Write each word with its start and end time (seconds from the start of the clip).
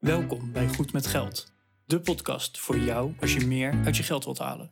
Welkom 0.00 0.52
bij 0.52 0.68
Goed 0.68 0.92
met 0.92 1.06
Geld, 1.06 1.52
de 1.84 2.00
podcast 2.00 2.58
voor 2.58 2.78
jou 2.78 3.14
als 3.20 3.34
je 3.34 3.46
meer 3.46 3.80
uit 3.84 3.96
je 3.96 4.02
geld 4.02 4.24
wilt 4.24 4.38
halen. 4.38 4.66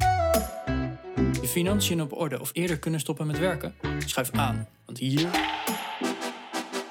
Je 1.40 1.48
financiën 1.48 2.02
op 2.02 2.12
orde 2.12 2.40
of 2.40 2.50
eerder 2.52 2.78
kunnen 2.78 3.00
stoppen 3.00 3.26
met 3.26 3.38
werken? 3.38 3.74
Schuif 3.98 4.30
aan, 4.30 4.68
want 4.84 4.98
hier 4.98 5.28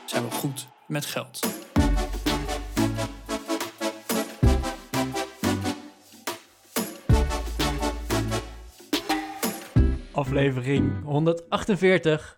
zijn 0.05 0.23
we 0.23 0.31
goed 0.31 0.67
met 0.87 1.05
geld. 1.05 1.39
Aflevering 10.11 11.03
148 11.03 12.37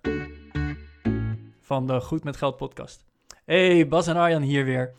van 1.62 1.88
de 1.88 2.02
Goed 2.02 2.24
met 2.24 2.38
Geld 2.38 2.58
podcast. 2.58 3.06
Hey, 3.46 3.88
Bas 3.88 4.08
en 4.08 4.16
Arjan 4.16 4.42
hier 4.42 4.66
weer. 4.66 4.94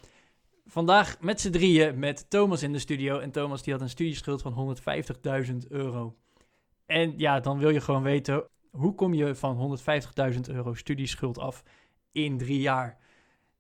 Vandaag 0.71 1.21
met 1.21 1.41
z'n 1.41 1.51
drieën 1.51 1.99
met 1.99 2.31
Thomas 2.31 2.63
in 2.63 2.73
de 2.73 2.79
studio. 2.79 3.19
En 3.19 3.31
Thomas 3.31 3.63
die 3.63 3.73
had 3.73 3.83
een 3.83 3.89
studieschuld 3.89 4.43
van 4.43 4.77
150.000 5.47 5.57
euro. 5.69 6.17
En 6.87 7.15
ja, 7.17 7.41
dan 7.41 7.59
wil 7.59 7.71
je 7.71 7.81
gewoon 7.81 8.03
weten, 8.03 8.45
hoe 8.71 8.95
kom 8.95 9.15
je 9.15 9.35
van 9.35 9.79
150.000 10.33 10.41
euro 10.41 10.75
studieschuld 10.75 11.39
af 11.39 11.63
in 12.13 12.39
drie 12.39 12.61
jaar? 12.61 12.99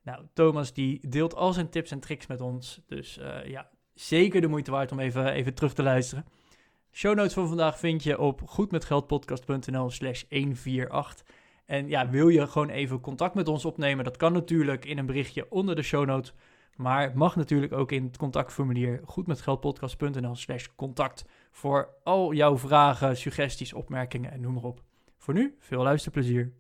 Nou, 0.02 0.24
Thomas 0.32 0.72
die 0.72 1.08
deelt 1.08 1.34
al 1.34 1.52
zijn 1.52 1.68
tips 1.68 1.90
en 1.90 2.00
tricks 2.00 2.26
met 2.26 2.40
ons. 2.40 2.80
Dus 2.86 3.18
eh, 3.18 3.44
ja, 3.44 3.70
zeker 3.94 4.40
de 4.40 4.48
moeite 4.48 4.70
waard 4.70 4.92
om 4.92 5.00
even, 5.00 5.32
even 5.32 5.54
terug 5.54 5.74
te 5.74 5.82
luisteren. 5.82 6.24
Show 6.90 7.16
notes 7.16 7.32
van 7.32 7.48
vandaag 7.48 7.78
vind 7.78 8.02
je 8.02 8.18
op 8.18 8.40
goedmetgeldpodcast.nl 8.46 9.90
slash 9.90 10.22
148. 10.28 11.24
En 11.64 11.88
ja, 11.88 12.08
wil 12.10 12.28
je 12.28 12.46
gewoon 12.46 12.68
even 12.68 13.00
contact 13.00 13.34
met 13.34 13.48
ons 13.48 13.64
opnemen? 13.64 14.04
Dat 14.04 14.16
kan 14.16 14.32
natuurlijk 14.32 14.84
in 14.84 14.98
een 14.98 15.06
berichtje 15.06 15.50
onder 15.50 15.74
de 15.74 15.82
show 15.82 16.06
notes. 16.06 16.34
Maar 16.80 17.16
mag 17.16 17.36
natuurlijk 17.36 17.72
ook 17.72 17.92
in 17.92 18.04
het 18.04 18.16
contactformulier 18.16 19.00
goedmetgeldpodcast.nl 19.04 20.34
slash 20.34 20.66
contact 20.76 21.24
voor 21.50 21.88
al 22.02 22.32
jouw 22.32 22.58
vragen, 22.58 23.16
suggesties, 23.16 23.72
opmerkingen 23.72 24.30
en 24.30 24.40
noem 24.40 24.54
maar 24.54 24.62
op. 24.62 24.82
Voor 25.16 25.34
nu, 25.34 25.56
veel 25.58 25.82
luisterplezier. 25.82 26.52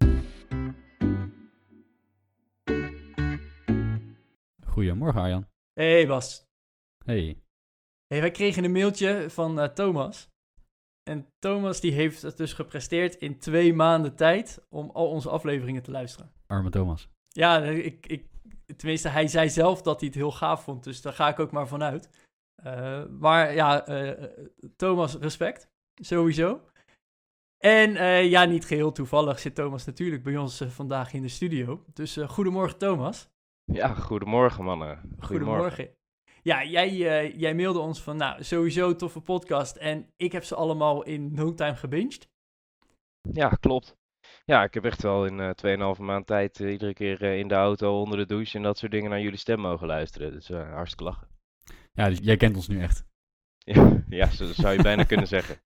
Goedemorgen 4.66 5.20
Arjan. 5.20 5.46
Hey 5.72 6.06
Bas. 6.06 6.46
Hey. 7.04 7.38
Hey, 8.06 8.20
wij 8.20 8.30
kregen 8.30 8.64
een 8.64 8.72
mailtje 8.72 9.30
van 9.30 9.60
eh, 9.60 9.68
Thomas. 9.68 10.28
En 11.02 11.26
Thomas 11.38 11.80
die 11.80 11.92
heeft 11.92 12.22
het 12.22 12.36
dus 12.36 12.52
gepresteerd 12.52 13.14
in 13.14 13.38
twee 13.38 13.74
maanden 13.74 14.16
tijd 14.16 14.66
om 14.68 14.90
al 14.90 15.08
onze 15.08 15.30
afleveringen 15.30 15.82
te 15.82 15.90
luisteren. 15.90 16.32
Arme 16.46 16.70
Thomas. 16.70 17.08
Ja, 17.28 17.62
ik, 17.62 18.06
ik, 18.06 18.26
tenminste, 18.76 19.08
hij 19.08 19.28
zei 19.28 19.48
zelf 19.48 19.82
dat 19.82 20.00
hij 20.00 20.08
het 20.08 20.16
heel 20.18 20.32
gaaf 20.32 20.62
vond, 20.62 20.84
dus 20.84 21.02
daar 21.02 21.12
ga 21.12 21.28
ik 21.28 21.38
ook 21.38 21.50
maar 21.50 21.68
vanuit. 21.68 22.28
Uh, 22.64 23.06
maar 23.06 23.54
ja, 23.54 23.88
uh, 23.88 24.24
Thomas, 24.76 25.14
respect, 25.14 25.68
sowieso. 25.94 26.60
En 27.58 27.90
uh, 27.90 28.30
ja, 28.30 28.44
niet 28.44 28.64
geheel 28.64 28.92
toevallig 28.92 29.38
zit 29.38 29.54
Thomas 29.54 29.84
natuurlijk 29.84 30.22
bij 30.22 30.36
ons 30.36 30.62
vandaag 30.68 31.12
in 31.12 31.22
de 31.22 31.28
studio. 31.28 31.84
Dus 31.92 32.16
goedemorgen 32.16 32.78
Thomas. 32.78 33.28
Ja, 33.64 33.94
goedemorgen 33.94 34.64
mannen. 34.64 34.96
Goedemorgen. 35.18 35.70
goedemorgen. 35.70 35.98
Ja, 36.42 36.64
jij, 36.64 36.96
jij 37.32 37.54
mailde 37.54 37.78
ons 37.78 38.02
van, 38.02 38.16
nou, 38.16 38.44
sowieso 38.44 38.96
toffe 38.96 39.20
podcast. 39.20 39.76
En 39.76 40.12
ik 40.16 40.32
heb 40.32 40.44
ze 40.44 40.54
allemaal 40.54 41.02
in 41.02 41.34
no 41.34 41.54
time 41.54 41.76
gebinged. 41.76 42.28
Ja, 43.32 43.48
klopt. 43.48 43.96
Ja, 44.50 44.64
ik 44.64 44.74
heb 44.74 44.84
echt 44.84 45.02
wel 45.02 45.26
in 45.26 45.38
uh, 45.38 45.94
2,5 45.96 46.00
maand 46.00 46.26
tijd 46.26 46.60
uh, 46.60 46.72
iedere 46.72 46.94
keer 46.94 47.22
uh, 47.22 47.38
in 47.38 47.48
de 47.48 47.54
auto, 47.54 48.00
onder 48.00 48.18
de 48.18 48.26
douche 48.26 48.56
en 48.56 48.62
dat 48.62 48.78
soort 48.78 48.92
dingen 48.92 49.10
naar 49.10 49.20
jullie 49.20 49.38
stem 49.38 49.60
mogen 49.60 49.86
luisteren. 49.86 50.32
Dus 50.32 50.48
hartstikke 50.48 51.04
lachen. 51.04 51.28
Ja, 51.92 52.08
dus 52.08 52.18
jij 52.22 52.36
kent 52.36 52.56
ons 52.56 52.68
nu 52.68 52.80
echt. 52.80 53.04
Ja, 53.64 54.04
ja 54.08 54.30
zo 54.30 54.46
zou 54.46 54.76
je 54.76 54.82
bijna 54.82 55.04
kunnen 55.04 55.26
zeggen. 55.36 55.56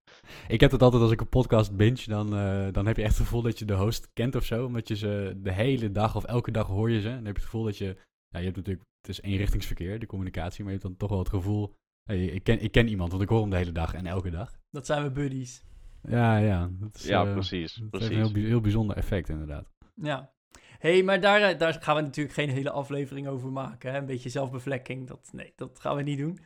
Ik 0.47 0.59
heb 0.59 0.71
het 0.71 0.81
altijd 0.81 1.01
als 1.01 1.11
ik 1.11 1.21
een 1.21 1.29
podcast 1.29 1.75
binge, 1.75 2.03
dan, 2.05 2.29
dan 2.71 2.85
heb 2.85 2.97
je 2.97 3.03
echt 3.03 3.17
het 3.17 3.25
gevoel 3.25 3.41
dat 3.41 3.59
je 3.59 3.65
de 3.65 3.73
host 3.73 4.09
kent 4.13 4.35
of 4.35 4.45
zo. 4.45 4.65
Omdat 4.65 4.87
je 4.87 4.95
ze 4.95 5.33
de 5.37 5.51
hele 5.51 5.91
dag 5.91 6.15
of 6.15 6.23
elke 6.23 6.51
dag 6.51 6.67
hoor 6.67 6.91
je 6.91 7.01
ze. 7.01 7.09
En 7.09 7.15
dan 7.15 7.25
heb 7.25 7.35
je 7.35 7.41
het 7.41 7.49
gevoel 7.49 7.63
dat 7.63 7.77
je, 7.77 7.85
ja, 8.27 8.39
je 8.39 8.45
hebt 8.45 8.55
natuurlijk, 8.55 8.85
het 9.01 9.09
is 9.09 9.21
eenrichtingsverkeer, 9.21 9.99
de 9.99 10.05
communicatie, 10.05 10.63
maar 10.63 10.73
je 10.73 10.79
hebt 10.79 10.89
dan 10.89 10.97
toch 10.97 11.09
wel 11.09 11.19
het 11.19 11.29
gevoel, 11.29 11.73
hey, 12.03 12.25
ik, 12.25 12.43
ken, 12.43 12.61
ik 12.61 12.71
ken 12.71 12.87
iemand, 12.87 13.11
want 13.11 13.23
ik 13.23 13.29
hoor 13.29 13.41
hem 13.41 13.49
de 13.49 13.57
hele 13.57 13.71
dag 13.71 13.93
en 13.93 14.05
elke 14.05 14.29
dag. 14.29 14.53
Dat 14.69 14.85
zijn 14.85 15.03
we 15.03 15.11
buddies. 15.11 15.63
Ja, 16.07 16.37
ja. 16.37 16.69
Dat 16.71 16.95
is, 16.95 17.05
ja, 17.05 17.25
uh, 17.25 17.33
precies. 17.33 17.73
Dat 17.73 17.89
precies. 17.89 18.09
is 18.09 18.15
een 18.15 18.35
heel, 18.35 18.47
heel 18.47 18.61
bijzonder 18.61 18.97
effect, 18.97 19.29
inderdaad. 19.29 19.65
Ja. 19.93 20.33
hey, 20.79 21.03
maar 21.03 21.21
daar, 21.21 21.57
daar 21.57 21.73
gaan 21.73 21.95
we 21.95 22.01
natuurlijk 22.01 22.35
geen 22.35 22.49
hele 22.49 22.71
aflevering 22.71 23.27
over 23.27 23.51
maken. 23.51 23.91
Hè? 23.91 23.97
Een 23.97 24.05
beetje 24.05 24.29
zelfbevlekking. 24.29 25.07
Dat, 25.07 25.29
nee, 25.31 25.53
dat 25.55 25.79
gaan 25.79 25.95
we 25.95 26.01
niet 26.01 26.17
doen. 26.17 26.39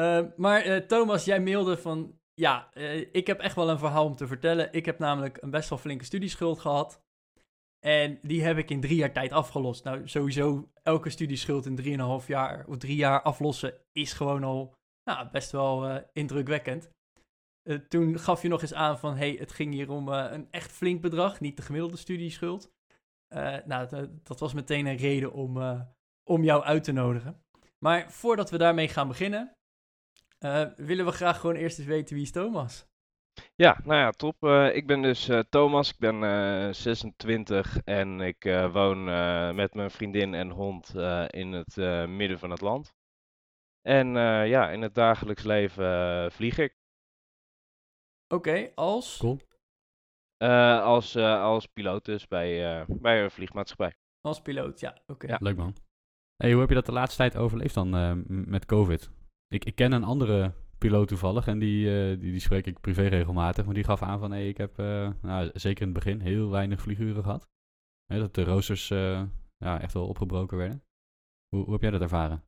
Uh, 0.00 0.20
maar 0.36 0.66
uh, 0.66 0.76
Thomas, 0.76 1.24
jij 1.24 1.40
mailde 1.40 1.76
van... 1.76 2.18
Ja, 2.34 2.74
ik 3.12 3.26
heb 3.26 3.40
echt 3.40 3.54
wel 3.54 3.70
een 3.70 3.78
verhaal 3.78 4.04
om 4.04 4.16
te 4.16 4.26
vertellen. 4.26 4.72
Ik 4.72 4.86
heb 4.86 4.98
namelijk 4.98 5.42
een 5.42 5.50
best 5.50 5.68
wel 5.68 5.78
flinke 5.78 6.04
studieschuld 6.04 6.58
gehad. 6.58 7.02
En 7.86 8.18
die 8.22 8.42
heb 8.42 8.56
ik 8.56 8.70
in 8.70 8.80
drie 8.80 8.96
jaar 8.96 9.12
tijd 9.12 9.32
afgelost. 9.32 9.84
Nou, 9.84 10.08
sowieso 10.08 10.70
elke 10.82 11.10
studieschuld 11.10 11.66
in 11.66 11.76
drieënhalf 11.76 12.26
jaar 12.26 12.66
of 12.66 12.76
drie 12.76 12.96
jaar 12.96 13.22
aflossen 13.22 13.74
is 13.92 14.12
gewoon 14.12 14.44
al 14.44 14.74
nou, 15.04 15.28
best 15.30 15.50
wel 15.50 16.02
indrukwekkend. 16.12 16.90
Uh, 17.64 17.78
toen 17.88 18.18
gaf 18.18 18.42
je 18.42 18.48
nog 18.48 18.62
eens 18.62 18.74
aan 18.74 18.98
van, 18.98 19.16
hey, 19.16 19.36
het 19.38 19.52
ging 19.52 19.72
hier 19.72 19.90
om 19.90 20.08
uh, 20.08 20.26
een 20.30 20.48
echt 20.50 20.72
flink 20.72 21.00
bedrag, 21.00 21.40
niet 21.40 21.56
de 21.56 21.62
gemiddelde 21.62 21.96
studieschuld. 21.96 22.72
Uh, 23.28 23.56
nou, 23.64 24.08
dat 24.22 24.40
was 24.40 24.52
meteen 24.52 24.86
een 24.86 24.96
reden 24.96 25.32
om, 25.32 25.84
om 26.24 26.44
jou 26.44 26.62
uit 26.62 26.84
te 26.84 26.92
nodigen. 26.92 27.42
Maar 27.78 28.12
voordat 28.12 28.50
we 28.50 28.58
daarmee 28.58 28.88
gaan 28.88 29.08
beginnen, 29.08 29.52
willen 30.76 31.04
we 31.04 31.12
graag 31.12 31.40
gewoon 31.40 31.56
eerst 31.56 31.78
eens 31.78 31.88
weten 31.88 32.14
wie 32.14 32.24
is 32.24 32.30
Thomas. 32.30 32.86
Ja, 33.54 33.80
nou 33.84 34.00
ja, 34.00 34.10
top. 34.10 34.44
ik 34.72 34.86
ben 34.86 35.02
dus 35.02 35.30
Thomas, 35.48 35.90
ik 35.90 35.98
ben 35.98 36.74
26 36.74 37.78
en 37.84 38.20
ik 38.20 38.68
woon 38.72 39.04
met 39.54 39.74
mijn 39.74 39.90
vriendin 39.90 40.34
en 40.34 40.50
hond 40.50 40.94
in 41.26 41.52
het 41.52 41.76
midden 42.08 42.38
van 42.38 42.50
het 42.50 42.60
land. 42.60 42.94
En 43.82 44.08
ja, 44.46 44.70
in 44.70 44.82
het 44.82 44.94
dagelijks 44.94 45.42
leven 45.42 46.32
vlieg 46.32 46.58
ik. 46.58 46.79
Oké, 48.34 48.48
okay, 48.48 48.72
als? 48.74 49.16
Cool. 49.16 49.38
Uh, 50.42 50.82
als, 50.82 51.16
uh, 51.16 51.42
als 51.42 51.66
piloot 51.66 52.04
dus 52.04 52.28
bij, 52.28 52.80
uh, 52.80 52.86
bij 53.00 53.24
een 53.24 53.30
vliegmaatschappij. 53.30 53.94
Als 54.20 54.42
piloot, 54.42 54.80
ja. 54.80 54.90
Oké. 54.90 55.12
Okay. 55.12 55.30
Ja. 55.30 55.38
Leuk 55.40 55.56
man. 55.56 55.76
Hey, 56.36 56.50
hoe 56.50 56.60
heb 56.60 56.68
je 56.68 56.74
dat 56.74 56.86
de 56.86 56.92
laatste 56.92 57.16
tijd 57.16 57.36
overleefd 57.36 57.74
dan 57.74 57.90
met 58.50 58.66
COVID? 58.66 59.10
Ik, 59.48 59.64
ik 59.64 59.74
ken 59.74 59.92
een 59.92 60.04
andere 60.04 60.54
piloot 60.78 61.08
toevallig 61.08 61.46
en 61.46 61.58
die, 61.58 61.84
die, 62.18 62.30
die 62.30 62.40
spreek 62.40 62.66
ik 62.66 62.80
privé 62.80 63.06
regelmatig. 63.06 63.64
Maar 63.64 63.74
die 63.74 63.84
gaf 63.84 64.02
aan 64.02 64.18
van, 64.18 64.30
hey, 64.30 64.48
ik 64.48 64.56
heb 64.56 64.76
nou, 65.22 65.50
zeker 65.52 65.86
in 65.86 65.94
het 65.94 66.04
begin 66.04 66.20
heel 66.20 66.50
weinig 66.50 66.80
vlieguren 66.80 67.22
gehad. 67.22 67.48
Hè, 68.06 68.18
dat 68.18 68.34
de 68.34 68.44
roosters 68.44 68.88
ja, 69.56 69.80
echt 69.80 69.92
wel 69.92 70.08
opgebroken 70.08 70.56
werden. 70.56 70.84
Hoe, 71.48 71.64
hoe 71.64 71.72
heb 71.72 71.82
jij 71.82 71.90
dat 71.90 72.00
ervaren? 72.00 72.44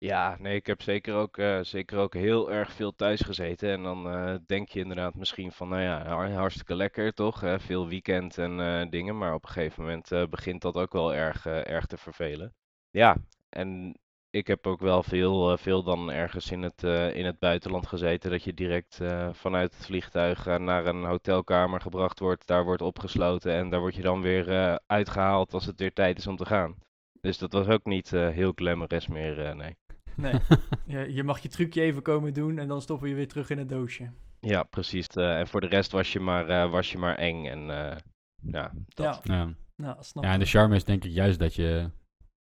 Ja, 0.00 0.36
nee, 0.38 0.54
ik 0.56 0.66
heb 0.66 0.82
zeker 0.82 1.14
ook, 1.14 1.36
uh, 1.36 1.58
zeker 1.62 1.98
ook 1.98 2.14
heel 2.14 2.50
erg 2.52 2.72
veel 2.72 2.94
thuis 2.94 3.20
gezeten. 3.20 3.70
En 3.70 3.82
dan 3.82 4.14
uh, 4.14 4.34
denk 4.46 4.68
je 4.68 4.80
inderdaad 4.80 5.14
misschien 5.14 5.52
van, 5.52 5.68
nou 5.68 5.82
ja, 5.82 6.30
hartstikke 6.32 6.74
lekker 6.74 7.14
toch? 7.14 7.40
Hè? 7.40 7.60
Veel 7.60 7.88
weekend 7.88 8.38
en 8.38 8.90
dingen. 8.90 9.18
Maar 9.18 9.34
op 9.34 9.42
een 9.42 9.48
gegeven 9.50 9.82
moment 9.82 10.30
begint 10.30 10.62
dat 10.62 10.74
ook 10.74 10.92
wel 10.92 11.14
erg, 11.14 11.46
erg 11.46 11.86
te 11.86 11.96
vervelen. 11.96 12.54
Ja, 12.90 13.16
en 13.48 13.98
ik 14.30 14.46
heb 14.46 14.66
ook 14.66 14.80
wel 14.80 15.02
veel, 15.02 15.56
veel 15.56 15.82
dan 15.82 16.10
ergens 16.10 16.50
in 16.50 16.62
het, 16.62 16.82
in 17.14 17.24
het 17.24 17.38
buitenland 17.38 17.86
gezeten. 17.86 18.30
Dat 18.30 18.42
je 18.44 18.54
direct 18.54 19.00
vanuit 19.32 19.74
het 19.74 19.86
vliegtuig 19.86 20.44
naar 20.44 20.86
een 20.86 21.04
hotelkamer 21.04 21.80
gebracht 21.80 22.18
wordt. 22.18 22.46
Daar 22.46 22.64
wordt 22.64 22.82
opgesloten 22.82 23.52
en 23.52 23.70
daar 23.70 23.80
word 23.80 23.94
je 23.94 24.02
dan 24.02 24.20
weer 24.20 24.78
uitgehaald 24.86 25.52
als 25.52 25.66
het 25.66 25.78
weer 25.78 25.92
tijd 25.92 26.18
is 26.18 26.26
om 26.26 26.36
te 26.36 26.46
gaan. 26.46 26.76
Dus 27.20 27.38
dat 27.38 27.52
was 27.52 27.66
ook 27.68 27.84
niet 27.84 28.10
heel 28.10 28.52
glamorous 28.54 29.06
meer, 29.06 29.56
nee. 29.56 29.76
Nee, 30.18 30.34
je, 30.86 31.14
je, 31.14 31.22
mag 31.22 31.38
je 31.38 31.48
trucje 31.48 31.80
even 31.80 32.02
komen 32.02 32.34
doen 32.34 32.58
en 32.58 32.68
dan 32.68 32.82
stoppen 32.82 33.08
je 33.08 33.14
weer 33.14 33.28
terug 33.28 33.50
in 33.50 33.58
het 33.58 33.68
doosje. 33.68 34.10
Ja, 34.40 34.62
precies. 34.62 35.06
Uh, 35.14 35.38
en 35.38 35.48
voor 35.48 35.60
de 35.60 35.66
rest 35.66 35.92
was 35.92 36.12
je 36.12 36.20
maar, 36.20 36.50
uh, 36.50 36.70
was 36.70 36.92
je 36.92 36.98
maar 36.98 37.14
eng. 37.14 37.46
En 37.46 37.60
uh, 37.60 37.96
ja, 38.42 38.72
dat. 38.88 39.20
Ja, 39.24 39.34
ja. 39.34 39.54
Nou, 39.76 39.96
snap 40.00 40.24
ja 40.24 40.32
en 40.32 40.38
de 40.38 40.46
charme 40.46 40.74
is 40.74 40.84
denk 40.84 41.04
ik 41.04 41.10
juist 41.10 41.38
dat 41.38 41.54
je 41.54 41.90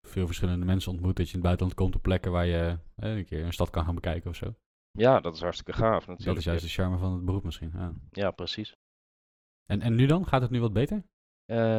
veel 0.08 0.26
verschillende 0.26 0.66
mensen 0.66 0.92
ontmoet. 0.92 1.16
Dat 1.16 1.26
je 1.26 1.34
in 1.34 1.40
het 1.40 1.48
buitenland 1.48 1.78
komt 1.78 1.96
op 1.96 2.02
plekken 2.02 2.32
waar 2.32 2.46
je 2.46 2.78
een 2.96 3.26
keer 3.26 3.46
een 3.46 3.54
stad 3.54 3.70
kan 3.70 3.86
gaan 3.86 3.96
bekijken 3.96 4.30
of 4.30 4.36
zo. 4.36 4.56
Ja, 4.92 5.20
dat 5.20 5.36
is 5.36 5.42
hartstikke 5.42 5.74
gaaf 5.74 6.08
natuurlijk. 6.08 6.26
Dat 6.26 6.38
is 6.38 6.44
juist 6.44 6.64
de 6.64 6.70
charme 6.70 6.98
van 6.98 7.14
het 7.14 7.26
beroep 7.26 7.44
misschien. 7.44 7.72
Ja, 7.74 7.94
ja 8.12 8.32
precies. 8.32 8.74
En, 9.66 9.82
en 9.82 9.96
nu 9.96 10.06
dan? 10.06 10.28
Gaat 10.28 10.42
het 10.42 10.52
nu 10.52 10.60
wat 10.60 10.74
beter? 10.74 11.04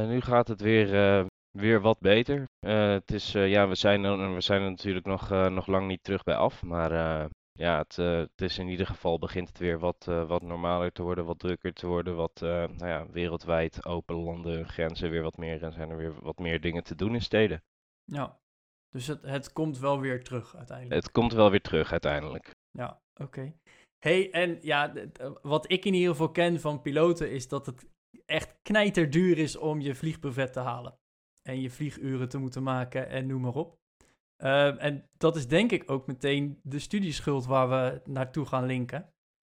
nu 0.07 0.21
gaat 0.21 0.49
het 0.49 0.61
weer, 0.61 1.27
weer 1.51 1.81
wat 1.81 1.99
beter. 1.99 2.49
Uh, 2.61 2.91
het 2.91 3.11
is, 3.13 3.35
uh, 3.35 3.49
ja, 3.49 3.69
we 3.69 3.75
zijn, 3.75 4.05
er, 4.05 4.35
we 4.35 4.41
zijn 4.41 4.63
er 4.63 4.71
natuurlijk 4.71 5.07
nog, 5.07 5.31
uh, 5.31 5.47
nog 5.49 5.67
lang 5.67 5.87
niet 5.87 6.05
terug 6.05 6.23
bij 6.23 6.35
af. 6.35 6.63
Maar 6.63 6.93
ja, 7.53 7.79
het, 7.79 7.97
het, 7.97 8.41
is 8.41 8.59
in 8.59 8.69
ieder 8.69 8.87
geval 8.87 9.19
begint 9.19 9.49
het 9.49 9.59
weer 9.59 9.79
wat, 9.79 10.05
wat 10.05 10.43
normaler 10.43 10.93
te 10.93 11.03
worden, 11.03 11.25
wat 11.25 11.39
drukker 11.39 11.73
te 11.73 11.87
worden. 11.87 12.17
Wat 12.17 12.41
nou 12.41 12.87
ja, 12.87 13.07
wereldwijd 13.11 13.87
open 13.87 14.17
landen, 14.17 14.69
grenzen 14.69 15.11
weer 15.11 15.23
wat 15.23 15.37
meer. 15.37 15.63
En 15.63 15.73
zijn 15.73 15.91
er 15.91 15.97
weer 15.97 16.15
wat 16.21 16.39
meer 16.39 16.61
dingen 16.61 16.85
te 16.85 16.95
doen 16.95 17.15
in 17.15 17.23
steden. 17.23 17.63
Ja. 18.05 18.39
Dus 18.91 19.07
het, 19.07 19.23
het 19.23 19.53
komt 19.53 19.79
wel 19.79 20.01
weer 20.01 20.25
terug 20.25 20.57
uiteindelijk. 20.57 21.03
Het 21.03 21.13
komt 21.13 21.33
wel 21.33 21.51
weer 21.51 21.61
terug 21.61 21.91
uiteindelijk. 21.91 22.55
Ja, 22.71 23.01
oké. 23.15 23.55
hey, 23.99 24.31
en 24.31 24.59
ja, 24.61 24.93
wat 25.43 25.71
ik 25.71 25.85
in 25.85 25.95
ieder 25.95 26.11
geval 26.11 26.31
ken 26.31 26.61
van 26.61 26.83
piloten 26.83 27.31
is 27.31 27.49
dat 27.49 27.67
het 27.67 27.89
echt 28.27 28.59
knijterduur 28.63 29.39
is 29.39 29.57
om 29.57 29.81
je 29.81 29.95
vliegbrevet 29.95 30.53
te 30.53 30.61
halen. 30.61 31.00
En 31.51 31.61
je 31.61 31.71
vlieguren 31.71 32.29
te 32.29 32.39
moeten 32.39 32.63
maken 32.63 33.09
en 33.09 33.27
noem 33.27 33.41
maar 33.41 33.55
op. 33.55 33.79
Ehm, 34.37 34.77
en 34.77 35.09
dat 35.17 35.37
is 35.37 35.49
denk 35.49 35.73
ik 35.73 35.91
ook 35.91 36.07
meteen 36.07 36.61
de 36.63 36.79
studieschuld 36.79 37.47
waar 37.47 37.69
we 37.69 38.01
naartoe 38.05 38.47
gaan 38.47 38.67
linken. 38.67 39.13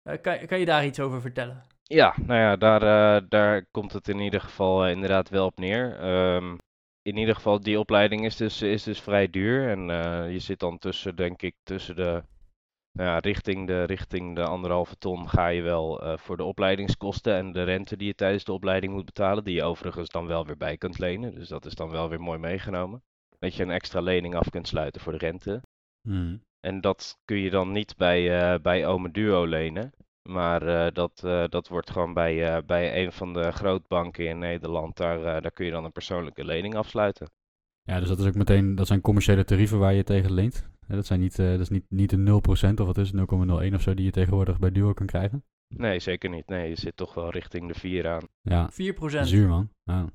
Eh, 0.03 0.21
kan, 0.21 0.45
kan 0.45 0.59
je 0.59 0.65
daar 0.65 0.85
iets 0.85 0.99
over 0.99 1.21
vertellen? 1.21 1.63
Ja, 1.83 2.15
nou 2.25 2.39
ja, 2.39 2.55
daar, 2.55 2.81
eh, 2.81 3.29
daar 3.29 3.65
komt 3.71 3.93
het 3.93 4.07
in 4.07 4.19
ieder 4.19 4.41
geval 4.41 4.85
eh, 4.85 4.91
inderdaad 4.91 5.29
wel 5.29 5.45
op 5.45 5.59
neer. 5.59 5.99
Ehm, 5.99 6.57
in 7.01 7.17
ieder 7.17 7.35
geval, 7.35 7.59
die 7.59 7.79
opleiding 7.79 8.25
is 8.25 8.35
dus, 8.35 8.61
is 8.61 8.83
dus 8.83 9.01
vrij 9.01 9.29
duur. 9.29 9.69
En 9.69 9.87
je 10.31 10.39
zit 10.39 10.59
dan 10.59 10.77
tussen, 10.77 11.15
denk 11.15 11.41
ik, 11.41 11.55
tussen 11.63 11.95
de, 11.95 12.23
nou 12.91 13.09
ja, 13.09 13.19
richting 13.19 13.67
de, 13.67 13.83
richting 13.83 14.35
de 14.35 14.43
anderhalve 14.43 14.97
ton 14.97 15.29
ga 15.29 15.47
je 15.47 15.61
wel 15.61 16.01
eh, 16.01 16.17
voor 16.17 16.37
de 16.37 16.43
opleidingskosten 16.43 17.35
en 17.35 17.51
de 17.51 17.63
rente 17.63 17.97
die 17.97 18.07
je 18.07 18.15
tijdens 18.15 18.43
de 18.43 18.53
opleiding 18.53 18.93
moet 18.93 19.05
betalen. 19.05 19.43
Die 19.43 19.55
je 19.55 19.63
overigens 19.63 20.09
dan 20.09 20.27
wel 20.27 20.45
weer 20.45 20.57
bij 20.57 20.77
kunt 20.77 20.99
lenen. 20.99 21.35
Dus 21.35 21.47
dat 21.47 21.65
is 21.65 21.75
dan 21.75 21.89
wel 21.89 22.09
weer 22.09 22.21
mooi 22.21 22.39
meegenomen. 22.39 23.03
Dat 23.39 23.55
je 23.55 23.63
een 23.63 23.71
extra 23.71 24.01
lening 24.01 24.35
af 24.35 24.49
kunt 24.49 24.67
sluiten 24.67 25.01
voor 25.01 25.11
de 25.11 25.17
rente. 25.17 25.61
Mhm. 26.07 26.37
En 26.59 26.81
dat 26.81 27.19
kun 27.25 27.37
je 27.37 27.49
dan 27.49 27.71
niet 27.71 27.97
bij, 27.97 28.39
eh 28.39 28.59
bij 28.61 28.85
Ome 28.85 29.11
Duo 29.11 29.45
lenen. 29.45 29.91
Maar 30.29 30.61
eh, 30.67 30.93
dat, 30.93 31.19
dat 31.51 31.67
wordt 31.67 31.89
gewoon 31.89 32.13
bij, 32.13 32.65
bij 32.65 33.03
een 33.03 33.11
van 33.11 33.33
de 33.33 33.51
grootbanken 33.51 34.27
in 34.27 34.39
Nederland. 34.39 34.97
Daar, 34.97 35.41
daar 35.41 35.51
kun 35.51 35.65
je 35.65 35.71
dan 35.71 35.85
een 35.85 35.91
persoonlijke 35.91 36.45
lening 36.45 36.75
afsluiten. 36.75 37.29
Ja, 37.83 37.99
dus 37.99 38.07
dat 38.07 38.19
is 38.19 38.25
ook 38.25 38.35
meteen, 38.35 38.75
dat 38.75 38.87
zijn 38.87 39.01
commerciële 39.01 39.43
tarieven 39.43 39.79
waar 39.79 39.93
je 39.93 40.03
tegen 40.03 40.33
leent. 40.33 40.69
Dat, 40.87 41.05
zijn 41.05 41.19
niet, 41.19 41.39
eh, 41.39 41.49
dat 41.49 41.59
is 41.59 41.69
niet, 41.69 41.85
niet 41.89 42.11
een 42.11 42.25
0% 42.25 42.79
of 42.79 42.85
wat 42.85 42.97
is 42.97 43.11
het, 43.11 43.15
0,01 43.15 43.73
of 43.73 43.81
zo 43.81 43.93
die 43.93 44.05
je 44.05 44.11
tegenwoordig 44.11 44.59
bij 44.59 44.71
Duo 44.71 44.93
kan 44.93 45.05
krijgen. 45.05 45.43
Nee, 45.67 45.99
zeker 45.99 46.29
niet. 46.29 46.47
Nee, 46.47 46.69
je 46.69 46.75
zit 46.75 46.97
toch 46.97 47.13
wel 47.13 47.29
richting 47.29 47.67
de 47.73 47.79
4 47.79 48.07
aan. 48.09 48.27
Ja, 48.41 48.69
4%. 48.71 49.27
zuur 49.27 49.47
man. 49.47 49.69
Ja. 49.83 50.05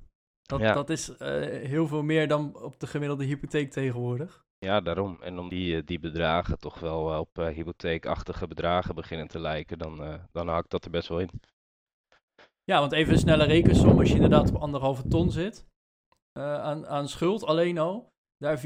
Dat, 0.43 0.61
Ja. 0.61 0.75
dat 0.75 0.91
is 0.91 1.17
eh, 1.17 1.31
heel 1.69 1.87
veel 1.87 2.03
meer 2.03 2.29
dan 2.29 2.57
op 2.63 2.81
de 2.81 2.87
gemiddelde 2.87 3.25
hypotheek 3.25 3.71
tegenwoordig. 3.71 4.45
Ja, 4.59 4.81
daarom. 4.81 5.17
En 5.23 5.39
om 5.39 5.49
die, 5.49 5.77
eh, 5.77 5.83
die 5.85 5.99
bedragen 5.99 6.59
toch 6.59 6.79
wel 6.79 7.21
op 7.21 7.39
eh, 7.39 7.47
hypotheekachtige 7.49 8.47
bedragen 8.47 8.95
beginnen 8.95 9.29
te 9.29 9.39
lijken, 9.39 9.79
dan, 9.79 10.03
eh 10.03 10.15
dan 10.33 10.49
hakt 10.49 10.71
dat 10.71 10.85
er 10.85 10.91
best 10.91 11.09
wel 11.09 11.21
in. 11.21 11.31
Ja, 12.65 12.79
want 12.81 12.93
even 12.93 13.13
een 13.13 13.19
snelle 13.19 13.45
rekensom. 13.45 13.99
Als 13.99 14.09
je 14.09 14.15
inderdaad 14.15 14.49
op 14.55 14.63
anderhalve 14.63 15.09
ton 15.09 15.31
zit 15.31 15.67
eh, 16.33 16.55
aan, 16.61 16.87
aan 16.87 17.09
schuld 17.09 17.45
alleen 17.45 17.79
al, 17.79 18.13
daar 18.39 18.61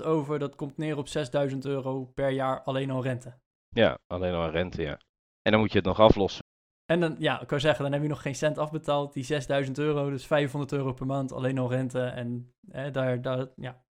4% 0.00 0.04
over, 0.04 0.38
dat 0.38 0.54
komt 0.54 0.76
neer 0.76 0.96
op 0.96 1.08
6000 1.08 1.64
euro 1.64 2.04
per 2.04 2.30
jaar 2.30 2.62
alleen 2.62 2.90
al 2.90 3.02
rente. 3.02 3.38
Ja, 3.68 3.98
alleen 4.06 4.34
al 4.34 4.50
rente, 4.50 4.82
ja. 4.82 5.00
En 5.42 5.52
dan 5.52 5.60
moet 5.60 5.70
je 5.72 5.78
het 5.78 5.86
nog 5.86 6.00
aflossen. 6.00 6.44
En 6.84 7.00
dan, 7.00 7.16
ja, 7.18 7.40
ik 7.40 7.46
kan 7.46 7.60
zeggen, 7.60 7.82
dan 7.84 7.92
heb 7.92 8.02
je 8.02 8.08
nog 8.08 8.22
geen 8.22 8.34
cent 8.34 8.58
afbetaald. 8.58 9.12
Die 9.12 9.24
6000 9.24 9.78
euro, 9.78 10.10
dus 10.10 10.26
500 10.26 10.72
euro 10.72 10.92
per 10.92 11.06
maand 11.06 11.32
alleen 11.32 11.58
al 11.58 11.70
rente. 11.70 12.00
En 12.02 12.54
hè, 12.70 12.90
daar, 12.90 13.22
daar, 13.22 13.48
ja. 13.56 13.84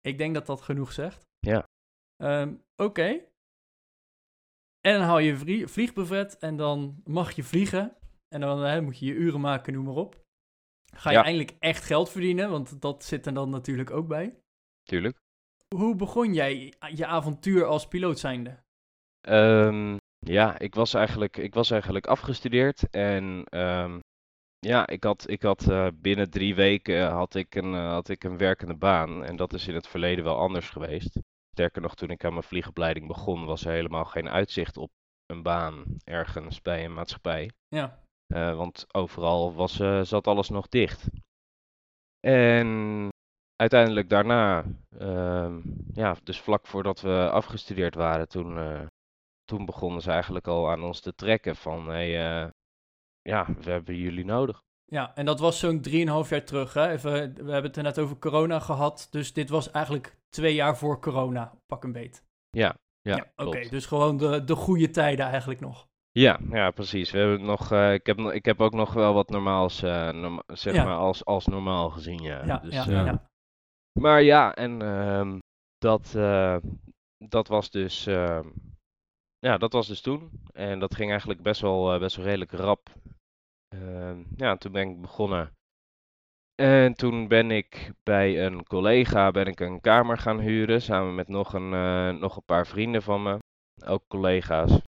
Ik 0.00 0.18
denk 0.18 0.34
dat 0.34 0.46
dat 0.46 0.60
genoeg 0.60 0.92
zegt. 0.92 1.26
Ja. 1.38 1.68
Ehm, 2.16 2.54
Oké. 2.76 3.20
En 4.80 4.92
dan 4.92 5.02
haal 5.02 5.18
je 5.18 5.36
vlie- 5.36 5.66
vliegbrevet 5.66 6.38
en 6.38 6.56
dan 6.56 7.00
mag 7.04 7.32
je 7.32 7.42
vliegen. 7.44 7.96
En 8.28 8.40
dan 8.40 8.58
hè, 8.60 8.80
moet 8.80 8.98
je 8.98 9.06
je 9.06 9.12
uren 9.12 9.40
maken, 9.40 9.72
noem 9.72 9.84
maar 9.84 9.94
op. 9.94 10.24
Ga 10.94 11.10
je 11.10 11.16
Ja. 11.16 11.24
eindelijk 11.24 11.56
echt 11.58 11.84
geld 11.84 12.10
verdienen, 12.10 12.50
want 12.50 12.80
dat 12.80 13.04
zit 13.04 13.26
er 13.26 13.34
dan 13.34 13.50
natuurlijk 13.50 13.90
ook 13.90 14.08
bij. 14.08 14.41
Tuurlijk. 14.82 15.20
Hoe 15.74 15.96
begon 15.96 16.34
jij 16.34 16.72
je 16.94 17.06
avontuur 17.06 17.64
als 17.64 17.88
piloot 17.88 18.18
zijnde? 18.18 18.62
Ehm, 19.20 19.96
ja, 20.18 20.58
ik 20.58 20.74
was 20.74 20.94
eigenlijk, 20.94 21.36
ik 21.36 21.54
was 21.54 21.70
eigenlijk 21.70 22.06
afgestudeerd 22.06 22.90
en 22.90 23.44
ehm, 23.44 23.98
ja, 24.58 24.86
ik 24.86 25.04
had, 25.04 25.28
ik 25.28 25.42
had 25.42 25.70
eh, 25.70 25.86
binnen 25.94 26.30
drie 26.30 26.54
weken 26.54 27.10
had 27.10 27.34
ik, 27.34 27.54
een, 27.54 27.74
eh, 27.74 27.90
had 27.90 28.08
ik 28.08 28.24
een 28.24 28.36
werkende 28.36 28.74
baan 28.76 29.24
en 29.24 29.36
dat 29.36 29.52
is 29.52 29.68
in 29.68 29.74
het 29.74 29.86
verleden 29.86 30.24
wel 30.24 30.38
anders 30.38 30.68
geweest. 30.70 31.18
Sterker 31.50 31.82
nog, 31.82 31.94
toen 31.94 32.10
ik 32.10 32.24
aan 32.24 32.32
mijn 32.32 32.44
vliegopleiding 32.44 33.06
begon, 33.06 33.44
was 33.44 33.64
er 33.64 33.72
helemaal 33.72 34.04
geen 34.04 34.28
uitzicht 34.28 34.76
op 34.76 34.90
een 35.26 35.42
baan 35.42 35.84
ergens 36.04 36.62
bij 36.62 36.84
een 36.84 36.94
maatschappij. 36.94 37.50
Ja, 37.68 38.00
Eh, 38.26 38.56
want 38.56 38.94
overal 38.94 39.54
was, 39.54 39.76
zat 40.02 40.26
alles 40.26 40.48
nog 40.48 40.68
dicht. 40.68 41.06
En 42.20 43.08
uiteindelijk 43.62 44.08
daarna, 44.08 44.64
ehm, 44.98 45.60
ja, 45.92 46.16
dus 46.22 46.40
vlak 46.40 46.66
voordat 46.66 47.00
we 47.00 47.30
afgestudeerd 47.30 47.94
waren, 47.94 48.28
toen, 48.28 48.58
eh, 48.58 48.80
toen 49.44 49.66
begonnen 49.66 50.02
ze 50.02 50.10
eigenlijk 50.10 50.46
al 50.46 50.70
aan 50.70 50.82
ons 50.82 51.00
te 51.00 51.14
trekken 51.14 51.56
van, 51.56 51.88
hey, 51.88 52.42
eh, 52.42 52.48
ja, 53.22 53.46
we 53.62 53.70
hebben 53.70 53.96
jullie 53.96 54.24
nodig. 54.24 54.62
Ja, 54.84 55.14
en 55.14 55.24
dat 55.24 55.40
was 55.40 55.58
zo'n 55.58 55.80
3,5 55.80 56.30
jaar 56.30 56.44
terug. 56.44 56.74
Hè? 56.74 56.90
Even, 56.90 57.10
we 57.34 57.50
hebben 57.52 57.62
het 57.70 57.76
er 57.76 57.82
net 57.82 57.98
over 57.98 58.18
corona 58.18 58.58
gehad. 58.58 59.08
Dus 59.10 59.32
dit 59.32 59.48
was 59.48 59.70
eigenlijk 59.70 60.16
twee 60.28 60.54
jaar 60.54 60.76
voor 60.76 61.00
corona, 61.00 61.52
pak 61.66 61.84
een 61.84 61.92
beet. 61.92 62.24
Ja, 62.50 62.74
ja, 63.00 63.14
Oké, 63.16 63.30
klopt. 63.34 63.70
dus 63.70 63.86
gewoon 63.86 64.16
de, 64.16 64.44
de 64.44 64.54
goede 64.54 64.90
tijden 64.90 65.26
eigenlijk 65.26 65.60
nog. 65.60 65.86
Ja, 66.10 66.38
ja, 66.50 66.70
precies. 66.70 67.10
We 67.10 67.18
hebben 67.18 67.44
nog, 67.44 67.72
eh, 67.72 67.92
ik, 67.92 68.06
heb, 68.06 68.18
ik 68.18 68.44
heb 68.44 68.60
ook 68.60 68.72
nog 68.74 68.92
wel 68.92 69.14
wat 69.14 69.28
normaals, 69.30 69.80
norma- 69.80 70.42
zeg 70.46 70.74
Ja. 70.74 70.84
maar, 70.84 70.96
als, 70.96 71.24
als 71.24 71.46
normaal 71.46 71.90
gezien, 71.90 72.22
ja. 72.22 72.44
Ja, 72.44 72.56
Dus, 72.58 72.74
ja, 72.74 72.84
ja. 72.90 73.04
ja. 73.04 73.30
Maar 74.00 74.22
ja, 74.22 74.54
en 74.54 74.82
ehm, 74.82 75.38
dat, 75.78 76.14
eh, 76.14 76.56
dat 77.24 77.48
was 77.48 77.70
dus, 77.70 78.06
ehm, 78.06 78.48
ja, 79.38 79.58
dat 79.58 79.72
was 79.72 79.86
dus 79.86 80.00
toen. 80.00 80.30
En 80.52 80.78
dat 80.78 80.94
ging 80.94 81.10
eigenlijk 81.10 81.42
best 81.42 81.60
wel, 81.60 81.92
eh, 81.92 82.00
best 82.00 82.16
wel 82.16 82.24
redelijk 82.24 82.52
rap. 82.52 82.90
Ehm, 83.68 84.22
ja, 84.36 84.56
toen 84.56 84.72
ben 84.72 84.88
ik 84.88 85.00
begonnen. 85.00 85.52
En 86.54 86.94
toen 86.94 87.28
ben 87.28 87.50
ik 87.50 87.92
bij 88.02 88.46
een 88.46 88.66
collega 88.66 89.30
ben 89.30 89.46
ik 89.46 89.60
een 89.60 89.80
kamer 89.80 90.18
gaan 90.18 90.40
huren, 90.40 90.82
samen 90.82 91.14
met 91.14 91.28
nog 91.28 91.52
een, 91.52 91.72
eh, 91.72 92.20
nog 92.20 92.36
een 92.36 92.44
paar 92.44 92.66
vrienden 92.66 93.02
van 93.02 93.22
me, 93.22 93.38
ook 93.86 94.02
collega's. 94.08 94.80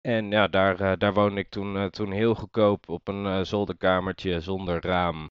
En 0.00 0.30
ja, 0.30 0.48
daar, 0.48 0.98
daar 0.98 1.14
woonde 1.14 1.40
ik 1.40 1.48
toen, 1.48 1.90
toen 1.90 2.12
heel 2.12 2.34
goedkoop 2.34 2.88
op 2.88 3.08
een 3.08 3.46
zolderkamertje 3.46 4.40
zonder 4.40 4.80
raam. 4.80 5.28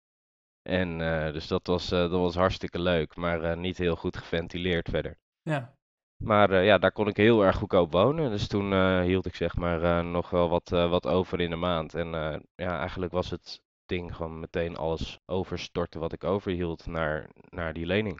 En 0.67 1.01
eh, 1.01 1.33
dus 1.33 1.47
dat 1.47 1.67
was, 1.67 1.91
eh, 1.91 1.99
dat 1.99 2.11
was 2.11 2.35
hartstikke 2.35 2.79
leuk, 2.79 3.15
maar 3.15 3.41
eh, 3.41 3.57
niet 3.57 3.77
heel 3.77 3.95
goed 3.95 4.17
geventileerd 4.17 4.89
verder. 4.89 5.17
ja. 5.43 5.75
Maar 6.23 6.49
eh, 6.51 6.65
ja, 6.65 6.77
daar 6.77 6.91
kon 6.91 7.07
ik 7.07 7.17
heel 7.17 7.43
erg 7.45 7.55
goedkoop 7.55 7.91
wonen. 7.91 8.29
Dus 8.29 8.47
toen 8.47 8.73
eh, 8.73 9.01
hield 9.01 9.25
ik 9.25 9.35
zeg 9.35 9.55
maar 9.55 9.83
eh, 9.83 10.11
nog 10.11 10.29
wel 10.29 10.49
wat, 10.49 10.71
eh, 10.71 10.89
wat 10.89 11.07
over 11.07 11.39
in 11.39 11.49
de 11.49 11.55
maand. 11.55 11.93
En 11.93 12.13
eh, 12.13 12.39
ja, 12.55 12.79
eigenlijk 12.79 13.11
was 13.11 13.29
het 13.29 13.61
ding 13.85 14.15
gewoon 14.15 14.39
meteen 14.39 14.75
alles 14.77 15.19
overstorten 15.25 15.99
wat 15.99 16.13
ik 16.13 16.23
overhield 16.23 16.85
naar, 16.85 17.29
naar 17.49 17.73
die 17.73 17.85
lening. 17.85 18.19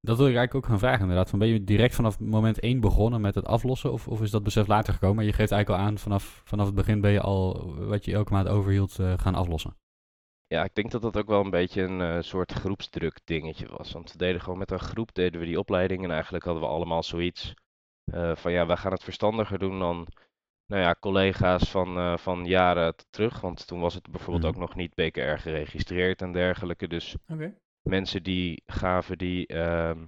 Dat 0.00 0.16
wil 0.16 0.26
ik 0.28 0.36
eigenlijk 0.36 0.64
ook 0.64 0.70
gaan 0.70 0.78
vragen 0.78 1.00
inderdaad. 1.00 1.30
Van 1.30 1.38
ben 1.38 1.48
je 1.48 1.64
direct 1.64 1.94
vanaf 1.94 2.20
moment 2.20 2.60
1 2.60 2.80
begonnen 2.80 3.20
met 3.20 3.34
het 3.34 3.46
aflossen? 3.46 3.92
Of, 3.92 4.08
of 4.08 4.20
is 4.22 4.30
dat 4.30 4.42
besef 4.42 4.66
later 4.66 4.92
gekomen? 4.92 5.16
Maar 5.16 5.24
je 5.24 5.32
geeft 5.32 5.52
eigenlijk 5.52 5.82
al 5.82 5.86
aan, 5.88 5.98
vanaf, 5.98 6.42
vanaf 6.44 6.66
het 6.66 6.74
begin 6.74 7.00
ben 7.00 7.12
je 7.12 7.20
al 7.20 7.74
wat 7.86 8.04
je 8.04 8.12
elke 8.12 8.32
maand 8.32 8.48
overhield 8.48 8.98
eh, 8.98 9.12
gaan 9.16 9.34
aflossen. 9.34 9.76
Ja, 10.52 10.64
ik 10.64 10.74
denk 10.74 10.90
dat 10.90 11.02
dat 11.02 11.16
ook 11.16 11.26
wel 11.28 11.40
een 11.44 11.50
beetje 11.50 11.82
een 11.82 12.00
eh, 12.00 12.20
soort 12.22 12.52
groepsdruk 12.52 13.20
dingetje 13.24 13.66
was. 13.68 13.92
Want 13.92 14.12
we 14.12 14.18
deden 14.18 14.40
gewoon 14.40 14.58
met 14.58 14.70
een 14.70 14.78
groep 14.80 15.14
deden 15.14 15.40
we 15.40 15.46
die 15.46 15.58
opleiding 15.58 16.04
en 16.04 16.10
eigenlijk 16.10 16.44
hadden 16.44 16.62
we 16.62 16.68
allemaal 16.68 17.02
zoiets 17.02 17.54
eh, 18.12 18.36
van 18.36 18.52
ja, 18.52 18.66
wij 18.66 18.76
gaan 18.76 18.92
het 18.92 19.04
verstandiger 19.04 19.58
doen 19.58 19.78
dan 19.78 20.06
nou 20.66 20.82
ja, 20.82 20.96
collega's 21.00 21.70
van, 21.70 21.96
eh, 21.96 22.16
van 22.16 22.44
jaren 22.44 22.96
t- 22.96 23.06
terug. 23.10 23.40
Want 23.40 23.66
toen 23.66 23.80
was 23.80 23.94
het 23.94 24.10
bijvoorbeeld 24.10 24.42
Mhm. 24.44 24.52
ook 24.62 24.68
nog 24.68 24.74
niet 24.76 24.94
BKR 24.94 25.36
geregistreerd 25.38 26.22
en 26.22 26.32
dergelijke. 26.32 26.88
Dus 26.88 27.16
Oké. 27.28 27.54
mensen 27.88 28.22
die 28.22 28.62
gaven 28.66 29.18
die, 29.18 29.46
ehm, 29.46 30.04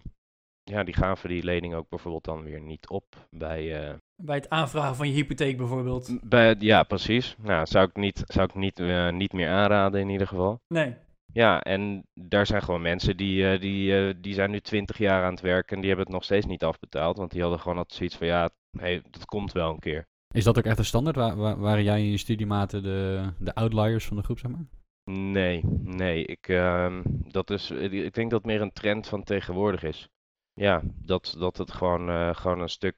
ja, 0.63 0.83
die 0.85 0.95
gaven 0.95 1.29
die 1.29 1.45
lening 1.45 1.75
ook 1.75 1.89
bijvoorbeeld 1.89 2.25
dan 2.25 2.43
weer 2.43 2.61
niet 2.61 2.89
op 2.89 3.27
bij, 3.31 3.89
eh, 3.89 3.95
Bij 4.23 4.37
het 4.37 4.51
aanvragen 4.51 4.97
van 4.97 5.09
je 5.09 5.15
hypotheek 5.15 5.57
bijvoorbeeld. 5.57 6.19
bij 6.29 6.57
ja, 6.59 6.83
precies. 6.83 7.37
Nou, 7.43 7.67
zou 7.67 7.89
ik 7.89 7.97
niet, 7.97 8.23
zou 8.27 8.47
ik 8.49 8.55
niet, 8.55 8.79
eh, 8.81 9.11
niet 9.11 9.33
meer 9.33 9.49
aanraden 9.49 10.01
in 10.01 10.09
ieder 10.09 10.27
geval. 10.27 10.61
Nee. 10.75 10.95
Ja, 11.33 11.61
en 11.63 12.03
daar 12.21 12.47
zijn 12.47 12.63
gewoon 12.63 12.83
mensen 12.83 13.17
die, 13.17 13.51
eh, 13.51 13.61
die, 13.61 13.97
eh, 14.09 14.15
die 14.21 14.35
zijn 14.35 14.51
nu 14.51 14.61
20 14.61 14.99
jaar 14.99 15.25
aan 15.25 15.31
het 15.33 15.41
werken 15.41 15.75
en 15.75 15.79
die 15.81 15.87
hebben 15.89 16.07
het 16.07 16.15
nog 16.15 16.25
steeds 16.25 16.47
niet 16.47 16.65
afbetaald. 16.65 17.17
Want 17.17 17.31
die 17.31 17.41
hadden 17.41 17.61
gewoon 17.61 17.77
altijd 17.79 17.97
zoiets 17.99 18.17
van 18.17 18.27
ja, 18.27 18.51
hey, 18.79 19.03
dat 19.11 19.25
komt 19.25 19.53
wel 19.53 19.71
een 19.71 19.79
keer. 19.79 20.07
Is 20.35 20.45
dat 20.45 20.59
ook 20.59 20.65
echt 20.65 20.79
een 20.79 20.85
standaard? 20.85 21.17
Wa- 21.17 21.37
wa- 21.37 21.57
waren 21.57 21.85
jij 21.85 21.95
en 21.97 22.11
je 22.11 22.17
studiematen 22.17 22.83
de, 22.83 23.29
de 23.39 23.55
outliers 23.55 24.07
van 24.07 24.17
de 24.17 24.23
groep, 24.23 24.39
zeg 24.39 24.51
maar? 24.51 24.65
Nee, 25.11 25.61
nee, 25.83 26.25
ik, 26.25 26.49
ehm, 26.49 27.03
dat 27.31 27.51
is, 27.51 27.71
ik 27.71 28.15
denk 28.15 28.31
dat 28.31 28.43
het 28.43 28.51
meer 28.51 28.61
een 28.61 28.73
trend 28.73 29.07
van 29.09 29.23
tegenwoordig 29.23 29.83
is. 29.83 30.09
Ja, 30.53 30.83
dat, 30.85 31.35
dat 31.39 31.57
het 31.57 31.73
gewoon, 31.73 32.09
eh, 32.09 32.35
gewoon 32.35 32.61
een 32.61 32.69
stuk 32.69 32.97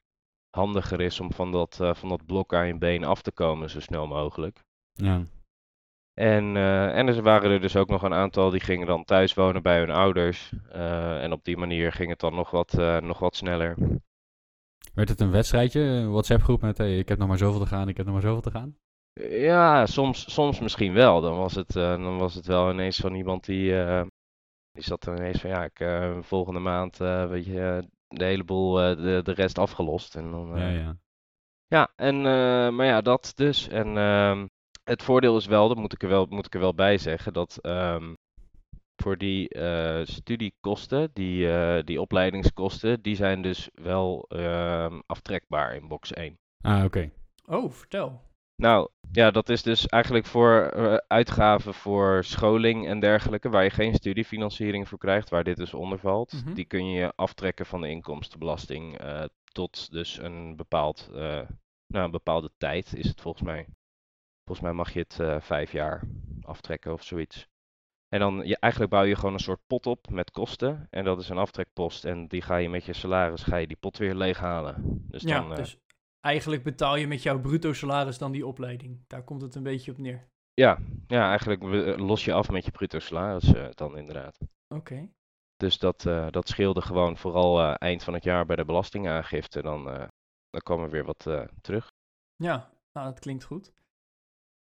handiger 0.57 1.01
is 1.01 1.19
om 1.19 1.33
van 1.33 1.51
dat, 1.51 1.79
eh, 1.81 1.93
van 1.93 2.09
dat 2.09 2.25
blok 2.25 2.53
aan 2.53 2.67
je 2.67 2.77
been 2.77 3.03
af 3.03 3.21
te 3.21 3.31
komen 3.31 3.69
zo 3.69 3.79
snel 3.79 4.07
mogelijk. 4.07 4.63
Ja. 4.93 5.23
En, 6.13 6.55
eh, 6.55 6.97
en 6.97 7.07
er 7.07 7.21
waren 7.21 7.51
er 7.51 7.61
dus 7.61 7.75
ook 7.75 7.87
nog 7.89 8.01
een 8.01 8.13
aantal 8.13 8.49
die 8.49 8.59
gingen 8.59 8.87
dan 8.87 9.03
thuis 9.03 9.33
wonen 9.33 9.61
bij 9.61 9.79
hun 9.79 9.89
ouders. 9.89 10.51
Eh, 10.71 11.23
en 11.23 11.31
op 11.31 11.43
die 11.43 11.57
manier 11.57 11.91
ging 11.91 12.09
het 12.09 12.19
dan 12.19 12.35
nog 12.35 12.51
wat, 12.51 12.73
nog 13.01 13.19
wat 13.19 13.35
sneller. 13.35 13.77
Werd 14.93 15.09
het 15.09 15.19
een 15.19 15.31
wedstrijdje, 15.31 15.81
een 15.81 16.11
WhatsApp-groep 16.11 16.61
met 16.61 16.77
hey, 16.77 16.97
ik 16.97 17.09
heb 17.09 17.17
nog 17.17 17.27
maar 17.27 17.37
zoveel 17.37 17.59
te 17.59 17.65
gaan, 17.65 17.87
ik 17.87 17.97
heb 17.97 18.05
nog 18.05 18.15
maar 18.15 18.23
zoveel 18.23 18.41
te 18.41 18.51
gaan? 18.51 18.77
Ja, 19.29 19.85
soms, 19.85 20.33
soms 20.33 20.59
misschien 20.59 20.93
wel. 20.93 21.21
Dan 21.21 21.37
was 21.37 21.55
het, 21.55 21.71
dan 21.71 22.17
was 22.17 22.33
het 22.33 22.45
wel 22.45 22.71
ineens 22.71 22.97
van 22.97 23.15
iemand 23.15 23.45
die, 23.45 23.71
die 24.71 24.83
zat 24.83 25.05
er 25.05 25.15
ineens 25.15 25.41
van 25.41 25.49
ja, 25.49 25.63
ik 25.63 25.87
volgende 26.21 26.59
maand 26.59 26.97
weet 26.97 27.45
je, 27.45 27.87
de 28.07 28.25
hele 28.25 28.43
boel, 28.43 28.81
eh, 28.81 28.97
de, 28.97 29.19
de 29.23 29.33
rest 29.33 29.57
afgelost. 29.57 30.15
En 30.15 30.31
dan, 30.31 30.57
Ja, 30.57 30.67
eh, 30.67 30.79
ja. 30.79 30.97
Ja, 31.67 31.91
en, 31.95 32.15
eh, 32.15 32.69
maar 32.69 32.85
ja, 32.85 33.01
dat 33.01 33.31
dus. 33.35 33.67
En 33.67 33.97
ehm, 33.97 34.47
het 34.83 35.03
voordeel 35.03 35.37
is 35.37 35.45
wel, 35.45 35.67
dat 35.67 35.77
moet 35.77 35.93
ik 35.93 36.03
er 36.03 36.09
wel, 36.09 36.25
moet 36.25 36.45
ik 36.45 36.53
er 36.53 36.59
wel 36.59 36.73
bij 36.73 36.97
zeggen, 36.97 37.33
dat 37.33 37.57
ehm, 37.61 38.13
voor 38.95 39.17
die 39.17 39.49
eh, 39.49 40.05
studiekosten, 40.05 41.09
die, 41.13 41.51
eh, 41.51 41.83
die 41.83 42.01
opleidingskosten, 42.01 43.01
die 43.01 43.15
zijn 43.15 43.41
dus 43.41 43.69
wel 43.73 44.25
ehm, 44.27 44.99
aftrekbaar 45.05 45.75
in 45.75 45.87
box 45.87 46.13
1. 46.13 46.37
Ah, 46.61 46.83
oké. 46.83 47.11
Oh, 47.45 47.71
vertel. 47.71 48.21
Nou, 48.57 48.89
ja, 49.11 49.31
dat 49.31 49.49
is 49.49 49.63
dus 49.63 49.87
eigenlijk 49.87 50.25
voor 50.25 50.61
eh, 50.61 50.93
uitgaven 50.93 51.73
voor 51.73 52.23
scholing 52.23 52.87
en 52.87 52.99
dergelijke, 52.99 53.49
waar 53.49 53.63
je 53.63 53.69
geen 53.69 53.93
studiefinanciering 53.93 54.87
voor 54.87 54.97
krijgt, 54.97 55.29
waar 55.29 55.43
dit 55.43 55.57
dus 55.57 55.73
onder 55.73 55.99
valt. 55.99 56.33
Mhm. 56.33 56.53
Die 56.53 56.65
kun 56.65 56.89
je 56.89 57.13
aftrekken 57.15 57.65
van 57.65 57.81
de 57.81 57.89
inkomstenbelasting 57.89 58.97
eh, 58.97 59.23
tot 59.51 59.91
dus 59.91 60.17
een 60.17 60.55
bepaald, 60.55 61.09
eh, 61.13 61.41
nou, 61.87 62.05
een 62.05 62.11
bepaalde 62.11 62.51
tijd 62.57 62.95
is 62.95 63.07
het 63.07 63.21
volgens 63.21 63.43
mij. 63.43 63.67
Volgens 64.45 64.67
mij 64.67 64.75
mag 64.75 64.93
je 64.93 65.05
het 65.07 65.43
vijf 65.43 65.71
jaar 65.71 66.03
aftrekken 66.41 66.93
of 66.93 67.03
zoiets. 67.03 67.47
En 68.09 68.19
dan, 68.19 68.41
je, 68.45 68.57
eigenlijk 68.59 68.91
bouw 68.91 69.03
je 69.03 69.15
gewoon 69.15 69.33
een 69.33 69.39
soort 69.39 69.67
pot 69.67 69.85
op 69.85 70.09
met 70.09 70.31
kosten. 70.31 70.87
En 70.89 71.03
dat 71.03 71.19
is 71.19 71.29
een 71.29 71.37
aftrekpost. 71.37 72.05
En 72.05 72.27
die 72.27 72.41
ga 72.41 72.55
je 72.55 72.69
met 72.69 72.85
je 72.85 72.93
salaris, 72.93 73.43
ga 73.43 73.55
je 73.55 73.67
die 73.67 73.77
pot 73.77 73.97
weer 73.97 74.15
leeghalen. 74.15 74.75
Dus 75.09 75.21
ja, 75.21 75.39
dan, 75.39 75.55
dus 75.55 75.77
eigenlijk 76.21 76.63
betaal 76.63 76.95
je 76.95 77.07
met 77.07 77.23
jouw 77.23 77.39
bruto 77.41 77.73
salaris 77.73 78.17
dan 78.17 78.31
die 78.31 78.45
opleiding. 78.47 79.03
Daar 79.07 79.23
komt 79.23 79.41
het 79.41 79.55
een 79.55 79.63
beetje 79.63 79.91
op 79.91 79.97
neer. 79.97 80.27
Ja, 80.53 80.77
ja, 81.07 81.29
eigenlijk 81.29 81.63
eh, 81.63 81.97
los 81.97 82.25
je 82.25 82.33
af 82.33 82.49
met 82.49 82.65
je 82.65 82.71
bruto 82.71 82.99
salaris 82.99 83.53
eh, 83.53 83.67
dan 83.73 83.97
inderdaad. 83.97 84.37
Oké. 84.67 85.09
Dus 85.55 85.77
dat, 85.79 86.05
eh, 86.05 86.27
dat 86.31 86.47
scheelde 86.47 86.81
gewoon 86.81 87.17
vooral 87.17 87.73
eind 87.75 88.03
van 88.03 88.13
het 88.13 88.23
jaar 88.23 88.45
bij 88.45 88.55
de 88.55 88.65
belastingaangifte. 88.65 89.61
Dan, 89.61 89.83
dan 90.49 90.61
kwam 90.63 90.83
er 90.83 90.89
weer 90.89 91.05
wat 91.05 91.27
terug. 91.61 91.91
Ja, 92.35 92.71
nou, 92.93 93.09
dat 93.09 93.19
klinkt 93.19 93.43
goed. 93.43 93.73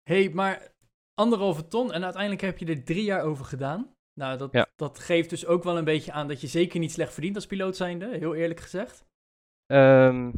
hey, 0.03 0.31
maar 0.31 0.73
anderhalve 1.15 1.69
ton 1.69 1.93
en 1.93 2.05
uiteindelijk 2.05 2.43
heb 2.43 2.59
je 2.59 2.67
er 2.67 2.85
drie 2.85 3.05
jaar 3.05 3.23
over 3.23 3.45
gedaan. 3.45 3.95
Nou, 4.21 4.39
dat, 4.39 4.53
Ja. 4.53 4.67
dat 4.77 4.99
geeft 4.99 5.31
dus 5.31 5.47
ook 5.47 5.63
wel 5.65 5.79
een 5.79 5.85
beetje 5.85 6.13
aan 6.13 6.29
dat 6.29 6.41
je 6.41 6.47
zeker 6.47 6.81
niet 6.81 6.93
slecht 6.93 7.13
verdient 7.13 7.35
als 7.37 7.47
piloot 7.47 7.77
zijnde, 7.77 8.19
heel 8.19 8.35
eerlijk 8.35 8.61
gezegd. 8.61 9.05
Ehm, 9.67 10.33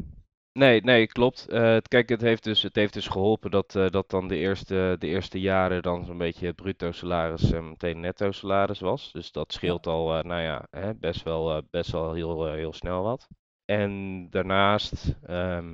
nee, 0.57 0.81
nee, 0.81 1.07
klopt. 1.07 1.47
Eh, 1.49 1.77
kijk, 1.87 2.09
het 2.09 2.21
heeft 2.21 2.43
dus, 2.43 2.61
het 2.61 2.75
heeft 2.75 2.93
dus 2.93 3.07
geholpen 3.07 3.51
dat, 3.51 3.75
eh, 3.75 3.89
dat 3.89 4.09
dan 4.09 4.27
de 4.27 4.35
eerste, 4.35 4.95
de 4.99 5.07
eerste 5.07 5.39
jaren 5.39 5.81
dan 5.81 6.05
zo'n 6.05 6.17
beetje 6.17 6.53
bruto 6.53 6.91
salaris 6.91 7.51
eh, 7.51 7.61
meteen 7.61 7.99
netto 7.99 8.31
salaris 8.31 8.79
was. 8.79 9.11
Dus 9.11 9.31
dat 9.31 9.53
scheelt 9.53 9.87
al, 9.87 10.17
eh, 10.17 10.23
nou 10.23 10.41
ja, 10.41 10.67
hè, 10.71 10.95
best 10.95 11.23
wel, 11.23 11.55
eh, 11.57 11.63
best 11.69 11.91
wel 11.91 12.13
heel, 12.13 12.47
eh, 12.47 12.53
heel 12.53 12.73
snel 12.73 13.03
wat. 13.03 13.27
En 13.65 14.27
daarnaast, 14.29 15.15
ehm, 15.25 15.73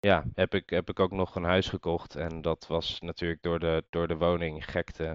ja, 0.00 0.24
heb 0.34 0.54
ik, 0.54 0.70
heb 0.70 0.88
ik 0.90 1.00
ook 1.00 1.12
nog 1.12 1.34
een 1.36 1.44
huis 1.44 1.68
gekocht. 1.68 2.16
En 2.16 2.42
dat 2.42 2.66
was 2.66 3.00
natuurlijk 3.00 3.42
door 3.42 3.58
de, 3.58 3.84
door 3.90 4.08
de 4.08 4.16
woninggekte 4.16 5.14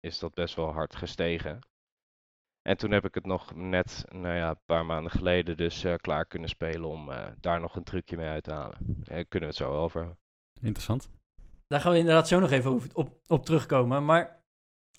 is 0.00 0.18
dat 0.18 0.34
best 0.34 0.54
wel 0.54 0.72
hard 0.72 0.96
gestegen. 0.96 1.60
En 2.66 2.76
toen 2.76 2.90
heb 2.90 3.04
ik 3.04 3.14
het 3.14 3.26
nog 3.26 3.54
net, 3.54 4.04
nou 4.08 4.34
ja, 4.34 4.48
een 4.50 4.60
paar 4.66 4.86
maanden 4.86 5.10
geleden 5.12 5.56
dus 5.56 5.84
eh, 5.84 5.94
klaar 5.96 6.26
kunnen 6.26 6.48
spelen 6.48 6.88
om 6.88 7.10
eh, 7.10 7.24
daar 7.40 7.60
nog 7.60 7.76
een 7.76 7.82
trucje 7.84 8.16
mee 8.16 8.28
uit 8.28 8.44
te 8.44 8.52
halen. 8.52 8.76
Daar 8.80 9.24
kunnen 9.24 9.48
we 9.48 9.54
het 9.54 9.64
zo 9.64 9.72
over 9.72 10.00
hebben. 10.00 10.18
Interessant. 10.60 11.08
Daar 11.66 11.80
gaan 11.80 11.92
we 11.92 11.98
inderdaad 11.98 12.28
zo 12.28 12.38
nog 12.40 12.50
even 12.50 12.70
over- 12.70 12.90
op, 12.92 13.10
op 13.26 13.44
terugkomen. 13.44 14.04
Maar 14.04 14.40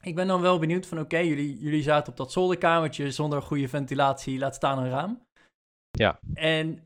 ik 0.04 0.16
ben 0.16 0.28
dan 0.28 0.42
wel 0.42 0.60
benieuwd 0.60 0.86
van, 0.88 1.00
oké, 1.00 1.18
jullie, 1.18 1.58
jullie 1.60 1.82
zaten 1.82 2.12
op 2.12 2.18
dat 2.18 2.32
zolderkamertje 2.32 3.12
zonder 3.12 3.42
goede 3.42 3.68
ventilatie, 3.68 4.40
laat 4.40 4.56
staan 4.56 4.78
een 4.80 4.90
raam. 4.90 5.22
Ja. 5.92 6.20
En, 6.34 6.82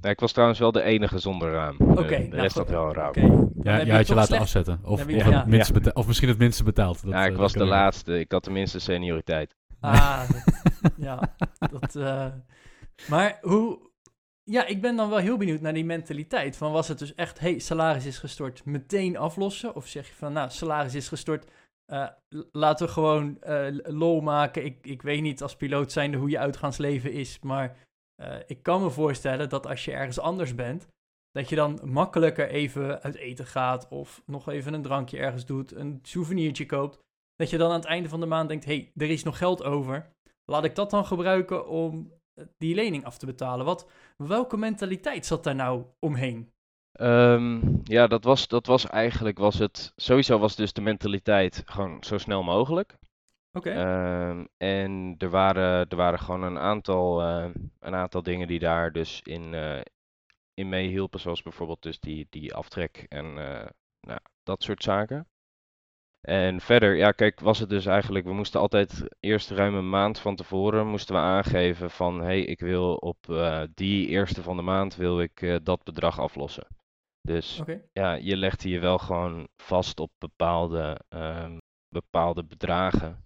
Ja, 0.00 0.10
ik 0.10 0.20
was 0.20 0.32
trouwens 0.32 0.58
wel 0.58 0.72
de 0.72 0.82
enige 0.82 1.18
zonder 1.18 1.50
raam. 1.52 1.76
oké. 1.80 2.02
Eh, 2.02 2.08
de 2.08 2.28
nou 2.28 2.40
rest 2.40 2.56
goed, 2.56 2.62
had 2.62 2.70
wel 2.70 2.86
een 2.88 2.94
raam. 2.94 3.08
oké. 3.08 3.20
Dan 3.20 3.50
Ja, 3.62 3.78
je 3.78 3.86
je 3.86 3.92
had 3.92 4.06
je 4.06 4.14
laten 4.14 4.26
slecht- 4.26 4.42
afzetten. 4.42 4.80
Of, 4.84 5.06
je- 5.10 5.16
of, 5.16 5.24
ja. 5.28 5.38
het 5.38 5.46
minste 5.46 5.92
of 5.94 6.06
misschien 6.06 6.28
het 6.28 6.38
minste 6.38 6.64
betaald. 6.64 7.02
Dat, 7.02 7.12
Ja, 7.12 7.18
eh, 7.20 7.24
ik 7.24 7.30
dat 7.30 7.40
was 7.40 7.52
de 7.52 7.64
laatste. 7.64 8.18
Ik 8.18 8.32
had 8.32 8.44
de 8.44 8.50
minste 8.50 8.78
senioriteit. 8.78 9.54
Ah, 9.84 10.30
dat- 10.30 10.92
ja. 10.96 11.34
Dat, 11.70 11.96
eh, 11.96 12.32
maar 13.08 13.38
hoe... 13.42 13.92
Ja, 14.42 14.66
ik 14.66 14.80
ben 14.80 14.96
dan 14.96 15.08
wel 15.08 15.18
heel 15.18 15.36
benieuwd 15.36 15.60
naar 15.60 15.72
die 15.72 15.84
mentaliteit. 15.84 16.56
Van 16.56 16.72
was 16.72 16.88
het 16.88 16.98
dus 16.98 17.14
echt, 17.14 17.38
hey, 17.38 17.58
salaris 17.58 18.06
is 18.06 18.18
gestort, 18.18 18.64
meteen 18.64 19.16
aflossen? 19.16 19.74
Of 19.74 19.86
zeg 19.86 20.08
je 20.08 20.14
van, 20.14 20.32
nou, 20.32 20.50
salaris 20.50 20.94
is 20.94 21.08
gestort, 21.08 21.50
eh, 21.92 22.08
laten 22.52 22.86
we 22.86 22.92
gewoon 22.92 23.40
eh, 23.40 23.66
lol 23.82 24.20
maken. 24.20 24.64
Ik, 24.64 24.86
ik 24.86 25.02
weet 25.02 25.22
niet 25.22 25.42
als 25.42 25.56
piloot 25.56 25.92
zijnde 25.92 26.16
hoe 26.18 26.30
je 26.30 26.38
uitgaansleven 26.38 27.12
is, 27.12 27.38
maar 27.40 27.76
ik 28.46 28.62
kan 28.62 28.82
me 28.82 28.90
voorstellen 28.90 29.48
dat 29.48 29.66
als 29.66 29.84
je 29.84 29.92
ergens 29.92 30.18
anders 30.18 30.54
bent, 30.54 30.86
dat 31.30 31.48
je 31.48 31.56
dan 31.56 31.80
makkelijker 31.84 32.48
even 32.48 33.02
uit 33.02 33.14
eten 33.14 33.46
gaat 33.46 33.88
of 33.88 34.22
nog 34.26 34.48
even 34.48 34.74
een 34.74 34.82
drankje 34.82 35.18
ergens 35.18 35.46
doet, 35.46 35.74
een 35.74 35.98
souvenirtje 36.02 36.66
koopt. 36.66 36.98
Dat 37.36 37.50
je 37.50 37.58
dan 37.58 37.70
aan 37.70 37.80
het 37.80 37.84
einde 37.84 38.08
van 38.08 38.20
de 38.20 38.26
maand 38.26 38.48
denkt, 38.48 38.64
hey, 38.64 38.92
er 38.96 39.10
is 39.10 39.22
nog 39.22 39.38
geld 39.38 39.64
over. 39.64 40.12
Laat 40.44 40.64
ik 40.64 40.74
dat 40.74 40.90
dan 40.90 41.06
gebruiken 41.06 41.68
om 41.68 42.12
eh, 42.34 42.44
die 42.58 42.74
lening 42.74 43.04
af 43.04 43.18
te 43.18 43.26
betalen? 43.26 43.64
Wat, 43.64 43.90
welke 44.16 44.56
mentaliteit 44.56 45.26
zat 45.26 45.44
daar 45.44 45.54
nou 45.54 45.84
omheen? 45.98 46.52
Ehm, 46.92 47.60
ja, 47.82 48.06
dat 48.06 48.24
was, 48.24 48.48
dat 48.48 48.66
was 48.66 48.86
eigenlijk, 48.86 49.38
was 49.38 49.58
het, 49.58 49.92
sowieso 49.96 50.38
was 50.38 50.56
dus 50.56 50.72
de 50.72 50.80
mentaliteit 50.80 51.62
gewoon 51.64 52.04
zo 52.04 52.18
snel 52.18 52.42
mogelijk. 52.42 52.98
Oké, 53.52 53.70
Ehm, 53.70 54.44
en 54.56 55.14
er 55.18 55.30
waren, 55.30 55.88
er 55.88 55.96
waren 55.96 56.18
gewoon 56.18 56.42
een 56.42 56.58
aantal, 56.58 57.22
eh, 57.22 57.50
een 57.78 57.94
aantal 57.94 58.22
dingen 58.22 58.46
die 58.46 58.58
daar 58.58 58.92
dus 58.92 59.20
in, 59.22 59.54
eh, 59.54 59.80
in 60.54 60.68
meehielpen, 60.68 61.20
zoals 61.20 61.42
bijvoorbeeld 61.42 61.82
dus 61.82 62.00
die, 62.00 62.26
die 62.30 62.54
aftrek 62.54 63.06
en 63.08 63.34
nou, 64.00 64.18
dat 64.42 64.62
soort 64.62 64.82
zaken. 64.82 65.28
En 66.24 66.60
verder, 66.60 66.94
ja, 66.94 67.12
kijk, 67.12 67.40
was 67.40 67.58
het 67.58 67.68
dus 67.68 67.86
eigenlijk, 67.86 68.24
we 68.24 68.32
moesten 68.32 68.60
altijd 68.60 69.04
eerst 69.20 69.50
ruim 69.50 69.74
een 69.74 69.88
maand 69.88 70.18
van 70.18 70.36
tevoren 70.36 70.86
moesten 70.86 71.14
we 71.14 71.20
aangeven 71.20 71.90
van, 71.90 72.18
hé, 72.18 72.24
hey, 72.24 72.40
ik 72.40 72.60
wil 72.60 72.94
op 72.94 73.30
eh, 73.30 73.62
die 73.74 74.08
eerste 74.08 74.42
van 74.42 74.56
de 74.56 74.62
maand 74.62 74.96
wil 74.96 75.20
ik 75.20 75.42
eh, 75.42 75.56
dat 75.62 75.82
bedrag 75.82 76.20
aflossen. 76.20 76.66
Dus 77.20 77.62
ja, 77.92 78.12
je 78.12 78.36
legde 78.36 78.68
je 78.68 78.78
wel 78.78 78.98
gewoon 78.98 79.48
vast 79.56 80.00
op 80.00 80.10
bepaalde, 80.18 81.00
ehm, 81.08 81.58
bepaalde 81.88 82.44
bedragen. 82.44 83.24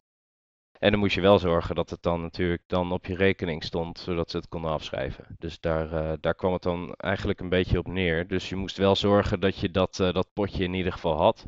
En 0.78 0.90
dan 0.90 1.00
moest 1.00 1.14
je 1.14 1.20
wel 1.20 1.38
zorgen 1.38 1.74
dat 1.74 1.90
het 1.90 2.02
dan 2.02 2.20
natuurlijk 2.20 2.62
dan 2.66 2.92
op 2.92 3.06
je 3.06 3.16
rekening 3.16 3.64
stond, 3.64 3.98
zodat 3.98 4.30
ze 4.30 4.36
het 4.36 4.48
konden 4.48 4.70
afschrijven. 4.70 5.26
Dus 5.38 5.60
daar, 5.60 5.92
eh, 5.92 6.12
daar 6.20 6.34
kwam 6.34 6.52
het 6.52 6.62
dan 6.62 6.94
eigenlijk 6.94 7.40
een 7.40 7.48
beetje 7.48 7.78
op 7.78 7.86
neer. 7.86 8.28
Dus 8.28 8.48
je 8.48 8.56
moest 8.56 8.76
wel 8.76 8.96
zorgen 8.96 9.40
dat 9.40 9.58
je 9.58 9.70
dat, 9.70 9.96
dat 9.96 10.32
potje 10.32 10.64
in 10.64 10.74
ieder 10.74 10.92
geval 10.92 11.16
had. 11.16 11.46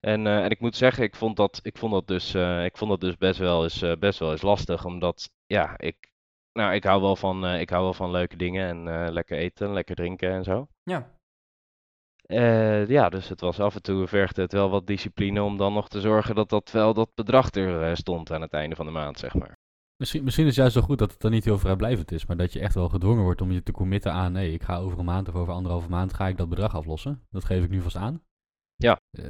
En, 0.00 0.26
eh, 0.26 0.44
en 0.44 0.50
ik 0.50 0.60
moet 0.60 0.76
zeggen, 0.76 1.04
ik 1.04 1.14
vond 1.16 1.36
dat, 1.36 1.60
ik 1.62 1.78
vond 1.78 1.92
dat 1.92 2.06
dus, 2.06 2.34
eh, 2.34 2.64
ik 2.64 2.76
vond 2.76 2.90
dat 2.90 3.00
dus 3.00 3.16
best 3.16 3.38
wel 3.38 3.62
eens, 3.62 3.82
eh, 3.82 3.96
best 3.96 4.18
wel 4.18 4.30
eens 4.30 4.42
lastig, 4.42 4.84
omdat 4.84 5.30
ja, 5.46 5.78
ik, 5.78 6.10
nou, 6.52 6.74
ik 6.74 6.84
hou 6.84 7.00
wel 7.02 7.16
van, 7.16 7.44
eh, 7.46 7.60
ik 7.60 7.70
hou 7.70 7.82
wel 7.82 7.94
van 7.94 8.10
leuke 8.10 8.36
dingen 8.36 8.68
en 8.68 9.04
eh, 9.06 9.12
lekker 9.12 9.38
eten, 9.38 9.72
lekker 9.72 9.94
drinken 9.94 10.30
en 10.30 10.44
zo. 10.44 10.68
Ja, 10.82 11.18
Eh, 12.26 12.88
ja, 12.88 13.08
dus 13.08 13.28
het 13.28 13.40
was 13.40 13.60
af 13.60 13.74
en 13.74 13.82
toe 13.82 14.06
vergde 14.06 14.42
het 14.42 14.52
wel 14.52 14.70
wat 14.70 14.86
discipline 14.86 15.42
om 15.42 15.56
dan 15.56 15.72
nog 15.72 15.88
te 15.88 16.00
zorgen 16.00 16.34
dat 16.34 16.48
dat 16.48 16.70
wel 16.70 16.94
dat 16.94 17.14
bedrag 17.14 17.50
er 17.54 17.96
stond 17.96 18.32
aan 18.32 18.40
het 18.40 18.52
einde 18.52 18.76
van 18.76 18.86
de 18.86 18.92
maand, 18.92 19.18
zeg 19.18 19.34
maar. 19.34 19.58
Misschien, 19.96 20.24
misschien 20.24 20.44
is 20.46 20.50
het 20.50 20.60
juist 20.60 20.74
zo 20.74 20.80
goed 20.82 20.98
dat 20.98 21.10
het 21.12 21.20
dan 21.20 21.30
niet 21.30 21.44
heel 21.44 21.58
vrijblijvend 21.58 22.12
is, 22.12 22.26
maar 22.26 22.36
dat 22.36 22.52
je 22.52 22.60
echt 22.60 22.74
wel 22.74 22.88
gedwongen 22.88 23.22
wordt 23.22 23.40
om 23.40 23.52
je 23.52 23.62
te 23.62 23.72
committen 23.72 24.12
aan, 24.12 24.32
nee, 24.32 24.52
ik 24.52 24.62
ga 24.62 24.76
over 24.76 24.98
een 24.98 25.04
maand 25.04 25.28
of 25.28 25.34
over 25.34 25.54
anderhalve 25.54 25.88
maand 25.88 26.14
ga 26.14 26.28
ik 26.28 26.36
dat 26.36 26.48
bedrag 26.48 26.74
aflossen. 26.74 27.26
Dat 27.30 27.44
geef 27.44 27.64
ik 27.64 27.70
nu 27.70 27.80
vast 27.80 27.96
aan. 27.96 28.22
Ja. 28.80 29.00
Eh, 29.10 29.24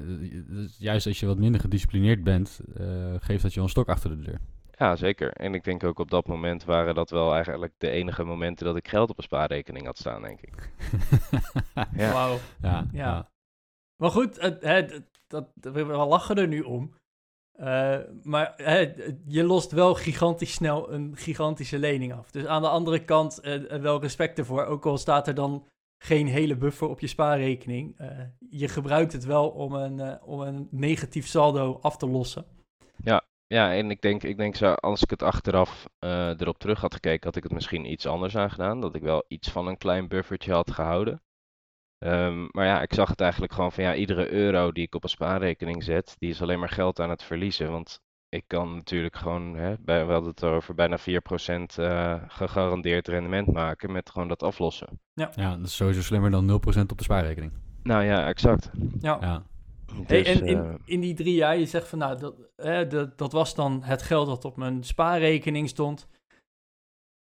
dus 0.46 0.76
juist 0.78 1.06
als 1.06 1.20
je 1.20 1.26
wat 1.26 1.38
minder 1.38 1.60
gedisciplineerd 1.60 2.24
bent, 2.24 2.60
eh, 2.76 3.14
geeft 3.18 3.42
dat 3.42 3.54
je 3.54 3.60
een 3.60 3.68
stok 3.68 3.88
achter 3.88 4.10
de 4.10 4.22
deur. 4.22 4.38
Ja, 4.70 4.96
zeker. 4.96 5.32
En 5.32 5.54
ik 5.54 5.64
denk 5.64 5.84
ook 5.84 5.98
op 5.98 6.10
dat 6.10 6.26
moment 6.26 6.64
waren 6.64 6.94
dat 6.94 7.10
wel 7.10 7.34
eigenlijk 7.34 7.72
de 7.78 7.90
enige 7.90 8.24
momenten 8.24 8.66
dat 8.66 8.76
ik 8.76 8.88
geld 8.88 9.10
op 9.10 9.16
een 9.16 9.22
spaarrekening 9.22 9.86
had 9.86 9.98
staan, 9.98 10.22
denk 10.22 10.40
ik. 10.40 10.70
Ja. 11.96 12.12
wauw. 12.12 12.38
ja, 12.62 12.70
Ja. 12.70 12.86
ja. 12.92 13.30
Maar 13.96 14.10
goed, 14.10 14.40
het, 14.40 14.62
hè, 14.62 14.86
dat, 15.26 15.48
we 15.54 15.84
lachen 15.84 16.36
er 16.36 16.48
nu 16.48 16.60
om. 16.60 16.94
Eh, 17.52 17.98
maar 18.22 18.52
hè, 18.56 18.92
je 19.26 19.44
lost 19.44 19.70
wel 19.72 19.94
gigantisch 19.94 20.52
snel 20.52 20.92
een 20.92 21.16
gigantische 21.16 21.78
lening 21.78 22.12
af. 22.12 22.30
Dus 22.30 22.46
aan 22.46 22.62
de 22.62 22.68
andere 22.68 23.04
kant 23.04 23.40
eh, 23.40 23.80
wel 23.80 24.00
respect 24.00 24.38
ervoor. 24.38 24.64
Ook 24.64 24.86
al 24.86 24.98
staat 24.98 25.28
er 25.28 25.34
dan 25.34 25.66
geen 26.02 26.26
hele 26.26 26.56
buffer 26.56 26.88
op 26.88 27.00
je 27.00 27.06
spaarrekening. 27.06 27.98
Eh, 27.98 28.08
je 28.50 28.68
gebruikt 28.68 29.12
het 29.12 29.24
wel 29.24 29.48
om 29.48 29.74
een, 29.74 30.00
eh, 30.00 30.28
om 30.28 30.40
een 30.40 30.68
negatief 30.70 31.26
saldo 31.26 31.78
af 31.80 31.96
te 31.96 32.06
lossen. 32.06 32.44
Ja, 33.46 33.74
en 33.74 33.90
ik 33.90 34.02
denk, 34.02 34.22
ik 34.22 34.36
denk 34.36 34.56
zo, 34.56 34.72
als 34.72 35.02
ik 35.02 35.10
het 35.10 35.22
achteraf 35.22 35.88
eh, 35.98 36.40
erop 36.40 36.58
terug 36.58 36.80
had 36.80 36.94
gekeken, 36.94 37.26
had 37.26 37.36
ik 37.36 37.42
het 37.42 37.52
misschien 37.52 37.90
iets 37.90 38.06
anders 38.06 38.36
aan 38.36 38.50
gedaan. 38.50 38.80
Dat 38.80 38.94
ik 38.94 39.02
wel 39.02 39.24
iets 39.28 39.50
van 39.50 39.66
een 39.66 39.78
klein 39.78 40.08
buffertje 40.08 40.52
had 40.52 40.70
gehouden. 40.70 41.22
Ehm, 41.98 42.46
maar 42.50 42.66
ja, 42.66 42.82
ik 42.82 42.94
zag 42.94 43.08
het 43.08 43.20
eigenlijk 43.20 43.52
gewoon 43.52 43.72
van 43.72 43.84
ja, 43.84 43.94
iedere 43.94 44.30
euro 44.30 44.72
die 44.72 44.84
ik 44.84 44.94
op 44.94 45.02
een 45.02 45.08
spaarrekening 45.08 45.84
zet, 45.84 46.16
die 46.18 46.30
is 46.30 46.42
alleen 46.42 46.58
maar 46.58 46.68
geld 46.68 47.00
aan 47.00 47.10
het 47.10 47.22
verliezen. 47.22 47.70
Want 47.70 48.00
ik 48.30 48.44
kan 48.46 48.74
natuurlijk 48.74 49.16
gewoon, 49.16 49.54
hè, 49.54 49.74
bij, 49.78 50.06
we 50.06 50.12
hadden 50.12 50.30
het 50.30 50.44
over 50.44 50.74
bijna 50.74 50.98
4% 50.98 51.02
eh 51.76 52.14
gegarandeerd 52.26 53.08
rendement 53.08 53.52
maken 53.52 53.92
met 53.92 54.10
gewoon 54.10 54.28
dat 54.28 54.42
aflossen. 54.42 55.00
Ja, 55.14 55.30
dat 55.56 55.66
is 55.66 55.76
sowieso 55.76 56.02
slimmer 56.02 56.30
dan 56.30 56.46
0% 56.50 56.90
op 56.90 56.98
de 56.98 57.04
spaarrekening. 57.04 57.52
Nou 57.82 58.04
ja, 58.04 58.26
exact. 58.26 58.70
Ja. 59.00 59.18
Ja, 59.20 59.42
Hey, 60.06 60.22
Dus, 60.22 60.40
en 60.40 60.46
eh, 60.46 60.50
in, 60.50 60.80
in 60.84 61.00
die 61.00 61.14
drie 61.14 61.34
jaar, 61.34 61.58
je 61.58 61.66
zegt 61.66 61.88
van 61.88 61.98
nou, 61.98 62.18
dat, 62.18 62.34
hè, 62.56 62.86
dat, 62.86 63.18
dat 63.18 63.32
was 63.32 63.54
dan 63.54 63.82
het 63.82 64.02
geld 64.02 64.26
dat 64.26 64.44
op 64.44 64.56
mijn 64.56 64.84
spaarrekening 64.84 65.68
stond. 65.68 66.08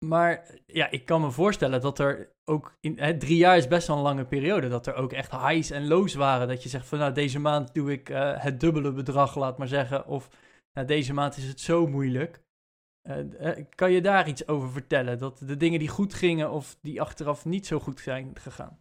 Maar 0.05 0.47
ja, 0.65 0.91
ik 0.91 1.05
kan 1.05 1.21
me 1.21 1.31
voorstellen 1.31 1.81
dat 1.81 1.99
er 1.99 2.29
ook 2.45 2.77
in 2.79 2.99
hè, 2.99 3.17
drie 3.17 3.37
jaar 3.37 3.57
is 3.57 3.67
best 3.67 3.87
wel 3.87 3.97
een 3.97 4.03
lange 4.03 4.25
periode. 4.25 4.67
Dat 4.67 4.87
er 4.87 4.95
ook 4.95 5.13
echt 5.13 5.31
highs 5.31 5.69
en 5.69 5.87
lows 5.87 6.13
waren. 6.13 6.47
Dat 6.47 6.63
je 6.63 6.69
zegt 6.69 6.87
van 6.87 6.99
nou, 6.99 7.11
deze 7.11 7.39
maand 7.39 7.73
doe 7.73 7.91
ik 7.91 8.09
eh, 8.09 8.31
het 8.35 8.59
dubbele 8.59 8.91
bedrag, 8.91 9.35
laat 9.35 9.57
maar 9.57 9.67
zeggen. 9.67 10.07
Of 10.07 10.29
nou, 10.75 10.87
deze 10.87 11.13
maand 11.13 11.37
is 11.37 11.47
het 11.47 11.59
zo 11.59 11.87
moeilijk. 11.87 12.43
Eh, 13.01 13.49
eh, 13.49 13.65
kan 13.75 13.91
je 13.91 14.01
daar 14.01 14.27
iets 14.27 14.47
over 14.47 14.69
vertellen? 14.69 15.17
Dat 15.17 15.37
de 15.37 15.57
dingen 15.57 15.79
die 15.79 15.87
goed 15.87 16.13
gingen 16.13 16.51
of 16.51 16.77
die 16.81 17.01
achteraf 17.01 17.45
niet 17.45 17.67
zo 17.67 17.79
goed 17.79 17.99
zijn 17.99 18.31
gegaan? 18.33 18.79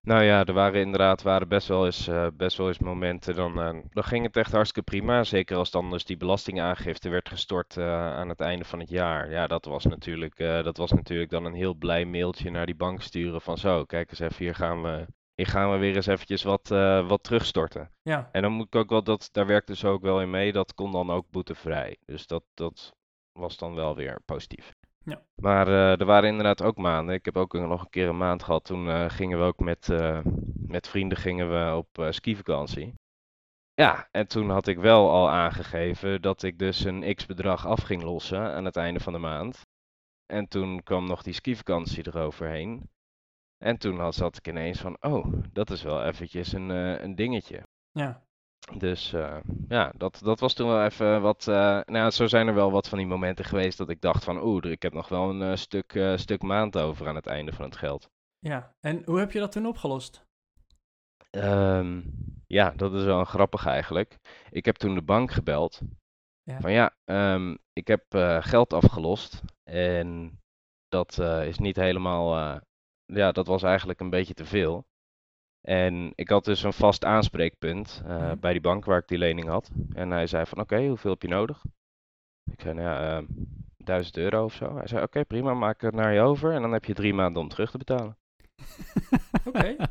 Nou 0.00 0.22
ja, 0.22 0.44
er 0.44 0.52
waren 0.52 0.80
inderdaad 0.80 1.22
waren 1.22 1.48
best 1.48 1.68
wel 1.68 1.84
eens, 1.84 2.08
eh, 2.08 2.26
best 2.34 2.56
wel 2.56 2.68
eens 2.68 2.78
momenten. 2.78 3.34
Dan, 3.34 3.54
dan 3.90 4.04
ging 4.04 4.24
het 4.24 4.36
echt 4.36 4.52
hartstikke 4.52 4.90
prima. 4.90 5.24
Zeker 5.24 5.56
als 5.56 5.70
dan 5.70 5.90
dus 5.90 6.04
die 6.04 6.16
belastingaangifte 6.16 7.08
werd 7.08 7.28
gestort 7.28 7.78
aan 7.78 8.28
het 8.28 8.40
einde 8.40 8.64
van 8.64 8.80
het 8.80 8.88
jaar. 8.88 9.30
Ja, 9.30 9.46
dat 9.46 9.64
was, 9.64 9.84
natuurlijk, 9.84 10.36
dat 10.38 10.76
was 10.76 10.92
natuurlijk 10.92 11.30
dan 11.30 11.44
een 11.44 11.54
heel 11.54 11.74
blij 11.74 12.04
mailtje 12.04 12.50
naar 12.50 12.66
die 12.66 12.74
bank 12.74 13.02
sturen. 13.02 13.40
Van 13.40 13.58
zo, 13.58 13.84
kijk 13.84 14.10
eens 14.10 14.20
even, 14.20 14.44
hier 14.44 14.54
gaan 14.54 14.82
we, 14.82 15.06
hier 15.36 15.46
gaan 15.46 15.70
we 15.70 15.76
weer 15.76 15.96
eens 15.96 16.06
eventjes 16.06 16.42
wat, 16.42 16.70
eh, 16.70 17.08
wat 17.08 17.22
terugstorten. 17.22 17.90
Ja, 18.02 18.28
En 18.32 18.42
dan 18.42 18.52
moet 18.52 18.66
ik 18.66 18.74
ook 18.74 18.90
wel, 18.90 19.02
dat, 19.02 19.28
daar 19.32 19.46
werkte 19.46 19.76
ze 19.76 19.88
ook 19.88 20.02
wel 20.02 20.20
in 20.20 20.30
mee. 20.30 20.52
Dat 20.52 20.74
kon 20.74 20.92
dan 20.92 21.10
ook 21.10 21.30
boetevrij. 21.30 21.96
Dus 22.04 22.26
dat, 22.26 22.44
dat 22.54 22.92
was 23.32 23.56
dan 23.56 23.74
wel 23.74 23.94
weer 23.94 24.20
positief. 24.24 24.74
Ja. 25.04 25.22
Maar 25.34 25.68
eh, 25.68 26.00
er 26.00 26.04
waren 26.04 26.28
inderdaad 26.28 26.62
ook 26.62 26.76
maanden. 26.76 27.14
Ik 27.14 27.24
heb 27.24 27.36
ook 27.36 27.52
nog 27.52 27.82
een 27.82 27.90
keer 27.90 28.08
een 28.08 28.16
maand 28.16 28.42
gehad. 28.42 28.64
Toen 28.64 28.88
eh, 28.88 29.10
gingen 29.10 29.38
we 29.38 29.44
ook 29.44 29.58
met, 29.58 29.88
met 30.66 30.88
vrienden 30.88 31.18
gingen 31.18 31.50
we 31.50 31.76
op 31.76 32.06
skivakantie. 32.10 32.94
Ja, 33.74 34.08
en 34.10 34.26
toen 34.28 34.50
had 34.50 34.66
ik 34.66 34.78
wel 34.78 35.10
al 35.10 35.30
aangegeven 35.30 36.22
dat 36.22 36.42
ik 36.42 36.58
dus 36.58 36.84
een 36.84 37.14
x-bedrag 37.14 37.66
af 37.66 37.82
ging 37.82 38.02
lossen 38.02 38.40
aan 38.40 38.64
het 38.64 38.76
einde 38.76 39.00
van 39.00 39.12
de 39.12 39.18
maand. 39.18 39.66
En 40.26 40.48
toen 40.48 40.82
kwam 40.82 41.06
nog 41.06 41.22
die 41.22 41.34
skivakantie 41.34 42.06
eroverheen. 42.06 42.90
En 43.58 43.78
toen 43.78 43.98
had, 43.98 44.14
zat 44.14 44.36
ik 44.36 44.48
ineens 44.48 44.80
van, 44.80 44.96
oh, 45.00 45.26
dat 45.52 45.70
is 45.70 45.82
wel 45.82 46.04
eventjes 46.04 46.52
een, 46.52 46.70
eh, 46.70 47.00
een 47.02 47.14
dingetje. 47.14 47.62
ja, 47.92 48.22
Dus 48.78 49.12
eh, 49.12 49.36
ja, 49.68 49.92
dat, 49.96 50.20
dat 50.24 50.40
was 50.40 50.54
toen 50.54 50.68
wel 50.68 50.84
even 50.84 51.22
wat. 51.22 51.48
eh, 51.48 51.80
nou, 51.84 52.10
zo 52.10 52.26
zijn 52.26 52.46
er 52.46 52.54
wel 52.54 52.70
wat 52.70 52.88
van 52.88 52.98
die 52.98 53.06
momenten 53.06 53.44
geweest 53.44 53.78
dat 53.78 53.88
ik 53.88 54.00
dacht 54.00 54.24
van, 54.24 54.42
oeh, 54.42 54.64
ik 54.70 54.82
heb 54.82 54.92
nog 54.92 55.08
wel 55.08 55.30
een 55.30 55.58
stuk, 55.58 56.00
stuk 56.16 56.42
maand 56.42 56.78
over 56.78 57.08
aan 57.08 57.14
het 57.14 57.26
einde 57.26 57.52
van 57.52 57.64
het 57.64 57.76
geld. 57.76 58.10
ja. 58.38 58.74
En 58.80 59.02
hoe 59.04 59.18
heb 59.18 59.32
je 59.32 59.38
dat 59.38 59.52
toen 59.52 59.66
opgelost? 59.66 60.24
Ehm, 61.30 62.02
ja, 62.46 62.70
dat 62.70 62.92
is 62.94 63.04
wel 63.04 63.24
grappig 63.24 63.66
eigenlijk. 63.66 64.18
Ik 64.50 64.64
heb 64.64 64.76
toen 64.76 64.94
de 64.94 65.02
bank 65.02 65.30
gebeld. 65.30 65.80
Ja. 66.42 66.60
Van 66.60 66.72
ja, 66.72 66.94
ehm, 67.04 67.56
ik 67.72 67.86
heb 67.86 68.04
geld 68.40 68.72
afgelost 68.72 69.42
en 69.64 70.40
dat 70.88 71.18
is 71.44 71.58
niet 71.58 71.76
helemaal. 71.76 72.60
Ja, 73.06 73.32
dat 73.32 73.46
was 73.46 73.62
eigenlijk 73.62 74.00
een 74.00 74.10
beetje 74.10 74.34
te 74.34 74.44
veel. 74.44 74.86
En 75.60 76.12
ik 76.14 76.28
had 76.28 76.44
dus 76.44 76.62
een 76.62 76.72
vast 76.72 77.04
aanspreekpunt 77.04 78.02
eh, 78.04 78.16
Mhm. 78.18 78.38
bij 78.40 78.52
die 78.52 78.60
bank 78.60 78.84
waar 78.84 78.98
ik 78.98 79.08
die 79.08 79.18
lening 79.18 79.48
had. 79.48 79.70
En 79.94 80.10
hij 80.10 80.26
zei 80.26 80.46
van 80.46 80.60
oké, 80.60 80.86
hoeveel 80.86 81.10
heb 81.10 81.22
je 81.22 81.28
nodig? 81.28 81.64
Ik 82.52 82.60
zei 82.60 82.74
nou 82.74 82.86
ja, 82.86 83.16
ehm, 83.16 83.24
1000 83.76 84.16
euro 84.16 84.44
of 84.44 84.52
zo. 84.54 84.76
Hij 84.76 84.86
zei 84.86 85.02
oké, 85.02 85.24
prima, 85.24 85.54
maak 85.54 85.80
het 85.80 85.94
naar 85.94 86.12
je 86.12 86.20
over 86.20 86.52
en 86.52 86.62
dan 86.62 86.72
heb 86.72 86.84
je 86.84 86.94
drie 86.94 87.14
maanden 87.14 87.42
om 87.42 87.48
terug 87.48 87.70
te 87.70 87.78
betalen. 87.78 88.16
Oké. 89.44 89.76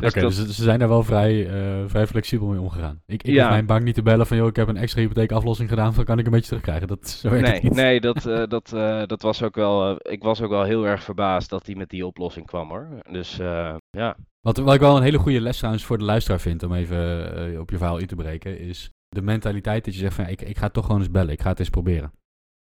Dus 0.00 0.10
Oké, 0.10 0.20
dat- 0.20 0.34
dus 0.34 0.56
ze 0.56 0.62
zijn 0.62 0.78
daar 0.78 0.88
wel 0.88 1.02
vrij, 1.02 1.48
eh, 1.48 1.84
vrij 1.88 2.06
flexibel 2.06 2.46
mee 2.48 2.60
omgegaan. 2.60 3.02
Ik, 3.06 3.22
ik 3.22 3.34
Ja. 3.34 3.40
hoef 3.42 3.50
mijn 3.50 3.66
bank 3.66 3.82
niet 3.82 3.94
te 3.94 4.02
bellen 4.02 4.26
van, 4.26 4.36
joh, 4.36 4.46
ik 4.46 4.56
heb 4.56 4.68
een 4.68 4.76
extra 4.76 5.00
hypotheekaflossing 5.00 5.68
gedaan, 5.68 5.94
dan 5.94 6.04
kan 6.04 6.18
ik 6.18 6.24
een 6.26 6.30
beetje 6.32 6.46
terugkrijgen. 6.46 6.88
Dat, 6.88 7.08
zo 7.08 7.30
Nee, 7.30 7.60
nee 7.62 8.00
dat, 8.00 8.26
eh, 8.26 8.46
dat, 8.46 8.72
eh, 8.72 9.02
dat 9.06 9.22
was 9.22 9.42
ook 9.42 9.54
wel. 9.54 9.96
ik 10.10 10.22
was 10.22 10.40
ook 10.42 10.50
wel 10.50 10.62
heel 10.62 10.86
erg 10.86 11.02
verbaasd 11.02 11.50
dat 11.50 11.66
hij 11.66 11.74
met 11.74 11.88
die 11.88 12.06
oplossing 12.06 12.46
kwam 12.46 12.68
hoor. 12.68 12.88
Dus 13.10 13.38
eh, 13.38 13.74
ja. 13.90 14.16
Wat, 14.40 14.56
wat 14.56 14.74
ik 14.74 14.80
wel 14.80 14.96
een 14.96 15.02
hele 15.02 15.18
goede 15.18 15.40
les 15.40 15.56
trouwens 15.56 15.84
voor 15.84 15.98
de 15.98 16.04
luisteraar 16.04 16.40
vind, 16.40 16.62
om 16.62 16.74
even 16.74 17.60
op 17.60 17.70
je 17.70 17.76
verhaal 17.76 17.98
in 17.98 18.06
te 18.06 18.14
breken, 18.16 18.58
is 18.58 18.90
de 19.08 19.22
mentaliteit 19.22 19.84
dat 19.84 19.94
je 19.94 20.00
zegt 20.00 20.14
van, 20.14 20.24
ja, 20.24 20.30
ik, 20.30 20.42
ik 20.42 20.58
ga 20.58 20.68
toch 20.68 20.84
gewoon 20.86 21.00
eens 21.00 21.10
bellen, 21.10 21.32
ik 21.32 21.40
ga 21.42 21.48
het 21.50 21.58
eens 21.58 21.70
proberen. 21.70 22.12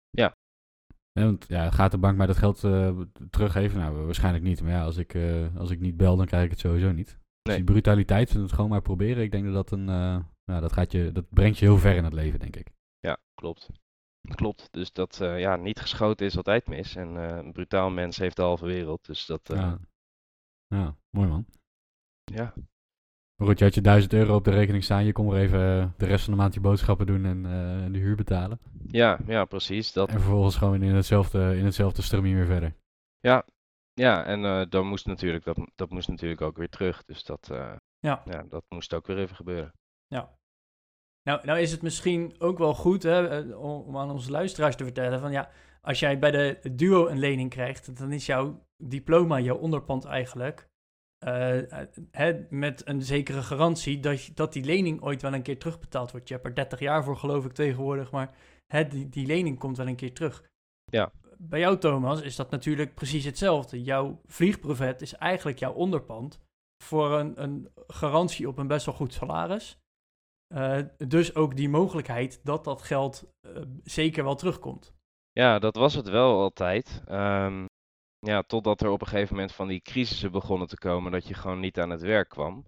Ja. 0.10 0.36
Ja, 1.18 1.24
want 1.24 1.46
ja, 1.48 1.72
gaat 1.72 1.92
de 1.92 1.98
bank 1.98 2.18
mij 2.18 2.28
dat 2.28 2.38
geld 2.38 2.64
eh, 2.64 3.00
teruggeven? 3.30 3.80
Nou, 3.80 4.06
waarschijnlijk 4.06 4.44
niet. 4.44 4.62
Maar 4.62 4.72
ja, 4.72 4.84
als 4.84 4.98
ik, 4.98 5.14
eh, 5.14 5.56
als 5.56 5.70
ik 5.70 5.80
niet 5.80 5.98
bel, 5.98 6.16
dan 6.16 6.26
krijg 6.26 6.44
ik 6.44 6.50
het 6.50 6.60
sowieso 6.60 6.92
niet. 6.92 7.08
Dus 7.08 7.18
Nee. 7.44 7.56
die 7.56 7.66
brutaliteit 7.66 8.32
van 8.32 8.42
het 8.42 8.52
gewoon 8.52 8.70
maar 8.70 8.82
proberen, 8.82 9.24
ik 9.24 9.32
denk 9.32 9.44
dat 9.46 9.54
dat 9.54 9.72
een, 9.72 9.86
nou, 9.86 10.62
dat 10.62 10.74
gaat 10.74 10.92
je, 10.92 11.12
dat 11.12 11.30
brengt 11.30 11.58
je 11.58 11.66
heel 11.66 11.78
ver 11.78 11.96
in 11.96 12.04
het 12.04 12.14
leven, 12.14 12.40
denk 12.40 12.56
ik. 12.56 12.72
Ja, 13.00 13.18
klopt. 13.34 13.70
Klopt. 14.36 14.68
Dus 14.72 14.92
dat 14.92 15.18
ja, 15.18 15.56
niet 15.56 15.80
geschoten 15.80 16.26
is 16.26 16.38
altijd 16.38 16.68
mis. 16.68 16.96
En 16.96 17.16
een 17.16 17.52
brutaal 17.52 17.90
mens 17.90 18.18
heeft 18.18 18.36
de 18.36 18.42
halve 18.42 18.66
wereld. 18.66 19.06
Dus 19.06 19.26
dat. 19.26 19.42
Ja. 19.44 19.80
ja, 20.68 20.96
mooi 21.10 21.28
man. 21.28 21.46
ja. 22.24 22.54
Maar 23.38 23.48
goed, 23.48 23.60
je 23.60 23.66
had 23.66 23.76
je 23.76 23.82
1000 23.82 24.14
euro 24.14 24.36
op 24.36 24.44
de 24.44 24.52
rekening 24.52 24.84
staan. 24.84 25.06
Je 25.06 25.12
kon 25.12 25.30
weer 25.30 25.42
even 25.42 25.82
eh, 25.82 25.88
de 25.98 26.06
rest 26.06 26.24
van 26.24 26.34
de 26.34 26.40
maand 26.40 26.54
je 26.54 26.60
boodschappen 26.60 27.06
doen 27.06 27.26
en 27.26 27.46
eh, 27.46 27.92
de 27.94 28.00
huur 28.00 28.16
betalen. 28.16 28.60
Ja, 28.88 29.20
ja, 29.28 29.46
precies. 29.46 29.94
Dat, 29.94 30.10
En 30.10 30.20
vervolgens 30.20 30.56
gewoon 30.56 30.84
in 30.84 30.96
hetzelfde, 30.96 31.58
in 31.58 31.66
hetzelfde 31.66 32.02
strumje 32.02 32.36
weer 32.36 32.46
verder. 32.46 32.76
ja, 33.20 33.46
ja, 33.94 34.26
en 34.26 34.46
eh 34.46 34.62
dan 34.70 34.88
moest 34.88 35.06
natuurlijk, 35.06 35.44
dat, 35.44 35.58
dat 35.76 35.90
moest 35.90 36.08
natuurlijk 36.08 36.42
ook 36.42 36.58
weer 36.58 36.70
terug. 36.70 37.04
Dus 37.06 37.24
dat, 37.24 37.50
eh, 37.52 37.76
Ja. 38.00 38.22
ja, 38.26 38.44
dat 38.50 38.64
moest 38.70 38.94
ook 38.94 39.08
weer 39.08 39.18
even 39.18 39.36
gebeuren. 39.36 39.74
Nou, 41.28 41.46
nou 41.46 41.60
is 41.60 41.72
het 41.72 41.82
misschien 41.82 42.36
ook 42.40 42.58
wel 42.58 42.74
goed 42.74 43.04
hè, 43.04 43.40
om, 43.40 43.82
om 43.82 43.98
aan 43.98 44.12
onze 44.12 44.32
luisteraars 44.32 44.76
te 44.76 44.84
vertellen 44.84 45.20
van 45.20 45.32
ja, 45.32 45.50
als 45.82 46.00
jij 46.00 46.20
bij 46.20 46.32
de 46.32 46.60
duo 46.76 47.08
een 47.08 47.20
lening 47.20 47.50
krijgt, 47.50 47.98
dan 47.98 48.12
is 48.12 48.26
jouw 48.26 48.68
diploma, 48.78 49.40
jouw 49.40 49.58
onderpand 49.58 50.06
eigenlijk, 50.06 50.67
eh, 51.18 51.82
eh, 52.12 52.36
met 52.50 52.88
een 52.88 53.02
zekere 53.02 53.42
garantie 53.42 54.00
dat, 54.00 54.30
dat 54.34 54.54
die 54.54 54.64
lening 54.64 55.02
ooit 55.02 55.22
wel 55.22 55.34
een 55.34 55.42
keer 55.42 55.60
terugbetaald 55.60 56.12
wordt. 56.12 56.28
Je 56.28 56.34
hebt 56.34 56.46
er 56.46 56.56
30 56.56 56.80
jaar 56.80 57.04
voor 57.04 57.18
geloof 57.18 57.46
ik 57.46 57.52
tegenwoordig, 57.52 58.12
maar 58.12 58.36
die, 58.90 59.10
die 59.10 59.26
lening 59.26 59.60
komt 59.60 59.78
wel 59.78 59.88
een 59.88 59.96
keer 59.96 60.14
terug. 60.14 60.44
Ja. 60.92 61.12
Bij 61.38 61.60
jou 61.60 61.78
Thomas 61.78 62.22
is 62.22 62.36
dat 62.36 62.50
natuurlijk 62.50 62.94
precies 62.94 63.26
hetzelfde. 63.26 63.84
Jouw 63.84 64.22
vliegbrevet 64.26 65.02
is 65.02 65.14
eigenlijk 65.14 65.60
jouw 65.60 65.74
onderpand 65.74 66.40
voor 66.84 67.12
een, 67.12 67.42
een 67.44 67.72
garantie 67.88 68.48
op 68.48 68.58
een 68.58 68.68
best 68.68 68.86
wel 68.86 68.96
goed 68.96 69.14
salaris. 69.14 69.78
Eh, 70.48 70.80
dus 70.98 71.36
ook 71.36 71.56
die 71.56 71.70
mogelijkheid 71.70 72.40
dat 72.44 72.64
dat 72.64 72.82
geld 72.82 73.34
zeker 73.84 74.24
wel 74.24 74.36
terugkomt. 74.36 74.96
Ja, 75.32 75.60
dat 75.60 75.76
was 75.76 75.94
het 75.94 76.10
wel 76.10 76.42
altijd. 76.42 77.02
Ehm, 77.06 77.66
ja, 78.20 78.42
totdat 78.42 78.82
er 78.82 78.90
op 78.90 79.02
een 79.02 79.08
gegeven 79.08 79.36
moment 79.36 79.54
van 79.54 79.68
die 79.68 79.82
crisissen 79.82 80.32
begonnen 80.32 80.68
te 80.68 80.78
komen 80.78 81.12
dat 81.12 81.28
je 81.28 81.34
gewoon 81.34 81.60
niet 81.60 81.80
aan 81.80 81.90
het 81.90 82.02
werk 82.02 82.30
kwam. 82.30 82.66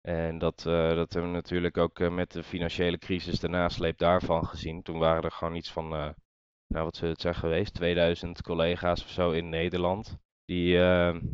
En 0.00 0.38
dat, 0.38 0.66
eh, 0.66 0.94
dat 0.94 1.12
hebben 1.12 1.30
we 1.30 1.36
natuurlijk 1.36 1.78
ook 1.78 2.00
eh, 2.00 2.10
met 2.10 2.32
de 2.32 2.42
financiële 2.42 2.98
crisis, 2.98 3.40
de 3.40 3.48
nasleep 3.48 3.98
daarvan 3.98 4.46
gezien. 4.46 4.82
Toen 4.82 4.98
waren 4.98 5.22
er 5.22 5.32
gewoon 5.32 5.54
iets 5.54 5.72
van, 5.72 5.94
eh, 5.94 6.08
nou 6.66 6.84
wat 6.84 6.96
zou 6.96 7.10
het 7.10 7.20
zijn 7.20 7.34
geweest, 7.34 7.74
2000 7.74 8.42
collega's 8.42 9.02
of 9.02 9.10
zo 9.10 9.30
in 9.30 9.48
Nederland. 9.48 10.18
Die, 10.44 10.72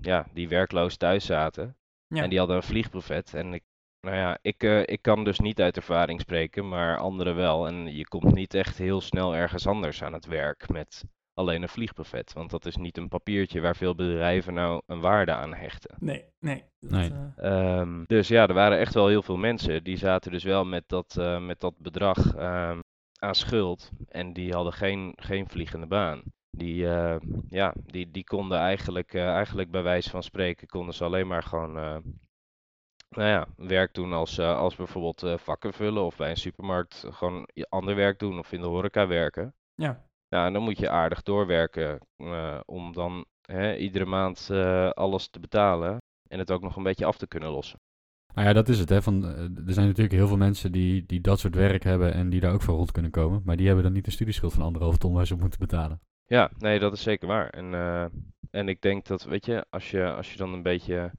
ja, 0.00 0.26
die 0.32 0.48
werkloos 0.48 0.96
thuis 0.96 1.26
zaten. 1.26 1.76
Ja. 2.06 2.22
En 2.22 2.28
die 2.28 2.38
hadden 2.38 2.56
een 2.56 2.62
vliegbrevet. 2.62 3.34
En 3.34 3.54
ik, 3.54 3.62
nou 4.00 4.16
ja, 4.16 4.38
ik, 4.42 4.62
ik 4.62 5.02
kan 5.02 5.24
dus 5.24 5.38
niet 5.38 5.60
uit 5.60 5.76
ervaring 5.76 6.20
spreken, 6.20 6.68
maar 6.68 6.98
anderen 6.98 7.34
wel. 7.34 7.66
En 7.66 7.96
je 7.96 8.08
komt 8.08 8.34
niet 8.34 8.54
echt 8.54 8.78
heel 8.78 9.00
snel 9.00 9.34
ergens 9.34 9.66
anders 9.66 10.02
aan 10.02 10.12
het 10.12 10.26
werk 10.26 10.68
met 10.68 11.04
alleen 11.36 11.62
een 11.62 11.68
vliegbrevet. 11.68 12.32
Want 12.32 12.50
dat 12.50 12.66
is 12.66 12.76
niet 12.76 12.96
een 12.96 13.08
papiertje 13.08 13.60
waar 13.60 13.76
veel 13.76 13.94
bedrijven 13.94 14.54
nou 14.54 14.82
een 14.86 15.00
waarde 15.00 15.32
aan 15.32 15.54
hechten. 15.54 15.96
Nee, 15.98 16.24
nee. 16.40 16.64
dat, 16.80 16.90
Nee. 16.90 17.10
eh, 17.36 17.78
Ehm, 17.80 18.04
dus 18.06 18.28
ja, 18.28 18.46
er 18.46 18.54
waren 18.54 18.78
echt 18.78 18.94
wel 18.94 19.08
heel 19.08 19.22
veel 19.22 19.36
mensen 19.36 19.84
die 19.84 19.96
zaten 19.96 20.30
dus 20.32 20.44
wel 20.44 20.64
met 20.64 20.84
dat, 20.88 21.16
eh, 21.18 21.38
met 21.46 21.60
dat 21.60 21.78
bedrag 21.78 22.34
ehm, 22.34 22.80
aan 23.18 23.34
schuld. 23.34 23.90
En 24.08 24.32
die 24.32 24.52
hadden 24.52 24.72
geen, 24.72 25.12
geen 25.16 25.48
vliegende 25.48 25.86
baan. 25.86 26.22
Die, 26.50 26.88
eh, 26.88 27.16
ja, 27.48 27.74
die, 27.86 28.10
die 28.10 28.24
konden 28.24 28.58
eigenlijk, 28.58 29.14
eh, 29.14 29.28
eigenlijk 29.34 29.70
bij 29.70 29.82
wijze 29.82 30.10
van 30.10 30.22
spreken, 30.22 30.66
konden 30.66 30.94
ze 30.94 31.04
alleen 31.04 31.26
maar 31.26 31.42
gewoon 31.42 31.78
eh, 31.78 31.96
nou 33.08 33.28
ja, 33.28 33.46
werk 33.56 33.94
doen 33.94 34.12
als, 34.12 34.38
eh, 34.38 34.58
als 34.58 34.76
bijvoorbeeld 34.76 35.22
eh, 35.22 35.38
vakken 35.38 35.72
vullen 35.72 36.02
of 36.04 36.16
bij 36.16 36.30
een 36.30 36.36
supermarkt 36.36 37.04
gewoon 37.10 37.48
ander 37.68 37.94
werk 37.94 38.18
doen 38.18 38.38
of 38.38 38.52
in 38.52 38.60
de 38.60 38.66
horeca 38.66 39.06
werken. 39.06 39.54
Ja, 39.74 40.05
Ja, 40.28 40.46
en 40.46 40.52
dan 40.52 40.62
moet 40.62 40.78
je 40.78 40.90
aardig 40.90 41.22
doorwerken 41.22 41.98
eh, 42.16 42.60
om 42.64 42.92
dan 42.92 43.24
hè, 43.40 43.76
iedere 43.76 44.04
maand 44.04 44.48
eh, 44.50 44.90
alles 44.90 45.28
te 45.28 45.40
betalen 45.40 45.96
en 46.28 46.38
het 46.38 46.50
ook 46.50 46.62
nog 46.62 46.76
een 46.76 46.82
beetje 46.82 47.04
af 47.04 47.16
te 47.16 47.26
kunnen 47.26 47.50
lossen. 47.50 47.78
Nou 48.34 48.48
ja, 48.48 48.54
dat 48.54 48.68
is 48.68 48.78
het. 48.78 48.88
Hè. 48.88 49.02
Van, 49.02 49.24
eh, 49.24 49.66
er 49.66 49.72
zijn 49.72 49.86
natuurlijk 49.86 50.14
heel 50.14 50.26
veel 50.28 50.36
mensen 50.36 50.72
die, 50.72 51.06
die 51.06 51.20
dat 51.20 51.38
soort 51.38 51.54
werk 51.54 51.82
hebben 51.82 52.12
en 52.12 52.28
die 52.28 52.40
daar 52.40 52.52
ook 52.52 52.62
voor 52.62 52.74
rond 52.74 52.92
kunnen 52.92 53.10
komen. 53.10 53.42
Maar 53.44 53.56
die 53.56 53.66
hebben 53.66 53.84
dan 53.84 53.92
niet 53.92 54.06
een 54.06 54.12
studieschuld 54.12 54.52
van 54.52 54.62
anderhalf 54.62 54.96
ton 54.96 55.14
waar 55.14 55.26
ze 55.26 55.34
op 55.34 55.40
moeten 55.40 55.58
betalen. 55.58 56.00
Ja, 56.24 56.50
nee, 56.58 56.78
dat 56.78 56.92
is 56.92 57.02
zeker 57.02 57.28
waar. 57.28 57.48
En, 57.50 57.74
en 58.50 58.68
ik 58.68 58.80
denk 58.80 59.06
dat, 59.06 59.24
weet 59.24 59.46
je, 59.46 59.66
als 59.70 59.90
je, 59.90 60.12
als 60.12 60.32
je 60.32 60.38
dan 60.38 60.52
een 60.52 60.62
beetje, 60.62 61.12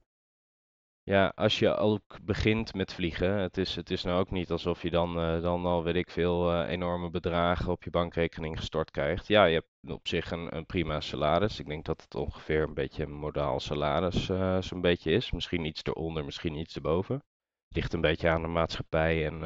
ja, 1.08 1.32
als 1.34 1.58
je 1.58 1.74
ook 1.74 2.18
begint 2.22 2.74
met 2.74 2.92
vliegen, 2.92 3.32
het 3.32 3.56
is, 3.56 3.74
het 3.76 3.90
is 3.90 4.02
nou 4.02 4.20
ook 4.20 4.30
niet 4.30 4.50
alsof 4.50 4.82
je 4.82 4.90
dan, 4.90 5.20
eh, 5.20 5.42
dan 5.42 5.64
al, 5.64 5.82
weet 5.82 5.94
ik 5.94 6.10
veel, 6.10 6.52
eh, 6.52 6.70
enorme 6.70 7.10
bedragen 7.10 7.72
op 7.72 7.82
je 7.84 7.90
bankrekening 7.90 8.58
gestort 8.58 8.90
krijgt. 8.90 9.26
Ja, 9.26 9.44
je 9.44 9.54
hebt 9.54 9.92
op 9.92 10.08
zich 10.08 10.30
een, 10.30 10.56
een 10.56 10.66
prima 10.66 11.00
salaris. 11.00 11.60
Ik 11.60 11.66
denk 11.66 11.84
dat 11.84 12.02
het 12.02 12.14
ongeveer 12.14 12.62
een 12.62 12.74
beetje 12.74 13.02
een 13.02 13.12
modaal 13.12 13.60
salaris 13.60 14.28
eh, 14.28 14.60
zo'n 14.60 14.80
beetje 14.80 15.10
is. 15.10 15.30
Misschien 15.32 15.64
iets 15.64 15.84
eronder, 15.84 16.24
misschien 16.24 16.54
iets 16.54 16.74
erboven. 16.74 17.22
Ligt 17.68 17.92
een 17.92 18.00
beetje 18.00 18.28
aan 18.28 18.42
de 18.42 18.48
maatschappij 18.48 19.26
en 19.26 19.42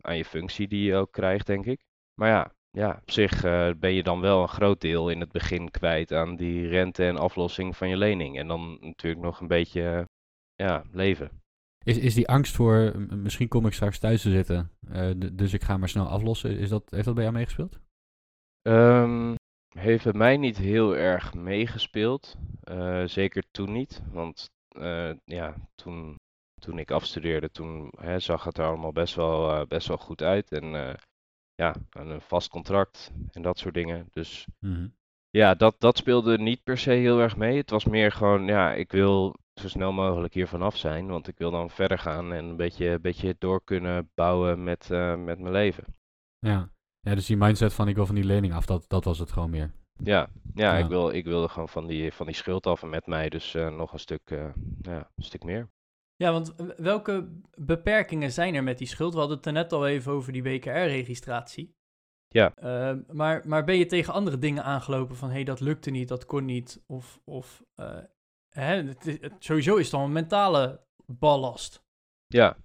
aan 0.00 0.16
je 0.16 0.24
functie 0.24 0.68
die 0.68 0.84
je 0.84 0.96
ook 0.96 1.12
krijgt, 1.12 1.46
denk 1.46 1.66
ik. 1.66 1.80
Maar 2.14 2.28
ja, 2.28 2.52
ja, 2.70 2.98
op 3.00 3.10
zich 3.10 3.40
ben 3.78 3.92
je 3.92 4.02
dan 4.02 4.20
wel 4.20 4.42
een 4.42 4.48
groot 4.48 4.80
deel 4.80 5.10
in 5.10 5.20
het 5.20 5.32
begin 5.32 5.70
kwijt 5.70 6.12
aan 6.12 6.36
die 6.36 6.68
rente 6.68 7.06
en 7.06 7.16
aflossing 7.16 7.76
van 7.76 7.88
je 7.88 7.96
lening. 7.96 8.38
En 8.38 8.48
dan 8.48 8.78
natuurlijk 8.80 9.22
nog 9.22 9.40
een 9.40 9.46
beetje, 9.46 10.08
ja, 10.62 10.84
leven. 10.92 11.30
Is, 11.84 11.98
is 11.98 12.14
die 12.14 12.28
angst 12.28 12.54
voor, 12.54 13.00
misschien 13.10 13.48
kom 13.48 13.66
ik 13.66 13.72
straks 13.72 13.98
thuis 13.98 14.22
te 14.22 14.30
zitten, 14.30 14.70
eh, 14.90 15.10
dus 15.32 15.52
ik 15.52 15.62
ga 15.62 15.76
maar 15.76 15.88
snel 15.88 16.06
aflossen, 16.06 16.58
is 16.58 16.68
dat, 16.68 16.90
heeft 16.90 17.04
dat 17.04 17.14
bij 17.14 17.22
jou 17.22 17.36
meegespeeld? 17.36 17.78
Ehm, 18.62 19.34
heeft 19.68 20.04
bij 20.04 20.12
mij 20.12 20.36
niet 20.36 20.56
heel 20.56 20.96
erg 20.96 21.34
meegespeeld. 21.34 22.36
Eh, 22.60 23.04
zeker 23.04 23.44
toen 23.50 23.72
niet. 23.72 24.02
Want 24.10 24.50
eh, 24.68 25.12
ja, 25.24 25.54
toen, 25.74 26.16
toen 26.60 26.78
ik 26.78 26.90
afstudeerde, 26.90 27.50
toen 27.50 27.92
hè, 28.00 28.18
zag 28.18 28.44
het 28.44 28.58
er 28.58 28.66
allemaal 28.66 28.92
best 28.92 29.14
wel, 29.14 29.66
best 29.66 29.88
wel 29.88 29.96
goed 29.96 30.22
uit. 30.22 30.52
En 30.52 30.96
ja, 31.54 31.74
en 31.90 32.06
een 32.06 32.20
vast 32.20 32.48
contract 32.48 33.12
en 33.30 33.42
dat 33.42 33.58
soort 33.58 33.74
dingen. 33.74 34.08
Dus 34.12 34.46
Mhm. 34.58 34.88
Ja, 35.30 35.54
dat, 35.54 35.74
dat 35.78 35.96
speelde 35.96 36.38
niet 36.38 36.62
per 36.62 36.78
se 36.78 36.90
heel 36.90 37.20
erg 37.20 37.36
mee. 37.36 37.56
Het 37.56 37.70
was 37.70 37.84
meer 37.84 38.12
gewoon, 38.12 38.46
ja, 38.46 38.72
ik 38.72 38.92
wil 38.92 39.36
zo 39.54 39.68
snel 39.68 39.92
mogelijk 39.92 40.34
hier 40.34 40.48
vanaf 40.48 40.76
zijn, 40.76 41.06
want 41.06 41.28
ik 41.28 41.38
wil 41.38 41.50
dan 41.50 41.70
verder 41.70 41.98
gaan 41.98 42.32
en 42.32 42.44
een 42.44 42.56
beetje, 42.56 42.86
een 42.86 43.00
beetje 43.00 43.36
door 43.38 43.64
kunnen 43.64 44.10
bouwen 44.14 44.64
met, 44.64 44.90
eh, 44.90 45.16
met 45.16 45.38
mijn 45.38 45.52
leven. 45.52 45.84
Ja. 46.38 46.70
ja, 47.00 47.14
dus 47.14 47.26
die 47.26 47.36
mindset 47.36 47.72
van 47.72 47.88
ik 47.88 47.94
wil 47.94 48.06
van 48.06 48.14
die 48.14 48.24
lening 48.24 48.54
af, 48.54 48.66
dat, 48.66 48.84
dat 48.88 49.04
was 49.04 49.18
het 49.18 49.32
gewoon 49.32 49.50
meer. 49.50 49.70
Ja, 50.02 50.28
ja, 50.54 50.76
Ja. 50.76 50.84
Ik, 50.84 50.88
wil, 50.88 51.10
ik 51.10 51.24
wilde 51.24 51.48
gewoon 51.48 51.68
van 51.68 51.86
die, 51.86 52.12
van 52.12 52.26
die 52.26 52.34
schuld 52.34 52.66
af 52.66 52.82
en 52.82 52.88
met 52.88 53.06
mij 53.06 53.28
dus 53.28 53.54
eh, 53.54 53.76
nog 53.76 53.92
een 53.92 53.98
stuk, 53.98 54.30
eh, 54.30 54.48
ja, 54.82 55.10
een 55.14 55.24
stuk 55.24 55.44
meer. 55.44 55.68
ja 56.16 56.32
want 56.32 56.54
welke 56.76 57.28
beperkingen 57.54 58.32
zijn 58.32 58.54
er 58.54 58.62
met 58.62 58.78
die 58.78 58.86
schuld? 58.86 59.12
We 59.12 59.18
hadden 59.18 59.36
het 59.36 59.46
er 59.46 59.52
net 59.52 59.72
al 59.72 59.86
even 59.86 60.12
over 60.12 60.32
die 60.32 60.42
BKR-registratie. 60.42 61.76
Ja. 62.28 62.54
Ehm, 62.54 63.02
maar, 63.12 63.42
maar 63.46 63.64
ben 63.64 63.78
je 63.78 63.86
tegen 63.86 64.12
andere 64.12 64.38
dingen 64.38 64.64
aangelopen 64.64 65.16
van, 65.16 65.28
hé, 65.28 65.34
hey, 65.34 65.44
dat 65.44 65.60
lukte 65.60 65.90
niet, 65.90 66.08
dat 66.08 66.26
kon 66.26 66.44
niet, 66.44 66.82
of, 66.86 67.20
of 67.24 67.64
eh, 67.74 67.98
hè, 68.48 68.82
het 68.82 69.34
sowieso 69.38 69.76
is 69.76 69.84
het 69.84 69.94
al 69.94 70.04
een 70.04 70.12
mentale 70.12 70.80
ballast. 71.06 71.82
Ja, 72.26 72.56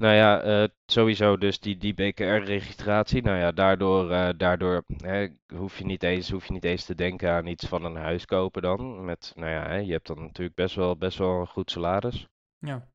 nou 0.00 0.14
ja, 0.14 0.40
eh, 0.42 0.68
sowieso 0.86 1.36
dus 1.36 1.60
die, 1.60 1.76
die 1.76 1.94
BKR-registratie. 1.94 3.22
Nou 3.22 3.38
ja, 3.38 3.52
daardoor, 3.52 4.10
eh, 4.10 4.28
daardoor 4.36 4.84
hè, 4.96 5.28
hoef, 5.54 5.78
je 5.78 5.84
niet 5.84 6.02
eens, 6.02 6.30
hoef 6.30 6.46
je 6.46 6.52
niet 6.52 6.64
eens 6.64 6.84
te 6.84 6.94
denken 6.94 7.30
aan 7.30 7.46
iets 7.46 7.66
van 7.66 7.84
een 7.84 7.96
huis 7.96 8.24
kopen 8.24 8.62
dan. 8.62 9.04
Met, 9.04 9.32
nou 9.36 9.50
ja, 9.50 9.66
hè, 9.66 9.76
je 9.76 9.92
hebt 9.92 10.06
dan 10.06 10.20
natuurlijk 10.20 10.56
best 10.56 10.74
wel, 10.74 10.96
best 10.96 11.18
wel 11.18 11.40
een 11.40 11.46
goed 11.46 11.70
salaris. 11.70 12.28
Ja, 12.58 12.88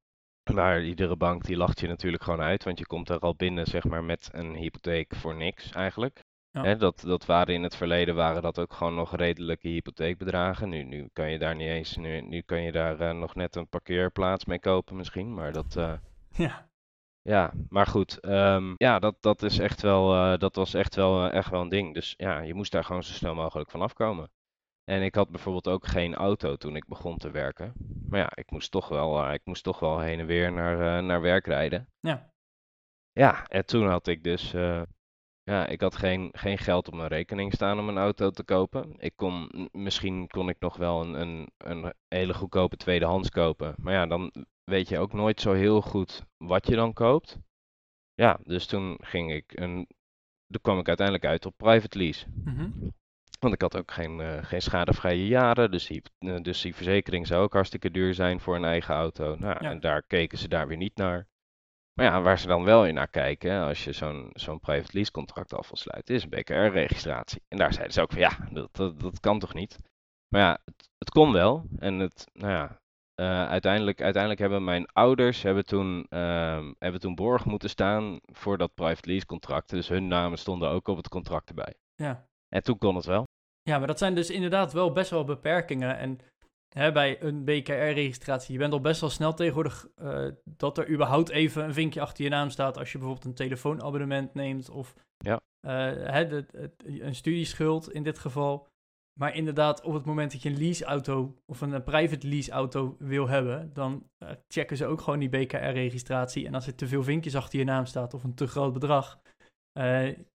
Maar 0.53 0.83
iedere 0.83 1.15
bank 1.15 1.43
die 1.43 1.57
lacht 1.57 1.79
je 1.79 1.87
natuurlijk 1.87 2.23
gewoon 2.23 2.41
uit, 2.41 2.63
want 2.63 2.79
je 2.79 2.85
komt 2.85 3.09
er 3.09 3.19
al 3.19 3.35
binnen 3.35 3.65
zeg 3.65 3.83
maar 3.83 4.03
met 4.03 4.29
een 4.31 4.55
hypotheek 4.55 5.15
voor 5.15 5.35
niks 5.35 5.71
eigenlijk. 5.71 6.23
Ja. 6.51 6.63
Hè, 6.63 6.75
dat, 6.75 7.03
dat 7.05 7.25
waren 7.25 7.53
in 7.53 7.63
het 7.63 7.75
verleden 7.75 8.15
waren 8.15 8.41
dat 8.41 8.59
ook 8.59 8.73
gewoon 8.73 8.95
nog 8.95 9.15
redelijke 9.15 9.67
hypotheekbedragen. 9.67 10.69
Nu, 10.69 10.83
nu 10.83 11.09
kan 11.13 11.31
je 11.31 11.39
daar 11.39 11.55
niet 11.55 11.67
eens, 11.67 11.97
nu, 11.97 12.21
nu 12.21 12.41
kan 12.41 12.61
je 12.61 12.71
daar 12.71 12.99
eh, 12.99 13.17
nog 13.17 13.35
net 13.35 13.55
een 13.55 13.67
parkeerplaats 13.67 14.45
mee 14.45 14.59
kopen 14.59 14.95
misschien, 14.95 15.33
maar 15.33 15.51
dat, 15.51 15.75
eh, 15.75 15.93
ja, 16.45 16.69
ja, 17.29 17.53
maar 17.69 17.87
goed, 17.87 18.19
ehm, 18.19 18.73
ja, 18.77 18.99
dat, 18.99 19.15
dat 19.21 19.41
is 19.43 19.59
echt 19.59 19.81
wel, 19.81 20.13
eh, 20.13 20.37
dat 20.37 20.55
was 20.55 20.73
echt 20.73 20.95
wel, 20.95 21.29
echt 21.29 21.49
wel 21.49 21.61
een 21.61 21.69
ding. 21.69 21.93
Dus 21.93 22.13
ja, 22.17 22.39
je 22.39 22.53
moest 22.53 22.71
daar 22.71 22.83
gewoon 22.83 23.03
zo 23.03 23.13
snel 23.13 23.35
mogelijk 23.35 23.71
van 23.71 23.81
afkomen. 23.81 24.29
En 24.85 25.01
ik 25.01 25.15
had 25.15 25.29
bijvoorbeeld 25.29 25.67
ook 25.67 25.87
geen 25.87 26.15
auto 26.15 26.55
toen 26.55 26.75
ik 26.75 26.87
begon 26.87 27.17
te 27.17 27.31
werken. 27.31 27.73
Maar 28.09 28.19
ja, 28.19 28.31
ik 28.35 28.51
moest 28.51 28.71
toch 28.71 28.87
wel, 28.87 29.23
eh, 29.23 29.33
ik 29.33 29.41
moest 29.43 29.63
toch 29.63 29.79
wel 29.79 29.99
heen 29.99 30.19
en 30.19 30.25
weer 30.25 30.51
naar, 30.51 30.97
eh, 30.97 31.05
naar 31.05 31.21
werk 31.21 31.45
rijden. 31.45 31.87
ja, 31.99 32.33
Ja, 33.11 33.47
en 33.47 33.65
toen 33.65 33.87
had 33.87 34.07
ik 34.07 34.23
dus, 34.23 34.53
eh, 34.53 34.81
ja, 35.43 35.67
ik 35.67 35.81
had 35.81 35.95
geen, 35.95 36.29
geen 36.31 36.57
geld 36.57 36.87
op 36.87 36.93
mijn 36.93 37.07
rekening 37.07 37.53
staan 37.53 37.79
om 37.79 37.89
een 37.89 37.97
auto 37.97 38.29
te 38.29 38.43
kopen. 38.43 38.93
Ik 38.97 39.13
kon, 39.15 39.49
misschien 39.71 40.27
kon 40.27 40.49
ik 40.49 40.59
nog 40.59 40.77
wel 40.77 41.01
een, 41.01 41.21
een, 41.21 41.49
een 41.57 41.93
hele 42.07 42.33
goedkope 42.33 42.77
tweedehands 42.77 43.29
kopen. 43.29 43.75
Maar 43.77 43.93
ja, 43.93 44.05
dan 44.05 44.31
weet 44.63 44.89
je 44.89 44.99
ook 44.99 45.13
nooit 45.13 45.41
zo 45.41 45.53
heel 45.53 45.81
goed 45.81 46.23
wat 46.37 46.67
je 46.67 46.75
dan 46.75 46.93
koopt. 46.93 47.37
Ja, 48.13 48.39
dus 48.43 48.65
toen 48.65 48.97
ging 49.01 49.33
ik 49.33 49.59
een, 49.59 49.87
toen 50.47 50.61
kwam 50.61 50.79
ik 50.79 50.87
uiteindelijk 50.87 51.27
uit 51.27 51.45
op 51.45 51.57
private 51.57 51.97
lease. 51.97 52.25
mhm, 52.43 52.69
Want 53.45 53.53
ik 53.57 53.61
had 53.61 53.77
ook 53.77 53.91
geen, 53.91 54.19
eh, 54.19 54.43
geen 54.43 54.61
schadevrije 54.61 55.27
jaren, 55.27 55.71
dus 55.71 55.85
die, 55.87 56.01
eh, 56.19 56.35
dus 56.41 56.61
die 56.61 56.75
verzekering 56.75 57.27
zou 57.27 57.43
ook 57.43 57.53
hartstikke 57.53 57.91
duur 57.91 58.13
zijn 58.13 58.39
voor 58.39 58.55
een 58.55 58.65
eigen 58.65 58.95
auto. 58.95 59.35
Nou, 59.35 59.63
Ja. 59.63 59.69
en 59.69 59.79
daar 59.79 60.03
keken 60.03 60.37
ze 60.37 60.47
daar 60.47 60.67
weer 60.67 60.77
niet 60.77 60.95
naar. 60.95 61.27
Maar 61.93 62.05
ja, 62.05 62.21
waar 62.21 62.39
ze 62.39 62.47
dan 62.47 62.63
wel 62.63 62.85
in 62.85 62.93
naar 62.93 63.07
kijken, 63.07 63.51
hè, 63.51 63.61
als 63.63 63.83
je 63.83 63.91
zo'n 63.91 64.29
zo'n 64.33 64.59
private 64.59 64.89
lease 64.93 65.11
contract 65.11 65.53
af 65.53 65.67
wil 65.67 65.77
sluiten, 65.77 66.15
is 66.15 66.23
een 66.23 66.29
BKR-registratie. 66.29 67.41
En 67.47 67.57
daar 67.57 67.73
zeiden 67.73 67.93
ze 67.93 68.01
ook 68.01 68.11
van, 68.11 68.21
ja, 68.21 68.37
dat, 68.51 68.75
dat, 68.75 68.99
dat 68.99 69.19
kan 69.19 69.39
toch 69.39 69.53
niet? 69.53 69.77
Maar 70.27 70.41
ja, 70.41 70.59
het, 70.65 70.89
het 70.97 71.09
kon 71.09 71.31
wel. 71.31 71.65
En 71.77 71.99
het, 71.99 72.27
nou 72.33 72.51
ja, 72.51 72.79
eh, 73.15 73.47
uiteindelijk, 73.49 74.01
uiteindelijk 74.01 74.41
hebben 74.41 74.63
mijn 74.63 74.85
ouders 74.91 75.41
hebben 75.41 75.65
toen, 75.65 76.05
ehm, 76.09 76.73
hebben 76.79 76.99
toen 77.01 77.15
borg 77.15 77.45
moeten 77.45 77.69
staan 77.69 78.19
voor 78.31 78.57
dat 78.57 78.73
private 78.73 79.09
lease 79.09 79.25
contract. 79.25 79.69
Dus 79.69 79.87
hun 79.87 80.07
namen 80.07 80.37
stonden 80.37 80.69
ook 80.69 80.87
op 80.87 80.97
het 80.97 81.09
contract 81.09 81.49
erbij. 81.49 81.73
ja. 81.95 82.27
En 82.49 82.63
toen 82.63 82.77
kon 82.77 82.95
het 82.95 83.05
wel. 83.05 83.23
Ja, 83.69 83.77
maar 83.77 83.87
dat 83.87 83.97
zijn 83.97 84.15
dus 84.15 84.29
inderdaad 84.29 84.73
wel 84.73 84.91
best 84.91 85.09
wel 85.09 85.23
beperkingen. 85.23 85.97
En 85.97 86.19
hè, 86.69 86.91
bij 86.91 87.21
een 87.21 87.43
BKR-registratie, 87.43 88.53
je 88.53 88.59
bent 88.59 88.73
al 88.73 88.81
best 88.81 89.01
wel 89.01 89.09
snel 89.09 89.33
tegenwoordig 89.33 89.87
eh, 89.95 90.27
dat 90.43 90.77
er 90.77 90.89
überhaupt 90.89 91.29
even 91.29 91.63
een 91.63 91.73
vinkje 91.73 92.01
achter 92.01 92.23
je 92.23 92.29
naam 92.29 92.49
staat 92.49 92.77
als 92.77 92.91
je 92.91 92.97
bijvoorbeeld 92.97 93.27
een 93.27 93.33
telefoonabonnement 93.33 94.33
neemt 94.33 94.69
of 94.69 94.93
Ja. 95.17 95.39
eh, 95.59 95.71
hè, 96.11 96.27
de, 96.27 96.45
een 96.85 97.15
studieschuld 97.15 97.91
in 97.91 98.03
dit 98.03 98.19
geval. 98.19 98.67
Maar 99.19 99.35
inderdaad, 99.35 99.81
op 99.81 99.93
het 99.93 100.05
moment 100.05 100.31
dat 100.31 100.41
je 100.41 100.49
een 100.49 100.57
leaseauto 100.57 101.35
of 101.45 101.61
een, 101.61 101.83
private 101.83 102.27
leaseauto 102.27 102.95
wil 102.99 103.27
hebben, 103.27 103.73
dan 103.73 104.09
eh, 104.17 104.29
checken 104.47 104.77
ze 104.77 104.85
ook 104.85 105.01
gewoon 105.01 105.19
die 105.19 105.29
BKR-registratie. 105.29 106.45
En 106.45 106.53
als 106.53 106.67
er 106.67 106.75
te 106.75 106.87
veel 106.87 107.03
vinkjes 107.03 107.35
achter 107.35 107.59
je 107.59 107.65
naam 107.65 107.85
staat 107.85 108.13
of 108.13 108.23
een 108.23 108.35
te 108.35 108.47
groot 108.47 108.73
bedrag, 108.73 109.19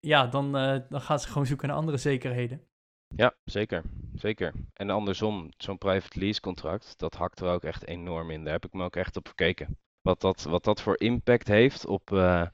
ja, 0.00 0.26
dan, 0.26 0.52
dan 0.88 1.00
gaan 1.00 1.20
ze 1.20 1.28
gewoon 1.28 1.46
zoeken 1.46 1.68
naar 1.68 1.76
andere 1.76 1.96
zekerheden. 1.96 2.69
Ja, 3.16 3.34
zeker. 3.44 3.82
Zeker. 4.14 4.52
En 4.72 4.90
andersom, 4.90 5.48
zo'n 5.56 5.78
private 5.78 6.18
lease 6.18 6.40
contract, 6.40 6.94
dat 6.98 7.14
hakt 7.14 7.40
er 7.40 7.48
ook 7.52 7.62
echt 7.64 7.86
enorm 7.86 8.30
in. 8.30 8.44
Daar 8.44 8.52
heb 8.52 8.64
ik 8.64 8.72
me 8.72 8.84
ook 8.84 8.96
echt 8.96 9.16
op 9.16 9.28
gekeken. 9.28 9.78
Wat 10.02 10.20
dat, 10.20 10.42
wat 10.42 10.64
dat 10.64 10.80
voor 10.80 10.98
impact 11.00 11.48
heeft 11.48 11.86
op, 11.86 12.12
eh, 12.12 12.46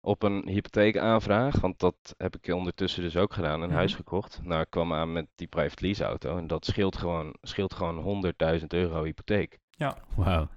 op 0.00 0.22
een 0.22 0.48
hypotheekaanvraag. 0.48 1.60
Want 1.60 1.78
dat 1.78 2.14
heb 2.16 2.36
ik 2.36 2.54
ondertussen 2.54 3.02
dus 3.02 3.16
ook 3.16 3.32
gedaan, 3.32 3.60
een 3.60 3.68
Mhm. 3.68 3.76
huis 3.76 3.94
gekocht. 3.94 4.40
Nou, 4.42 4.60
ik 4.60 4.70
kwam 4.70 4.92
aan 4.92 5.12
met 5.12 5.26
die 5.34 5.46
private 5.46 5.84
lease 5.84 6.04
auto 6.04 6.36
en 6.36 6.46
dat 6.46 6.64
scheelt 6.64 6.96
gewoon, 6.96 7.34
scheelt 7.42 7.74
gewoon 7.74 7.98
100.000 7.98 8.72
euro 8.72 9.02
hypotheek. 9.02 9.58
Wauw. 10.16 10.48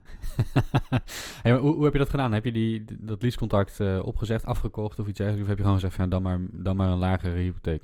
hey, 1.41 1.51
maar 1.51 1.61
hoe, 1.61 1.73
hoe 1.73 1.83
heb 1.83 1.93
je 1.93 1.99
dat 1.99 2.09
gedaan? 2.09 2.31
Heb 2.33 2.45
je 2.45 2.51
die, 2.51 2.85
dat 2.99 3.21
leasecontract 3.21 3.79
eh, 3.79 3.99
opgezegd, 4.05 4.45
afgekocht 4.45 4.99
of 4.99 5.07
iets 5.07 5.17
dergelijks? 5.17 5.43
Of 5.43 5.47
heb 5.49 5.57
je 5.57 5.63
gewoon 5.63 5.79
gezegd 5.79 5.95
van 5.95 6.03
ja, 6.05 6.09
dan 6.11 6.21
maar, 6.21 6.39
dan 6.51 6.75
maar 6.75 6.89
een 6.89 6.97
lagere 6.97 7.39
hypotheek? 7.39 7.83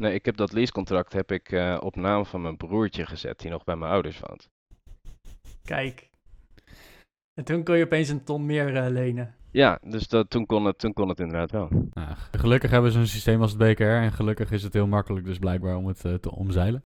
Nee, 0.00 0.14
ik 0.14 0.24
heb 0.24 0.36
dat 0.36 0.52
leasecontract 0.52 1.12
heb 1.12 1.32
ik 1.32 1.52
eh, 1.52 1.76
op 1.80 1.96
naam 1.96 2.26
van 2.26 2.42
mijn 2.42 2.56
broertje 2.56 3.06
gezet, 3.06 3.38
die 3.40 3.50
nog 3.50 3.64
bij 3.64 3.76
mijn 3.76 3.90
ouders 3.92 4.20
woont. 4.20 4.48
Kijk. 5.64 6.10
En 7.34 7.44
toen 7.44 7.64
kon 7.64 7.76
je 7.76 7.84
opeens 7.84 8.08
een 8.08 8.24
ton 8.24 8.46
meer 8.46 8.76
eh, 8.76 8.90
lenen. 8.90 9.34
Ja, 9.50 9.78
dus 9.82 10.08
dat, 10.08 10.30
toen, 10.30 10.46
kon 10.46 10.64
het, 10.64 10.78
toen 10.78 10.92
kon 10.92 11.08
het 11.08 11.20
inderdaad 11.20 11.50
wel. 11.50 11.68
Nou, 11.92 12.14
gelukkig 12.30 12.70
hebben 12.70 12.92
ze 12.92 12.98
een 12.98 13.06
systeem 13.08 13.40
als 13.42 13.52
het 13.52 13.60
BKR 13.60 13.82
en 13.82 14.12
gelukkig 14.12 14.50
is 14.50 14.62
het 14.62 14.72
heel 14.72 14.86
makkelijk 14.86 15.24
dus 15.26 15.38
blijkbaar 15.38 15.76
om 15.76 15.86
het 15.86 16.04
eh, 16.04 16.14
te 16.14 16.30
omzeilen. 16.30 16.84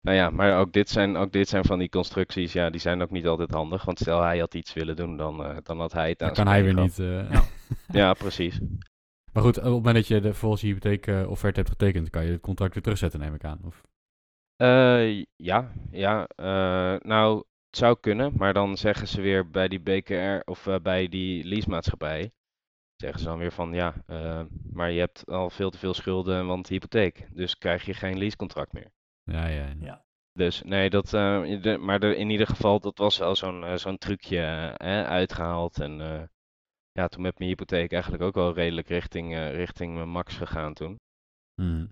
Nou 0.00 0.18
ja, 0.18 0.30
maar 0.30 0.58
ook 0.58 0.72
dit, 0.72 0.88
zijn, 0.88 1.16
ook 1.16 1.32
dit 1.32 1.48
zijn 1.48 1.64
van 1.64 1.78
die 1.78 1.88
constructies, 1.88 2.52
ja, 2.52 2.70
die 2.70 2.80
zijn 2.80 3.02
ook 3.02 3.10
niet 3.10 3.26
altijd 3.26 3.50
handig. 3.50 3.84
Want 3.84 3.98
stel 3.98 4.22
hij 4.22 4.38
had 4.38 4.54
iets 4.54 4.72
willen 4.72 4.96
doen, 4.96 5.16
dan, 5.16 5.44
eh, 5.44 5.56
dan 5.62 5.78
had 5.80 5.92
hij 5.92 6.08
het 6.08 6.22
aan 6.22 6.26
Dan 6.26 6.36
kan 6.36 6.46
hij 6.46 6.62
weer 6.62 6.74
niet. 6.74 6.98
eh, 6.98 7.30
Ja. 7.30 7.42
Ja, 7.92 8.12
precies. 8.12 8.60
Maar 9.36 9.44
goed, 9.44 9.56
op 9.58 9.64
het 9.64 9.72
moment 9.72 9.94
dat 9.94 10.06
je 10.06 10.20
de, 10.20 10.34
volgens 10.34 10.60
je 10.62 10.66
hypotheek-offerte 10.66 11.58
hebt 11.60 11.70
getekend, 11.72 12.10
kan 12.10 12.24
je 12.24 12.30
het 12.32 12.40
contract 12.40 12.74
weer 12.74 12.82
terugzetten, 12.82 13.20
neem 13.20 13.34
ik 13.34 13.44
aan. 13.44 13.60
Of, 13.64 13.82
Eh, 14.56 15.22
ja, 15.36 15.72
ja. 15.90 16.26
eh, 16.26 17.00
nou, 17.08 17.36
het 17.36 17.76
zou 17.76 17.96
kunnen, 18.00 18.32
maar 18.36 18.52
dan 18.52 18.76
zeggen 18.76 19.08
ze 19.08 19.20
weer 19.20 19.50
bij 19.50 19.68
die 19.68 19.80
BKR 19.80 20.40
of 20.50 20.66
eh, 20.66 20.76
bij 20.82 21.08
die 21.08 21.44
leasemaatschappij, 21.44 22.32
zeggen 22.96 23.20
ze 23.20 23.26
dan 23.26 23.38
weer 23.38 23.52
van 23.52 23.72
ja, 23.72 23.94
eh, 24.06 24.42
maar 24.72 24.90
je 24.90 24.98
hebt 25.00 25.26
al 25.26 25.50
veel 25.50 25.70
te 25.70 25.78
veel 25.78 25.94
schulden, 25.94 26.46
want 26.46 26.68
hypotheek. 26.68 27.28
Dus 27.32 27.58
krijg 27.58 27.84
je 27.84 27.94
geen 27.94 28.18
leasecontract 28.18 28.72
meer. 28.72 28.90
ja, 29.24 29.46
ja. 29.46 29.74
Ja. 29.80 30.04
Dus 30.32 30.62
nee, 30.62 30.90
dat, 30.90 31.14
eh, 31.14 31.62
de- 31.62 31.78
maar 31.78 32.02
in 32.02 32.30
ieder 32.30 32.46
geval, 32.46 32.80
dat 32.80 32.98
was 32.98 33.18
wel 33.18 33.36
zo'n 33.36 33.64
eh, 33.64 33.74
zo'n 33.76 33.98
trucje 33.98 34.38
eh, 34.76 35.02
uitgehaald. 35.04 35.80
En 35.80 36.00
eh, 36.00 36.22
ja, 36.96 37.08
toen 37.08 37.22
met 37.22 37.38
mijn 37.38 37.50
hypotheek 37.50 37.92
eigenlijk 37.92 38.22
ook 38.22 38.34
wel 38.34 38.54
redelijk 38.54 38.88
richting, 38.88 39.34
eh, 39.34 39.54
richting 39.54 39.94
mijn 39.94 40.08
max 40.08 40.36
gegaan 40.36 40.74
toen. 40.74 40.96
Mhm. 41.54 41.86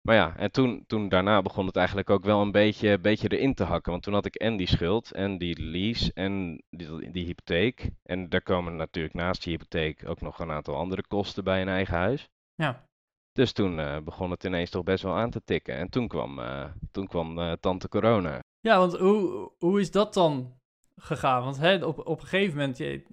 Maar 0.00 0.16
ja, 0.16 0.36
en 0.36 0.50
toen, 0.50 0.84
toen 0.86 1.08
daarna 1.08 1.42
begon 1.42 1.66
het 1.66 1.76
eigenlijk 1.76 2.10
ook 2.10 2.24
wel 2.24 2.40
een 2.40 2.52
beetje, 2.52 2.98
beetje 2.98 3.28
erin 3.28 3.54
te 3.54 3.64
hakken. 3.64 3.90
Want 3.90 4.02
toen 4.02 4.14
had 4.14 4.26
ik 4.26 4.34
en 4.34 4.56
die 4.56 4.66
schuld 4.66 5.12
en 5.12 5.38
die 5.38 5.62
lease 5.62 6.12
en 6.14 6.62
die, 6.70 7.10
die 7.10 7.24
hypotheek. 7.24 7.90
En 8.02 8.28
daar 8.28 8.42
komen 8.42 8.76
natuurlijk 8.76 9.14
naast 9.14 9.42
die 9.42 9.52
hypotheek 9.52 10.08
ook 10.08 10.20
nog 10.20 10.38
een 10.38 10.50
aantal 10.50 10.76
andere 10.76 11.06
kosten 11.06 11.44
bij 11.44 11.62
een 11.62 11.68
eigen 11.68 11.96
huis. 11.96 12.28
Ja. 12.54 12.86
Dus 13.32 13.52
toen 13.52 13.78
eh, 13.78 14.00
begon 14.00 14.30
het 14.30 14.44
ineens 14.44 14.70
toch 14.70 14.84
best 14.84 15.02
wel 15.02 15.16
aan 15.16 15.30
te 15.30 15.44
tikken. 15.44 15.74
En 15.74 15.88
toen 15.88 16.08
kwam, 16.08 16.38
eh, 16.38 16.64
toen 16.90 17.06
kwam 17.06 17.56
tante 17.60 17.88
corona. 17.88 18.40
Ja, 18.60 18.78
want 18.78 18.96
hoe, 18.96 19.50
hoe 19.58 19.80
is 19.80 19.90
dat 19.90 20.14
dan 20.14 20.58
gegaan? 20.96 21.42
Want 21.42 21.58
hè, 21.58 21.84
op, 21.84 22.06
op 22.06 22.20
een 22.20 22.26
gegeven 22.26 22.56
moment, 22.56 22.78
je, 22.78 23.04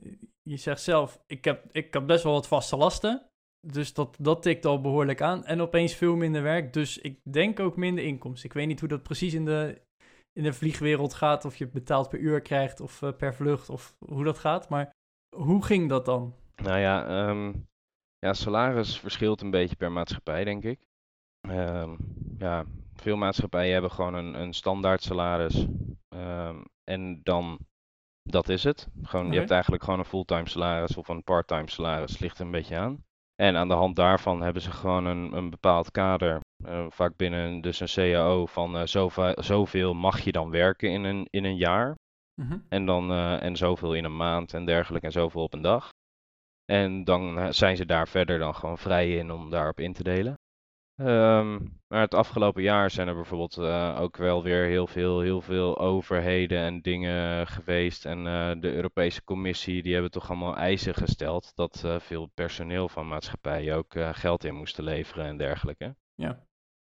je 0.49 0.57
zegt 0.57 0.81
zelf, 0.81 1.19
ik 1.27 1.45
heb, 1.45 1.65
ik 1.71 1.93
heb 1.93 2.07
best 2.07 2.23
wel 2.23 2.33
wat 2.33 2.47
vaste 2.47 2.77
lasten. 2.77 3.29
Dus 3.67 3.93
dat, 3.93 4.17
dat 4.19 4.41
tikt 4.41 4.65
al 4.65 4.81
behoorlijk 4.81 5.21
aan. 5.21 5.45
En 5.45 5.61
opeens 5.61 5.93
veel 5.93 6.15
minder 6.15 6.41
werk. 6.41 6.73
Dus 6.73 6.97
ik 6.97 7.19
denk 7.23 7.59
ook 7.59 7.75
minder 7.75 8.03
inkomsten. 8.03 8.49
Ik 8.49 8.55
weet 8.55 8.67
niet 8.67 8.79
hoe 8.79 8.89
dat 8.89 9.03
precies 9.03 9.33
in 9.33 9.45
de, 9.45 9.81
in 10.33 10.43
de 10.43 10.53
vliegwereld 10.53 11.13
gaat. 11.13 11.45
Of 11.45 11.55
je 11.55 11.67
betaald 11.67 12.09
per 12.09 12.19
uur 12.19 12.41
krijgt 12.41 12.79
of 12.79 13.01
eh, 13.01 13.11
per 13.17 13.35
vlucht. 13.35 13.69
Of 13.69 13.95
hoe 13.99 14.23
dat 14.23 14.37
gaat. 14.37 14.69
Maar 14.69 14.91
hoe 15.35 15.63
ging 15.63 15.89
dat 15.89 16.05
dan? 16.05 16.35
Nou 16.55 16.79
ja, 16.79 17.07
ehm, 17.07 17.53
ja, 18.19 18.33
salaris 18.33 18.99
verschilt 18.99 19.41
een 19.41 19.51
beetje 19.51 19.75
per 19.75 19.91
maatschappij, 19.91 20.43
denk 20.43 20.63
ik. 20.63 20.87
Ehm, 21.41 21.95
ja, 22.37 22.65
veel 22.93 23.15
maatschappijen 23.15 23.73
hebben 23.73 23.91
gewoon 23.91 24.13
een, 24.13 24.33
een 24.41 24.53
standaard 24.53 25.03
salaris. 25.03 25.65
Ehm, 26.09 26.63
en 26.83 27.19
dan, 27.23 27.59
dat 28.29 28.49
is 28.49 28.63
het. 28.63 28.87
Gewoon. 29.03 29.31
Je 29.31 29.37
hebt 29.37 29.51
eigenlijk 29.51 29.83
gewoon 29.83 29.99
een 29.99 30.05
fulltime 30.05 30.49
salaris 30.49 30.97
of 30.97 31.07
een 31.07 31.23
parttime 31.23 31.69
salaris, 31.69 32.19
ligt 32.19 32.39
er 32.39 32.45
een 32.45 32.51
beetje 32.51 32.77
aan. 32.77 33.03
En 33.35 33.55
aan 33.55 33.67
de 33.67 33.73
hand 33.73 33.95
daarvan 33.95 34.41
hebben 34.41 34.61
ze 34.61 34.71
gewoon 34.71 35.05
een, 35.05 35.33
een 35.33 35.49
bepaald 35.49 35.91
kader, 35.91 36.39
eh, 36.63 36.85
vaak 36.89 37.17
binnen 37.17 37.61
dus 37.61 37.79
een 37.79 38.11
CAO, 38.13 38.45
van 38.45 38.77
eh, 38.77 38.85
zoveel, 38.85 39.33
zoveel 39.35 39.93
mag 39.93 40.19
je 40.19 40.31
dan 40.31 40.49
werken 40.49 40.91
in 40.91 41.03
een, 41.03 41.27
in 41.29 41.43
een 41.43 41.57
jaar. 41.57 41.95
Mhm. 42.41 42.57
En 42.69 42.85
dan 42.85 43.11
eh, 43.11 43.43
en 43.43 43.55
zoveel 43.55 43.93
in 43.93 44.03
een 44.03 44.17
maand 44.17 44.53
en 44.53 44.65
dergelijke 44.65 45.05
en 45.05 45.13
zoveel 45.13 45.43
op 45.43 45.53
een 45.53 45.61
dag. 45.61 45.89
En 46.65 47.03
dan 47.03 47.53
zijn 47.53 47.77
ze 47.77 47.85
daar 47.85 48.07
verder 48.07 48.39
dan 48.39 48.55
gewoon 48.55 48.77
vrij 48.77 49.17
in 49.17 49.31
om 49.31 49.49
daarop 49.49 49.79
in 49.79 49.93
te 49.93 50.03
delen. 50.03 50.35
Ehm, 50.95 51.59
maar 51.87 52.01
het 52.01 52.13
afgelopen 52.13 52.61
jaar 52.61 52.91
zijn 52.91 53.07
er 53.07 53.15
bijvoorbeeld 53.15 53.57
eh, 53.57 53.97
ook 53.99 54.17
wel 54.17 54.43
weer 54.43 54.65
heel 54.65 54.87
veel, 54.87 55.19
heel 55.19 55.41
veel 55.41 55.77
overheden 55.79 56.57
en 56.59 56.81
dingen 56.81 57.47
geweest. 57.47 58.05
En 58.05 58.27
eh, 58.27 58.51
de 58.59 58.73
Europese 58.73 59.23
Commissie 59.23 59.83
die 59.83 59.93
hebben 59.93 60.11
toch 60.11 60.29
allemaal 60.29 60.55
eisen 60.55 60.93
gesteld 60.93 61.55
dat 61.55 61.83
eh, 61.85 61.99
veel 61.99 62.25
personeel 62.25 62.89
van 62.89 63.07
maatschappijen 63.07 63.75
ook 63.75 63.93
geld 64.11 64.43
in 64.43 64.55
moesten 64.55 64.83
leveren 64.83 65.25
en 65.25 65.37
dergelijke. 65.37 65.95
Ja. 66.13 66.45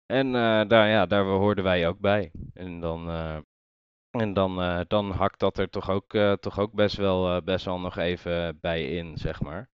En 0.07 0.33
daar, 0.69 0.89
ja, 0.89 1.07
daar 1.07 1.25
hoorden 1.25 1.65
wij 1.65 1.89
ook 1.89 1.99
bij. 1.99 2.31
En 2.55 2.81
dan, 2.81 3.09
en 4.11 4.33
dan, 4.33 4.85
dan 4.89 5.11
hakt 5.11 5.39
dat 5.39 5.59
er 5.59 5.71
toch 5.71 5.91
ook, 5.91 6.19
toch 6.41 6.59
ook 6.59 6.73
best, 6.73 6.97
wel, 6.97 7.43
best 7.43 7.65
wel 7.65 7.81
nog 7.81 7.97
even 7.97 8.59
bij 8.61 8.85
in, 8.85 9.17
zeg 9.17 9.41
maar. 9.41 9.72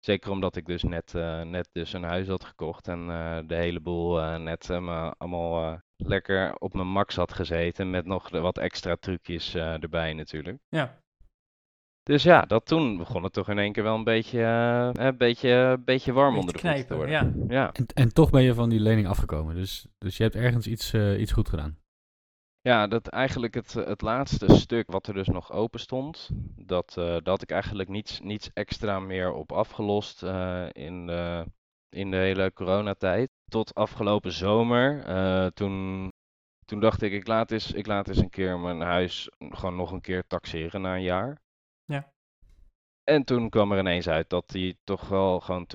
Zeker 0.00 0.30
omdat 0.30 0.56
ik 0.56 0.66
dus 0.66 0.82
net, 0.82 1.14
eh, 1.14 1.40
net 1.42 1.68
dus 1.72 1.92
een 1.92 2.02
huis 2.02 2.28
had 2.28 2.44
gekocht 2.44 2.88
en 2.88 3.10
eh, 3.10 3.38
de 3.46 3.54
hele 3.54 3.80
boel 3.80 4.20
eh, 4.20 4.36
net 4.36 4.70
eh, 4.70 4.80
me 4.80 5.14
allemaal 5.18 5.80
lekker 5.96 6.54
op 6.58 6.74
mijn 6.74 6.88
max 6.88 7.16
had 7.16 7.32
gezeten. 7.32 7.90
Met 7.90 8.06
nog 8.06 8.28
wat 8.30 8.58
extra 8.58 8.96
trucjes 9.00 9.54
eh, 9.54 9.82
erbij 9.82 10.12
natuurlijk. 10.12 10.58
Ja. 10.68 10.98
Dus 12.02 12.22
ja, 12.22 12.40
dat 12.42 12.66
toen 12.66 12.96
begon 12.96 13.22
het 13.22 13.32
toch 13.32 13.48
in 13.48 13.58
één 13.58 13.72
keer 13.72 13.82
wel 13.82 13.94
een 13.94 14.04
beetje, 14.04 14.40
een 14.92 15.16
beetje, 15.16 15.48
een 15.50 15.84
beetje 15.84 16.12
warm 16.12 16.34
Beetje 16.34 16.40
onder 16.40 16.52
de 16.62 16.68
voeten 16.68 16.86
te 16.86 16.94
knijpen, 16.94 16.96
worden. 16.96 17.14
ja. 17.48 17.54
Ja. 17.54 17.72
En, 17.72 17.86
en 17.94 18.12
toch 18.12 18.30
ben 18.30 18.42
je 18.42 18.54
van 18.54 18.68
die 18.68 18.80
lening 18.80 19.06
afgekomen. 19.06 19.54
Dus, 19.54 19.86
dus 19.98 20.16
je 20.16 20.22
hebt 20.22 20.34
ergens 20.34 20.66
iets, 20.66 20.92
eh, 20.92 21.20
iets 21.20 21.32
goed 21.32 21.48
gedaan. 21.48 21.78
Ja, 22.62 22.86
dat 22.86 23.06
eigenlijk 23.06 23.54
het, 23.54 23.76
eh, 23.76 23.86
het 23.86 24.00
laatste 24.00 24.54
stuk 24.54 24.90
wat 24.90 25.06
er 25.06 25.14
dus 25.14 25.28
nog 25.28 25.52
open 25.52 25.80
stond, 25.80 26.30
dat, 26.56 26.96
eh, 26.96 27.04
dat 27.04 27.26
had 27.26 27.42
ik 27.42 27.50
eigenlijk 27.50 27.88
niets, 27.88 28.20
niets 28.20 28.50
extra 28.52 29.00
meer 29.00 29.32
op 29.32 29.52
afgelost 29.52 30.22
eh, 30.22 30.68
in, 30.72 31.06
de, 31.06 31.46
in 31.88 32.10
de 32.10 32.16
hele 32.16 32.52
coronatijd. 32.52 33.30
Tot 33.44 33.74
afgelopen 33.74 34.32
zomer, 34.32 35.04
toen, 35.52 36.08
toen 36.64 36.80
dacht 36.80 37.02
ik, 37.02 37.12
ik 37.12 37.26
laat, 37.26 37.50
eens, 37.50 37.72
ik 37.72 37.86
laat 37.86 38.08
eens 38.08 38.18
een 38.18 38.30
keer 38.30 38.58
mijn 38.58 38.80
huis 38.80 39.30
gewoon 39.38 39.76
nog 39.76 39.92
een 39.92 40.00
keer 40.00 40.26
taxeren 40.26 40.80
na 40.80 40.94
een 40.94 41.02
jaar. 41.02 41.40
Ja. 41.84 42.12
En 43.04 43.24
toen 43.24 43.48
kwam 43.48 43.72
er 43.72 43.78
ineens 43.78 44.08
uit 44.08 44.28
dat 44.28 44.48
die 44.48 44.78
toch 44.84 45.08
wel 45.08 45.40
gewoon 45.40 45.66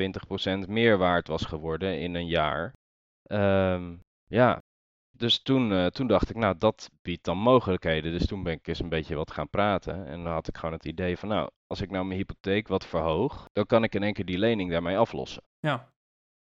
20% 0.66 0.68
meer 0.68 0.98
waard 0.98 1.28
was 1.28 1.46
geworden 1.46 2.00
in 2.00 2.16
een 2.16 2.28
jaar. 2.28 2.74
Ehm, 3.24 3.98
ja, 4.28 4.62
dus 5.18 5.42
toen, 5.42 5.72
eh, 5.72 5.86
toen 5.86 6.08
dacht 6.08 6.30
ik, 6.30 6.36
nou, 6.36 6.56
dat 6.58 6.90
biedt 7.02 7.24
dan 7.24 7.38
mogelijkheden. 7.38 8.12
Dus 8.12 8.26
toen 8.26 8.44
ben 8.44 8.54
ik 8.54 8.68
eens 8.68 8.80
een 8.80 8.90
beetje 8.90 9.16
wat 9.16 9.32
gaan 9.32 9.50
praten. 9.50 10.06
En 10.08 10.24
dan 10.24 10.34
had 10.34 10.48
ik 10.48 10.58
gewoon 10.58 10.74
het 10.74 10.86
idee 10.86 11.18
van, 11.18 11.30
nou, 11.30 11.50
als 11.68 11.82
ik 11.82 11.92
nou 11.92 12.06
mijn 12.06 12.20
hypotheek 12.20 12.68
wat 12.68 12.86
verhoog, 12.86 13.50
dan 13.54 13.66
kan 13.66 13.84
ik 13.84 13.96
in 13.96 14.04
één 14.04 14.14
keer 14.14 14.26
die 14.26 14.38
lening 14.38 14.72
daarmee 14.72 14.98
aflossen. 14.98 15.44
Ja. 15.60 15.94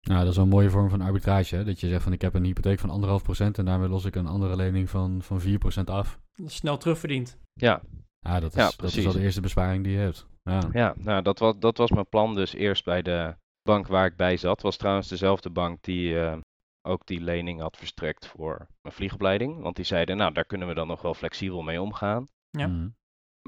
Nou, 0.00 0.20
dat 0.20 0.28
is 0.28 0.36
wel 0.36 0.44
een 0.44 0.50
mooie 0.50 0.70
vorm 0.70 0.90
van 0.90 1.00
arbitrage. 1.00 1.56
Hè? 1.56 1.64
Dat 1.64 1.80
je 1.80 1.88
zegt 1.88 2.02
van 2.02 2.12
ik 2.12 2.20
heb 2.20 2.34
een 2.34 2.44
hypotheek 2.44 2.78
van 2.78 2.90
anderhalf 2.90 3.22
procent 3.22 3.58
en 3.58 3.64
daarmee 3.64 3.88
los 3.88 4.04
ik 4.04 4.16
een 4.16 4.26
andere 4.26 4.56
lening 4.56 4.90
van, 4.90 5.22
van 5.22 5.40
4% 5.40 5.44
af. 5.84 6.20
Snel 6.46 6.76
terugverdiend. 6.76 7.38
Ja, 7.52 7.82
Ja, 8.20 8.40
dat 8.40 8.50
is, 8.50 8.56
Ja, 8.56 8.70
dat 8.76 8.96
is 8.96 9.04
wel 9.04 9.12
de 9.12 9.20
eerste 9.20 9.40
besparing 9.40 9.84
die 9.84 9.92
je 9.92 9.98
hebt. 9.98 10.26
Ja. 10.42 10.68
ja 10.72 10.94
nou, 10.98 11.22
dat 11.22 11.38
was, 11.38 11.58
dat 11.58 11.76
was 11.76 11.90
mijn 11.90 12.08
plan 12.08 12.34
dus 12.34 12.54
eerst 12.54 12.84
bij 12.84 13.02
de 13.02 13.34
bank 13.62 13.86
waar 13.86 14.06
ik 14.06 14.16
bij 14.16 14.36
zat. 14.36 14.62
Was 14.62 14.76
trouwens 14.76 15.08
dezelfde 15.08 15.50
bank 15.50 15.82
die 15.82 16.20
eh, 16.20 16.38
ook 16.82 17.06
die 17.06 17.20
lening 17.20 17.60
had 17.60 17.76
verstrekt 17.76 18.26
voor 18.26 18.66
mijn 18.82 18.94
vliegopleiding. 18.94 19.60
Want 19.60 19.76
die 19.76 19.84
zeiden, 19.84 20.16
nou, 20.16 20.32
daar 20.32 20.44
kunnen 20.44 20.68
we 20.68 20.74
dan 20.74 20.86
nog 20.86 21.02
wel 21.02 21.14
flexibel 21.14 21.62
mee 21.62 21.82
omgaan. 21.82 22.28
Ja. 22.50 22.66
Mhm. 22.66 22.88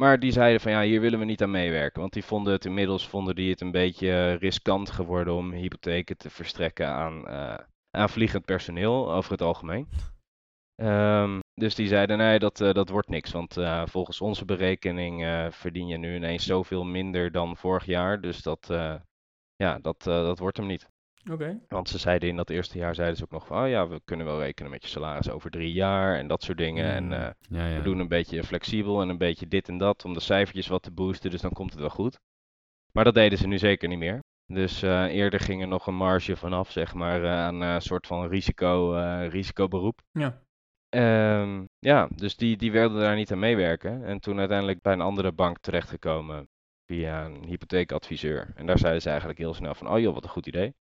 Maar 0.01 0.18
die 0.18 0.33
zeiden 0.33 0.61
van 0.61 0.73
ja, 0.73 0.83
hier 0.83 1.01
willen 1.01 1.18
we 1.18 1.25
niet 1.25 1.42
aan 1.42 1.51
meewerken. 1.51 2.01
Want 2.01 2.12
die 2.12 2.25
vonden 2.25 2.53
het 2.53 2.64
inmiddels 2.64 3.09
vonden 3.09 3.35
die 3.35 3.51
het 3.51 3.61
een 3.61 3.70
beetje 3.70 4.11
eh, 4.11 4.37
riskant 4.37 4.90
geworden 4.90 5.35
om 5.35 5.53
hypotheken 5.53 6.16
te 6.16 6.31
verstrekken 6.31 6.88
aan, 6.88 7.27
eh, 7.27 7.59
aan 7.90 8.09
vliegend 8.09 8.44
personeel 8.44 9.12
over 9.12 9.31
het 9.33 9.42
algemeen. 9.42 9.88
Ehm, 10.75 11.38
dus 11.55 11.75
die 11.75 11.87
zeiden 11.87 12.18
nee, 12.18 12.38
dat, 12.38 12.61
eh, 12.61 12.73
dat 12.73 12.88
wordt 12.88 13.09
niks. 13.09 13.33
Want 13.33 13.57
eh, 13.57 13.87
volgens 13.87 14.20
onze 14.20 14.44
berekening 14.44 15.25
eh, 15.25 15.51
verdien 15.51 15.87
je 15.87 15.97
nu 15.97 16.14
ineens 16.14 16.47
zoveel 16.47 16.85
minder 16.85 17.33
dan 17.33 17.57
vorig 17.57 17.85
jaar. 17.85 18.20
Dus 18.20 18.42
dat, 18.42 18.70
eh, 18.70 18.94
ja, 19.57 19.79
dat, 19.79 20.07
eh, 20.07 20.23
dat 20.23 20.38
wordt 20.38 20.57
hem 20.57 20.66
niet. 20.66 20.88
Oké. 21.30 21.60
Want 21.68 21.88
ze 21.88 21.98
zeiden 21.98 22.28
in 22.28 22.37
dat 22.37 22.50
eerste 22.50 22.78
jaar 22.78 22.94
zeiden 22.94 23.16
ze 23.16 23.24
ook 23.24 23.30
nog 23.30 23.46
van 23.46 23.62
oh 23.62 23.68
ja, 23.68 23.88
we 23.88 24.00
kunnen 24.04 24.26
wel 24.26 24.38
rekenen 24.40 24.70
met 24.70 24.82
je 24.82 24.88
salaris 24.88 25.30
over 25.30 25.50
drie 25.50 25.72
jaar 25.72 26.16
en 26.18 26.26
dat 26.28 26.42
soort 26.42 26.58
dingen. 26.58 26.84
En 26.84 27.04
Mm. 27.04 27.12
eh, 27.12 27.30
ja, 27.48 27.66
ja. 27.66 27.76
we 27.76 27.82
doen 27.82 27.98
een 27.98 28.08
beetje 28.08 28.44
flexibel 28.44 29.00
en 29.02 29.08
een 29.08 29.18
beetje 29.18 29.48
dit 29.48 29.68
en 29.68 29.78
dat 29.78 30.04
om 30.04 30.12
de 30.14 30.20
cijfertjes 30.20 30.66
wat 30.66 30.82
te 30.82 30.90
boosten, 30.90 31.30
dus 31.30 31.40
dan 31.40 31.52
komt 31.52 31.70
het 31.70 31.80
wel 31.80 31.90
goed. 31.90 32.18
Maar 32.92 33.04
dat 33.04 33.14
deden 33.14 33.38
ze 33.38 33.46
nu 33.46 33.58
zeker 33.58 33.88
niet 33.88 33.98
meer. 33.98 34.18
Dus 34.46 34.82
eh, 34.82 35.04
eerder 35.04 35.40
ging 35.40 35.60
er 35.62 35.68
nog 35.68 35.87
een 35.87 35.94
marge 35.96 36.37
vanaf, 36.37 36.70
zeg 36.70 36.94
maar, 36.94 37.24
eh, 37.24 37.30
aan 37.30 37.60
een 37.60 37.80
soort 37.82 38.06
van 38.06 38.28
risico, 38.28 38.94
eh, 38.94 39.28
risicoberoep. 39.28 40.00
Ja. 40.12 40.42
Ehm, 40.88 41.64
ja, 41.78 42.08
dus 42.14 42.37
die, 42.37 42.56
die 42.56 42.72
wilden 42.72 43.00
daar 43.00 43.16
niet 43.16 43.32
aan 43.32 43.38
meewerken. 43.38 44.04
En 44.04 44.20
toen 44.20 44.38
uiteindelijk 44.38 44.82
bij 44.82 44.92
een 44.92 45.00
andere 45.00 45.32
bank 45.32 45.58
terechtgekomen 45.58 46.48
via 46.87 47.24
een 47.24 47.44
hypotheekadviseur. 47.44 48.52
En 48.54 48.66
daar 48.66 48.78
zeiden 48.78 49.02
ze 49.02 49.08
eigenlijk 49.08 49.38
heel 49.38 49.54
snel 49.54 49.74
van, 49.74 49.88
oh 49.88 49.98
joh, 49.98 50.14
wat 50.14 50.24
een 50.24 50.30
goed 50.30 50.46
idee. 50.46 50.74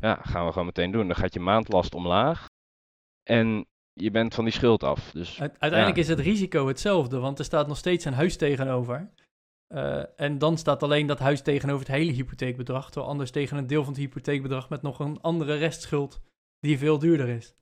Ja, 0.00 0.14
gaan 0.22 0.44
we 0.44 0.50
gewoon 0.52 0.66
meteen 0.66 0.90
doen. 0.90 1.06
Dan 1.06 1.16
gaat 1.16 1.34
je 1.34 1.40
maandlast 1.40 1.94
omlaag. 1.94 2.46
En 3.22 3.66
je 3.92 4.10
bent 4.10 4.34
van 4.34 4.44
die 4.44 4.52
schuld 4.52 4.82
af. 4.82 5.10
Dus 5.10 5.40
Uite- 5.40 5.56
Uiteindelijk 5.60 5.96
Ja. 5.96 6.02
is 6.02 6.08
het 6.08 6.18
risico 6.26 6.66
hetzelfde, 6.66 7.18
want 7.18 7.38
er 7.38 7.44
staat 7.44 7.66
nog 7.66 7.76
steeds 7.76 8.04
een 8.04 8.12
huis 8.14 8.36
tegenover. 8.36 9.10
Eh, 9.66 10.20
en 10.20 10.38
dan 10.38 10.58
staat 10.58 10.82
alleen 10.82 11.06
dat 11.06 11.18
huis 11.18 11.42
tegenover 11.42 11.86
het 11.86 11.96
hele 11.96 12.12
hypotheekbedrag, 12.12 12.84
terwijl 12.90 13.10
anders 13.12 13.30
tegen 13.30 13.56
een 13.56 13.66
deel 13.66 13.84
van 13.84 13.92
het 13.92 14.02
hypotheekbedrag 14.02 14.68
met 14.68 14.82
nog 14.82 14.98
een 14.98 15.20
andere 15.20 15.54
restschuld 15.54 16.20
die 16.60 16.78
veel 16.78 16.98
duurder 16.98 17.28
is. 17.28 17.54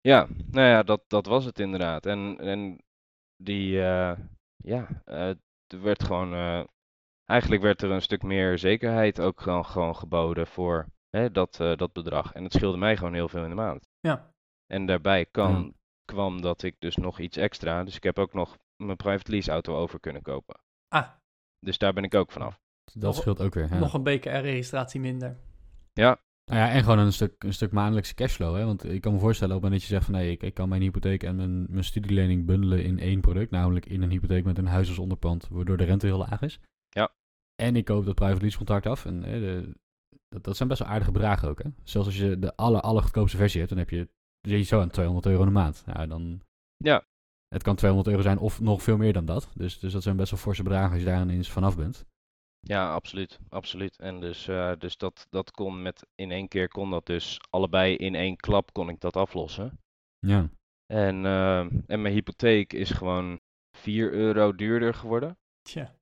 Ja, 0.00 0.28
nou 0.50 0.68
ja, 0.68 0.82
dat, 0.82 1.02
dat 1.06 1.26
was 1.26 1.44
het 1.44 1.58
inderdaad. 1.58 2.06
En, 2.06 2.38
en 2.38 2.78
die, 3.36 3.80
eh, 3.82 4.18
ja, 4.56 5.02
er 5.04 5.36
werd 5.82 6.02
gewoon, 6.02 6.34
eh, 6.34 6.64
eigenlijk 7.24 7.62
werd 7.62 7.82
er 7.82 7.90
een 7.90 8.02
stuk 8.02 8.22
meer 8.22 8.58
zekerheid 8.58 9.20
ook 9.20 9.40
gewoon, 9.40 9.64
gewoon 9.66 9.96
geboden 9.96 10.46
voor 10.46 10.86
hè, 11.14 11.30
dat, 11.30 11.60
eh, 11.60 11.76
dat 11.76 11.92
bedrag. 11.92 12.32
En 12.32 12.44
het 12.44 12.52
scheelde 12.52 12.76
mij 12.78 12.96
gewoon 12.96 13.14
heel 13.14 13.28
veel 13.28 13.42
in 13.42 13.48
de 13.48 13.54
maand. 13.54 13.88
Ja. 14.00 14.30
En 14.66 14.86
daarbij 14.86 15.26
kan, 15.26 15.62
Ja. 15.64 15.70
kwam 16.04 16.40
dat 16.40 16.62
ik 16.62 16.76
dus 16.78 16.96
nog 16.96 17.18
iets 17.18 17.36
extra, 17.36 17.84
dus 17.84 17.96
ik 17.96 18.02
heb 18.02 18.18
ook 18.18 18.32
nog 18.32 18.56
mijn 18.76 18.96
private 18.96 19.30
lease 19.30 19.50
auto 19.50 19.76
over 19.76 20.00
kunnen 20.00 20.22
kopen. 20.22 20.60
Ah, 20.88 21.08
Dus 21.58 21.78
daar 21.78 21.92
ben 21.92 22.04
ik 22.04 22.14
ook 22.14 22.32
vanaf. 22.32 22.60
Dat 22.92 23.02
Nog- 23.02 23.14
scheelt 23.14 23.40
ook 23.40 23.54
weer. 23.54 23.68
Ja. 23.68 23.78
nog 23.78 23.94
een 23.94 24.02
BKR-registratie 24.02 25.00
minder. 25.00 25.36
Ja, 25.92 26.18
Nou 26.50 26.60
ja, 26.60 26.70
en 26.70 26.82
gewoon 26.82 26.98
een 26.98 27.12
stuk, 27.12 27.42
een 27.44 27.52
stuk 27.52 27.72
maandelijkse 27.72 28.14
cashflow. 28.14 28.56
Hè? 28.56 28.64
Want 28.64 28.84
ik 28.84 29.00
kan 29.00 29.12
me 29.12 29.18
voorstellen 29.18 29.56
op 29.56 29.62
het 29.62 29.70
moment 29.70 29.80
dat 29.80 29.90
je 29.90 29.96
zegt 29.96 30.10
van 30.10 30.20
nee, 30.20 30.30
ik, 30.32 30.42
ik 30.42 30.54
kan 30.54 30.68
mijn 30.68 30.82
hypotheek 30.82 31.22
en 31.22 31.36
mijn, 31.36 31.66
mijn 31.70 31.84
studielening 31.84 32.46
bundelen 32.46 32.84
in 32.84 32.98
één 32.98 33.20
product. 33.20 33.50
Namelijk 33.50 33.86
in 33.86 34.02
een 34.02 34.10
hypotheek 34.10 34.44
met 34.44 34.58
een 34.58 34.66
huis 34.66 34.88
als 34.88 34.98
onderpand, 34.98 35.48
waardoor 35.48 35.76
de 35.76 35.84
rente 35.84 36.06
heel 36.06 36.18
laag 36.18 36.42
is. 36.42 36.60
Ja. 36.88 37.12
En 37.62 37.76
ik 37.76 37.84
koop 37.84 38.04
dat 38.04 38.14
private 38.14 38.40
lease 38.40 38.56
contract 38.56 38.86
af. 38.86 39.04
En 39.04 39.22
hè, 39.22 39.40
de, 39.40 39.74
dat, 40.34 40.44
dat 40.44 40.56
zijn 40.56 40.68
best 40.68 40.80
wel 40.80 40.88
aardige 40.88 41.12
bedragen 41.12 41.48
ook. 41.48 41.62
Hè? 41.62 41.70
Zelfs 41.82 42.06
als 42.06 42.16
je 42.16 42.38
de 42.38 42.56
aller, 42.56 42.80
allergoedkoopste 42.80 43.36
versie 43.36 43.58
hebt, 43.58 43.70
dan 43.70 43.78
heb 43.78 43.90
je, 43.90 44.08
je 44.40 44.62
zo 44.62 44.80
aan 44.80 44.90
200 44.90 45.26
euro 45.26 45.40
in 45.40 45.46
de 45.46 45.52
maand. 45.52 45.82
Ja, 45.86 46.06
dan... 46.06 46.40
Ja. 46.76 47.04
Het 47.48 47.62
kan 47.62 47.76
200 47.76 48.10
euro 48.10 48.22
zijn 48.22 48.38
of 48.38 48.60
nog 48.60 48.82
veel 48.82 48.96
meer 48.96 49.12
dan 49.12 49.24
dat. 49.24 49.50
Dus, 49.54 49.78
dus 49.78 49.92
dat 49.92 50.02
zijn 50.02 50.16
best 50.16 50.30
wel 50.30 50.40
forse 50.40 50.62
bedragen 50.62 50.90
als 50.90 51.00
je 51.00 51.06
daar 51.06 51.22
ineens 51.22 51.50
vanaf 51.50 51.76
bent. 51.76 52.04
Ja, 52.60 52.92
absoluut, 52.94 53.40
absoluut. 53.48 53.98
En 53.98 54.20
dus, 54.20 54.48
eh, 54.48 54.72
dus 54.78 54.96
dat, 54.96 55.26
dat 55.30 55.50
kon 55.50 55.82
met, 55.82 56.06
in 56.14 56.30
één 56.30 56.48
keer 56.48 56.68
kon 56.68 56.90
dat 56.90 57.06
dus 57.06 57.40
allebei 57.50 57.96
in 57.96 58.14
één 58.14 58.36
klap 58.36 58.72
kon 58.72 58.88
ik 58.88 59.00
dat 59.00 59.16
aflossen. 59.16 59.78
Ja. 60.18 60.48
En, 60.86 61.26
eh, 61.26 61.60
en 61.60 62.02
mijn 62.02 62.14
hypotheek 62.14 62.72
is 62.72 62.90
gewoon 62.90 63.40
4 63.76 64.12
euro 64.12 64.54
duurder 64.54 64.94
geworden. 64.94 65.38
Tja, 65.62 65.94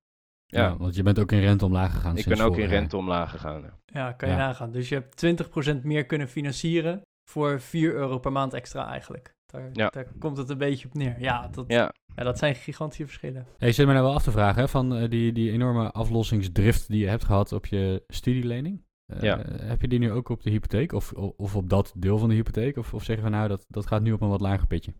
Ja. 0.53 0.62
Ja, 0.62 0.77
want 0.77 0.95
je 0.95 1.03
bent 1.03 1.19
ook 1.19 1.33
in 1.33 1.41
rente 1.41 1.65
omlaag 1.65 1.93
gegaan. 1.93 2.17
ik 2.17 2.23
sinds 2.23 2.38
ben 2.38 2.47
ook 2.49 2.57
in 2.57 2.67
rente 2.67 2.97
omlaag 2.97 3.31
gegaan. 3.31 3.61
ja. 3.62 3.73
ja, 3.85 4.12
kan 4.12 4.29
je 4.29 4.35
Ja. 4.35 4.41
nagaan. 4.47 4.71
Dus 4.71 4.88
je 4.88 4.95
hebt 4.95 5.17
20% 5.17 5.83
meer 5.83 6.07
kunnen 6.07 6.29
financieren 6.29 7.01
voor 7.31 7.61
4 7.61 7.95
euro 7.95 8.19
per 8.19 8.33
maand 8.33 8.53
extra 8.55 8.87
eigenlijk. 8.88 9.35
Daar, 9.47 9.71
Ja. 9.73 9.88
daar 9.88 10.07
komt 10.19 10.37
het 10.37 10.49
een 10.49 10.59
beetje 10.59 10.87
op 10.88 10.95
neer. 10.95 11.17
Ja, 11.21 11.49
dat, 11.49 11.65
Ja, 11.69 11.93
ja, 12.17 12.23
dat 12.23 12.38
zijn 12.38 12.55
gigantische 12.55 13.05
verschillen. 13.05 13.47
Hey, 13.59 13.69
je 13.69 13.75
zit 13.75 13.87
me 13.87 13.93
nou 13.93 14.05
wel 14.05 14.15
af 14.15 14.23
te 14.23 14.31
vragen 14.31 14.61
hè, 14.62 14.69
van 14.69 14.95
eh, 14.97 15.11
die, 15.11 15.33
die 15.33 15.51
enorme 15.51 15.91
aflossingsdrift 15.91 16.88
die 16.88 17.01
je 17.01 17.09
hebt 17.09 17.25
gehad 17.25 17.53
op 17.53 17.67
je 17.67 18.05
studielening. 18.09 18.83
Eh, 19.12 19.21
Ja. 19.23 19.38
Heb 19.47 19.81
je 19.81 19.88
die 19.88 19.99
nu 19.99 20.12
ook 20.12 20.29
op 20.29 20.43
de 20.43 20.51
hypotheek 20.51 20.93
of, 20.93 21.12
of 21.12 21.57
op 21.57 21.69
dat 21.71 21.93
deel 21.97 22.19
van 22.19 22.29
de 22.29 22.35
hypotheek? 22.35 22.77
Of, 22.77 22.95
of 22.95 23.05
zeggen 23.05 23.25
we 23.25 23.31
nou 23.31 23.49
dat, 23.49 23.65
dat 23.69 23.87
gaat 23.87 24.03
nu 24.03 24.12
op 24.12 24.21
een 24.21 24.29
wat 24.29 24.41
lager 24.41 24.67
pitje? 24.67 24.95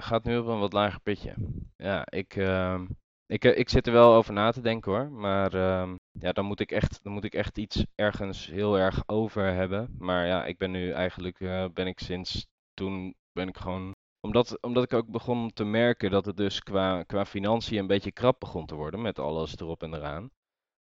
gaat 0.00 0.24
nu 0.24 0.38
op 0.38 0.46
een 0.46 0.58
wat 0.58 0.72
lager 0.72 1.00
pitje. 1.00 1.34
Ja, 1.76 2.06
ik, 2.10 2.36
ehm, 2.36 2.86
ik, 3.32 3.44
eh, 3.44 3.58
ik 3.58 3.68
zit 3.68 3.86
er 3.86 3.92
wel 3.92 4.14
over 4.14 4.32
na 4.32 4.50
te 4.52 4.60
denken 4.60 4.92
hoor. 4.92 5.10
Maar 5.10 5.54
ehm, 5.54 5.94
ja, 6.18 6.32
dan 6.32 6.44
moet 6.44 6.60
ik 6.60 6.70
echt, 6.70 7.00
dan 7.02 7.12
moet 7.12 7.24
ik 7.24 7.34
echt 7.34 7.58
iets 7.58 7.84
ergens 7.94 8.46
heel 8.46 8.78
erg 8.78 9.02
over 9.06 9.44
hebben. 9.54 9.94
Maar 9.98 10.26
ja, 10.26 10.44
ik 10.44 10.58
ben 10.58 10.70
nu 10.70 10.90
eigenlijk, 10.90 11.40
eh, 11.40 11.64
ben 11.74 11.86
ik 11.86 11.98
sinds 12.00 12.46
toen, 12.74 13.14
ben 13.32 13.48
ik 13.48 13.56
gewoon 13.56 13.90
omdat, 14.26 14.62
omdat 14.62 14.82
ik 14.84 14.92
ook 14.92 15.06
begon 15.08 15.52
te 15.52 15.64
merken 15.64 16.10
dat 16.10 16.24
het 16.26 16.36
dus 16.36 16.60
qua, 16.62 17.02
qua 17.02 17.24
financiën 17.24 17.78
een 17.78 17.86
beetje 17.86 18.12
krap 18.12 18.40
begon 18.40 18.66
te 18.66 18.74
worden 18.74 19.02
met 19.02 19.18
alles 19.18 19.56
erop 19.58 19.82
en 19.82 19.94
eraan. 19.94 20.30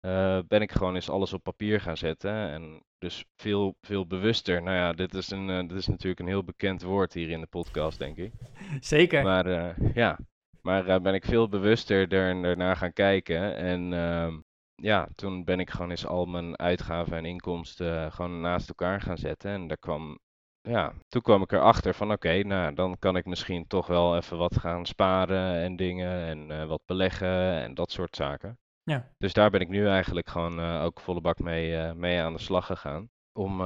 eh, 0.00 0.38
ben 0.48 0.62
ik 0.62 0.72
gewoon 0.72 0.94
eens 0.94 1.10
alles 1.10 1.32
op 1.32 1.42
papier 1.42 1.80
gaan 1.80 1.96
zetten. 1.96 2.32
En 2.32 2.82
dus 2.98 3.24
veel, 3.36 3.74
veel 3.80 4.06
bewuster. 4.06 4.62
Nou 4.62 4.76
ja, 4.76 4.92
dit 4.92 5.14
is, 5.14 5.30
een, 5.30 5.66
dit 5.68 5.78
is 5.78 5.86
natuurlijk 5.86 6.20
een 6.20 6.26
heel 6.26 6.44
bekend 6.44 6.82
woord 6.82 7.12
hier 7.12 7.30
in 7.30 7.40
de 7.40 7.46
podcast, 7.46 7.98
denk 7.98 8.16
ik. 8.16 8.32
Zeker. 8.80 9.22
Maar 9.22 9.74
ja, 9.94 10.18
maar 10.62 10.86
eh, 10.86 11.00
ben 11.00 11.14
ik 11.14 11.24
veel 11.24 11.48
bewuster 11.48 12.12
er, 12.12 12.44
ernaar 12.44 12.76
gaan 12.76 12.92
kijken. 12.92 13.56
En 13.56 13.92
ehm, 13.92 14.40
ja, 14.74 15.08
toen 15.14 15.44
ben 15.44 15.60
ik 15.60 15.70
gewoon 15.70 15.90
eens 15.90 16.06
al 16.06 16.26
mijn 16.26 16.58
uitgaven 16.58 17.16
en 17.16 17.24
inkomsten 17.24 18.04
eh, 18.04 18.12
gewoon 18.12 18.40
naast 18.40 18.68
elkaar 18.68 19.00
gaan 19.00 19.18
zetten. 19.18 19.50
En 19.50 19.66
daar 19.66 19.76
kwam, 19.76 20.18
ja, 20.60 20.92
toen 21.08 21.22
kwam 21.22 21.42
ik 21.42 21.52
erachter 21.52 21.94
van 21.94 22.12
oké, 22.12 22.42
nou 22.42 22.74
dan 22.74 22.98
kan 22.98 23.16
ik 23.16 23.24
misschien 23.24 23.66
toch 23.66 23.86
wel 23.86 24.16
even 24.16 24.38
wat 24.38 24.58
gaan 24.58 24.86
sparen 24.86 25.62
en 25.62 25.76
dingen 25.76 26.26
en 26.26 26.50
eh, 26.50 26.66
wat 26.66 26.82
beleggen 26.86 27.62
en 27.62 27.74
dat 27.74 27.90
soort 27.90 28.16
zaken. 28.16 28.58
Ja. 28.82 29.10
Dus 29.18 29.32
daar 29.32 29.50
ben 29.50 29.60
ik 29.60 29.68
nu 29.68 29.88
eigenlijk 29.88 30.28
gewoon 30.28 30.60
ook 30.60 31.00
volle 31.00 31.20
bak 31.20 31.38
mee, 31.38 31.94
mee 31.94 32.20
aan 32.20 32.32
de 32.32 32.38
slag 32.38 32.66
gegaan. 32.66 33.10
Om, 33.32 33.62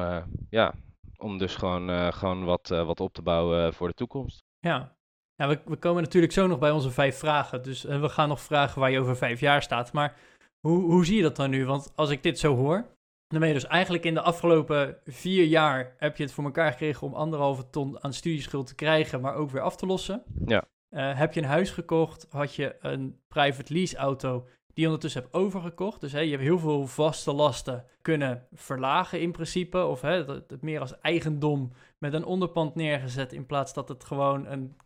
ja, 0.50 0.74
om 1.16 1.38
dus 1.38 1.56
gewoon, 1.56 2.12
gewoon 2.12 2.44
wat, 2.44 2.68
wat 2.68 3.00
op 3.00 3.12
te 3.12 3.22
bouwen 3.22 3.74
voor 3.74 3.88
de 3.88 3.94
toekomst. 3.94 4.44
Ja. 4.59 4.96
Ja, 5.37 5.49
we, 5.49 5.61
we 5.64 5.77
komen 5.77 6.03
natuurlijk 6.03 6.33
zo 6.33 6.46
nog 6.46 6.59
bij 6.59 6.70
onze 6.70 6.90
vijf 6.90 7.18
vragen. 7.18 7.62
Dus 7.62 7.85
en 7.85 8.01
we 8.01 8.09
gaan 8.09 8.29
nog 8.29 8.40
vragen 8.40 8.81
waar 8.81 8.90
je 8.90 9.01
over 9.01 9.16
vijf 9.16 9.40
jaar 9.40 9.62
staat. 9.62 9.92
Maar 9.92 10.16
hoe, 10.61 10.83
hoe 10.83 11.05
zie 11.05 11.16
je 11.16 11.22
dat 11.22 11.37
dan 11.37 11.51
nu? 11.51 11.66
Want 11.66 11.92
als 11.94 12.11
ik 12.11 12.22
dit 12.22 12.38
zo 12.38 12.57
hoor, 12.57 12.87
dan 13.29 13.38
ben 13.38 13.49
je 13.49 13.55
dus 13.55 13.66
eigenlijk 13.66 14.05
in 14.05 14.14
de 14.14 14.20
afgelopen 14.20 14.99
vier 15.05 15.44
jaar 15.44 15.94
heb 15.99 16.16
je 16.16 16.22
het 16.22 16.33
voor 16.33 16.44
elkaar 16.44 16.70
gekregen 16.70 17.07
om 17.07 17.14
anderhalve 17.14 17.70
ton 17.70 18.05
aan 18.05 18.12
studieschuld 18.12 18.66
te 18.66 18.75
krijgen, 18.75 19.20
maar 19.20 19.35
ook 19.35 19.51
weer 19.51 19.62
af 19.62 19.77
te 19.77 19.87
lossen. 19.87 20.22
Ja. 20.46 20.64
Eh, 20.88 21.18
heb 21.18 21.33
je 21.33 21.40
een 21.40 21.49
huis 21.49 21.70
gekocht, 21.70 22.27
had 22.31 22.55
je 22.55 22.77
een 22.81 23.20
private 23.29 23.72
lease 23.72 23.96
auto 23.96 24.46
die 24.66 24.85
je 24.85 24.87
ondertussen 24.87 25.22
hebt 25.22 25.35
overgekocht. 25.35 26.01
Dus 26.01 26.12
hè, 26.12 26.20
je 26.20 26.31
hebt 26.31 26.42
heel 26.42 26.59
veel 26.59 26.87
vaste 26.87 27.33
lasten 27.33 27.85
kunnen 28.03 28.46
verlagen 28.53 29.20
in 29.20 29.33
principe. 29.33 29.85
Of 29.85 30.01
hè, 30.01 30.25
het 30.25 30.62
meer 30.62 30.81
als 30.81 31.01
eigendom 31.01 31.72
met 31.99 32.12
een 32.12 32.25
onderpand 32.25 32.75
neergezet 32.75 33.33
in 33.33 33.46
plaats 33.46 33.72
dat 33.72 33.88
het 33.88 34.05
gewoon 34.05 34.46
een 34.46 34.77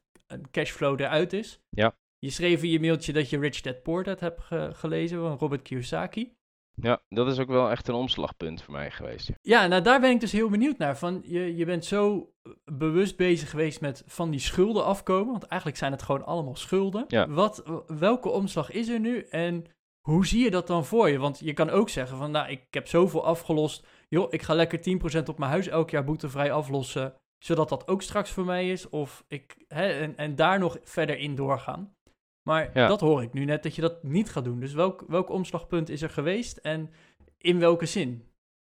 cashflow 0.51 1.01
eruit 1.01 1.33
is. 1.33 1.61
Ja. 1.71 1.95
Je 2.19 2.31
schreef 2.31 2.63
in 2.63 2.71
je 2.71 2.81
mailtje 2.81 3.13
dat 3.13 3.31
je 3.31 3.39
Rich 3.39 3.61
Dad 3.61 3.83
Poor 3.83 4.05
Dad 4.05 4.21
hebt 4.21 4.41
ge- 4.41 4.71
gelezen 4.73 5.19
van 5.19 5.39
Robert 5.39 5.63
Kiyosaki. 5.63 6.33
Ja, 6.75 7.01
dat 7.09 7.27
is 7.27 7.39
ook 7.39 7.49
wel 7.49 7.71
echt 7.71 7.89
een 7.89 7.95
omslagpunt 7.95 8.63
voor 8.63 8.75
mij 8.75 8.91
geweest. 8.91 9.29
ja. 9.29 9.35
Ja, 9.43 9.67
nou 9.67 9.83
daar 9.83 10.01
ben 10.01 10.11
ik 10.11 10.21
dus 10.21 10.33
heel 10.33 10.49
benieuwd 10.49 10.79
naar. 10.79 10.99
Van, 10.99 11.21
je, 11.25 11.57
je 11.57 11.65
bent 11.65 11.85
zo 11.85 12.33
bewust 12.73 13.17
bezig 13.17 13.51
geweest 13.51 13.81
met 13.81 14.03
van 14.07 14.31
die 14.31 14.41
schulden 14.41 14.85
afkomen. 14.85 15.31
Want 15.31 15.45
eigenlijk 15.45 15.81
zijn 15.81 15.93
het 15.93 16.03
gewoon 16.03 16.25
allemaal 16.25 16.57
schulden. 16.57 17.05
Ja. 17.09 17.29
Wat, 17.29 17.63
welke 17.87 18.29
omslag 18.29 18.71
is 18.71 18.89
er 18.89 19.01
nu 19.01 19.23
en 19.23 19.65
hoe 20.01 20.27
zie 20.27 20.45
je 20.45 20.51
dat 20.51 20.67
dan 20.67 20.85
voor 20.85 21.09
je? 21.09 21.19
Want 21.19 21.39
je 21.39 21.53
kan 21.53 21.71
ook 21.71 21.89
zeggen 21.89 22.17
van, 22.17 22.31
nou, 22.31 22.51
ik 22.51 22.63
heb 22.71 22.89
zoveel 22.89 23.25
afgelost. 23.25 23.87
Joh, 24.09 24.33
ik 24.33 24.43
ga 24.43 24.55
lekker 24.55 24.79
10% 25.23 25.25
op 25.29 25.39
mijn 25.39 25.51
huis 25.51 25.67
elk 25.69 25.91
jaar 25.91 26.05
boetevrij 26.05 26.53
aflossen. 26.53 27.15
Zodat 27.45 27.69
dat 27.69 27.89
ook 27.89 28.03
straks 28.03 28.31
voor 28.31 28.45
mij 28.45 28.71
is. 28.71 28.89
Of 28.89 29.25
ik, 29.29 29.65
hè, 29.69 29.89
en, 29.89 30.17
en 30.17 30.35
daar 30.37 30.59
nog 30.59 30.79
verder 30.83 31.19
in 31.19 31.35
doorgaan. 31.35 31.95
Maar 32.43 32.71
Ja. 32.75 32.89
dat 32.89 33.01
hoor 33.01 33.23
ik 33.23 33.33
nu 33.33 33.45
net 33.45 33.63
dat 33.63 33.75
je 33.75 33.81
dat 33.83 34.03
niet 34.03 34.31
gaat 34.31 34.45
doen. 34.45 34.61
Dus 34.61 34.73
welk, 34.73 35.05
welk 35.09 35.31
omslagpunt 35.31 35.89
is 35.89 36.03
er 36.03 36.11
geweest 36.11 36.57
en 36.57 36.91
in 37.39 37.59
welke 37.59 37.87
zin? 37.87 38.25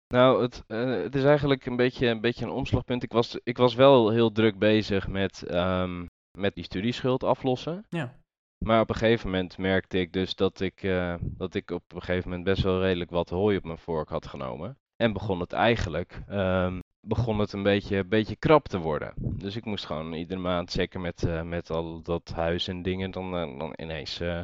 Nou, 0.08 0.42
het, 0.42 0.64
eh, 0.68 0.86
het 0.86 1.16
is 1.16 1.24
eigenlijk 1.24 1.66
een 1.66 1.76
beetje, 1.76 2.08
een 2.08 2.22
beetje 2.22 2.46
een 2.46 2.52
omslagpunt. 2.52 3.04
Ik 3.04 3.12
was, 3.12 3.40
ik 3.44 3.58
was 3.58 3.76
wel 3.76 4.10
heel 4.10 4.32
druk 4.32 4.60
bezig 4.60 5.08
met, 5.08 5.44
ehm, 5.44 6.06
met 6.38 6.56
die 6.56 6.64
studieschuld 6.64 7.24
aflossen. 7.24 7.86
Ja. 7.90 8.22
Maar 8.66 8.82
op 8.82 8.90
een 8.90 8.96
gegeven 8.96 9.30
moment 9.30 9.58
merkte 9.58 10.00
ik 10.00 10.14
dus 10.14 10.36
dat 10.36 10.60
ik, 10.60 10.84
eh, 10.84 11.16
dat 11.22 11.54
ik 11.54 11.72
op 11.72 11.84
een 11.94 12.02
gegeven 12.02 12.30
moment 12.30 12.48
best 12.48 12.64
wel 12.64 12.82
redelijk 12.82 13.10
wat 13.12 13.30
hooi 13.30 13.58
op 13.58 13.64
mijn 13.64 13.78
vork 13.78 14.10
had 14.10 14.28
genomen. 14.28 14.78
En 14.96 15.14
begon 15.14 15.40
het 15.40 15.54
eigenlijk, 15.54 16.22
ehm, 16.28 16.80
begon 17.06 17.39
het 17.39 17.54
een 17.54 17.63
beetje, 17.63 17.98
een 17.98 18.10
beetje 18.10 18.36
krap 18.36 18.68
te 18.68 18.78
worden. 18.78 19.13
Dus 19.16 19.56
ik 19.56 19.66
moest 19.66 19.86
gewoon 19.86 20.13
iedere 20.13 20.39
maand, 20.39 20.72
zeker 20.72 21.00
met, 21.00 21.24
eh, 21.24 21.42
met 21.42 21.70
al 21.70 22.02
dat 22.02 22.32
huis 22.36 22.68
en 22.68 22.82
dingen, 22.82 23.12
dan, 23.12 23.36
eh, 23.36 23.58
dan 23.60 23.74
ineens 23.76 24.20
eh, 24.20 24.42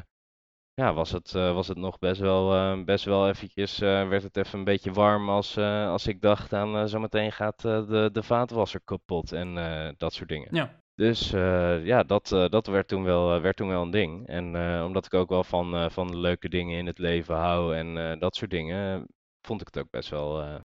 ja, 0.74 0.94
was 0.94 1.12
het, 1.12 1.32
was 1.32 1.68
het 1.68 1.78
nog 1.78 2.00
best 2.00 2.22
wel, 2.22 2.84
best 2.84 3.06
wel 3.06 3.30
eventjes, 3.30 3.78
werd 3.80 4.24
het 4.24 4.38
even 4.38 4.60
een 4.60 4.66
beetje 4.66 4.92
warm 4.92 5.30
als, 5.30 5.58
als 5.58 6.08
ik 6.08 6.22
dacht 6.22 6.54
aan 6.54 6.90
zometeen 6.90 7.32
gaat 7.32 7.62
de, 7.62 8.10
de 8.14 8.24
vaatwasser 8.24 8.82
kapot 8.84 9.32
en 9.32 9.54
dat 9.98 10.14
soort 10.14 10.30
dingen. 10.30 10.48
Ja. 10.52 10.82
Dus 10.96 11.30
ja, 11.84 12.04
dat, 12.04 12.28
dat 12.30 12.68
werd, 12.68 12.88
toen 12.88 13.04
wel, 13.04 13.42
werd 13.42 13.56
toen 13.56 13.68
wel 13.68 13.82
een 13.82 13.92
ding. 13.92 14.28
En 14.28 14.46
omdat 14.86 15.06
ik 15.06 15.14
ook 15.14 15.30
wel 15.30 15.44
van, 15.44 15.92
van 15.92 16.20
leuke 16.20 16.50
dingen 16.50 16.78
in 16.78 16.86
het 16.86 16.98
leven 16.98 17.36
hou 17.36 17.76
en 17.76 18.20
dat 18.20 18.36
soort 18.36 18.52
dingen, 18.52 19.08
vond 19.42 19.62
ik 19.62 19.68
het 19.68 19.80
ook 19.80 19.92
best 19.92 20.10
wel, 20.10 20.62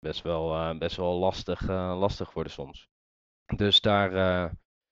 best 0.00 0.22
wel, 0.22 0.54
eh, 0.54 0.78
best 0.78 0.96
wel 0.96 1.18
lastig, 1.18 1.68
eh, 1.68 1.96
lastig 1.98 2.32
worden 2.32 2.52
soms. 2.52 2.88
Dus 3.56 3.80
daar, 3.80 4.12
eh, 4.12 4.50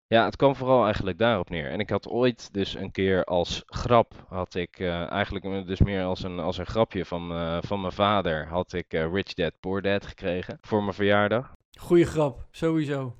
ja, 0.08 0.24
het 0.24 0.36
kwam 0.36 0.54
vooral 0.56 0.84
eigenlijk 0.84 1.18
daarop 1.18 1.50
neer. 1.50 1.70
En 1.70 1.80
ik 1.80 1.90
had 1.90 2.08
ooit 2.08 2.52
dus 2.52 2.74
een 2.74 2.90
keer 2.90 3.24
als 3.24 3.62
grap, 3.66 4.24
had 4.28 4.54
ik 4.54 4.78
eh, 4.78 5.10
eigenlijk 5.10 5.66
dus 5.66 5.80
meer 5.80 6.04
als 6.04 6.22
een, 6.22 6.38
als 6.38 6.58
een 6.58 6.66
grapje 6.66 7.04
van, 7.04 7.32
eh, 7.32 7.58
van 7.60 7.80
mijn 7.80 7.92
vader, 7.92 8.46
had 8.46 8.72
ik 8.72 8.92
eh, 8.92 9.12
Rich 9.12 9.34
Dad 9.34 9.52
Poor 9.60 9.82
Dad 9.82 10.06
gekregen 10.06 10.58
voor 10.60 10.82
mijn 10.82 10.94
verjaardag. 10.94 11.52
Goeie 11.78 12.04
grap, 12.04 12.46
sowieso. 12.50 13.14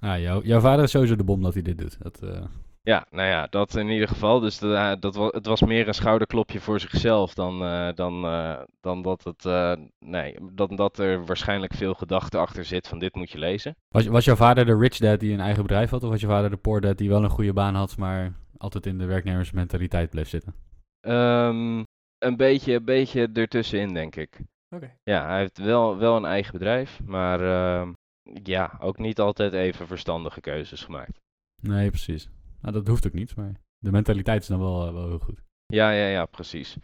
Ah, 0.00 0.20
jou, 0.20 0.46
jouw 0.46 0.60
vader 0.60 0.84
is 0.84 0.90
sowieso 0.90 1.16
de 1.16 1.24
bom 1.24 1.42
dat 1.42 1.54
hij 1.54 1.62
dit 1.62 1.78
doet. 1.78 2.02
Dat, 2.02 2.22
eh, 2.22 2.44
Ja, 2.84 3.06
nou 3.10 3.28
ja, 3.28 3.46
dat 3.46 3.74
in 3.76 3.88
ieder 3.88 4.08
geval. 4.08 4.40
Dus 4.40 4.58
de- 4.58 4.74
eh, 4.74 4.92
dat, 5.00 5.14
wa- 5.14 5.28
het 5.30 5.46
was 5.46 5.60
meer 5.62 5.88
een 5.88 5.94
schouderklopje 5.94 6.60
voor 6.60 6.80
zichzelf 6.80 7.34
dan, 7.34 7.62
eh, 7.62 7.88
dan, 7.94 8.24
eh, 8.24 8.60
dan, 8.80 9.02
dat 9.02 9.24
het, 9.24 9.44
eh, 9.44 9.72
nee, 9.98 10.36
dan 10.52 10.76
dat 10.76 10.98
er 10.98 11.26
waarschijnlijk 11.26 11.74
veel 11.74 11.94
gedachte 11.94 12.38
achter 12.38 12.64
zit 12.64 12.88
van 12.88 12.98
dit 12.98 13.14
moet 13.14 13.30
je 13.30 13.38
lezen. 13.38 13.76
Was, 13.88 14.06
was 14.06 14.24
jouw 14.24 14.34
vader 14.36 14.66
de 14.66 14.76
rich 14.76 14.96
dad 14.96 15.20
die 15.20 15.32
een 15.32 15.40
eigen 15.40 15.62
bedrijf 15.62 15.90
had? 15.90 16.02
Of 16.02 16.10
was 16.10 16.20
je 16.20 16.26
vader 16.26 16.50
de 16.50 16.56
poor 16.56 16.80
dad 16.80 16.98
die 16.98 17.08
wel 17.08 17.24
een 17.24 17.30
goede 17.30 17.52
baan 17.52 17.74
had, 17.74 17.96
maar 17.96 18.32
altijd 18.56 18.86
in 18.86 18.98
de 18.98 19.04
werknemersmentaliteit 19.06 20.10
bleef 20.10 20.28
zitten? 20.28 20.54
Ehm, 21.00 21.82
een 22.18 22.36
beetje, 22.36 22.74
een 22.74 22.84
beetje 22.84 23.28
ertussenin, 23.32 23.94
denk 23.94 24.16
ik. 24.16 24.40
Oké. 24.74 24.90
Ja, 25.02 25.26
hij 25.26 25.38
heeft 25.38 25.58
wel, 25.58 25.96
wel 25.98 26.16
een 26.16 26.24
eigen 26.24 26.52
bedrijf, 26.52 27.00
maar 27.04 27.40
ehm, 27.40 27.92
ja, 28.42 28.76
ook 28.80 28.98
niet 28.98 29.20
altijd 29.20 29.52
even 29.52 29.86
verstandige 29.86 30.40
keuzes 30.40 30.84
gemaakt. 30.84 31.18
Nee, 31.60 31.88
precies. 31.88 32.28
Nou, 32.62 32.74
dat 32.74 32.86
hoeft 32.86 33.06
ook 33.06 33.12
niet, 33.12 33.36
maar 33.36 33.52
de 33.78 33.90
mentaliteit 33.90 34.42
is 34.42 34.48
dan 34.48 34.58
wel, 34.58 34.86
eh, 34.86 34.92
wel 34.92 35.08
heel 35.08 35.18
goed. 35.18 35.42
Ja, 35.66 35.90
ja, 35.90 36.06
ja, 36.06 36.26
precies. 36.26 36.76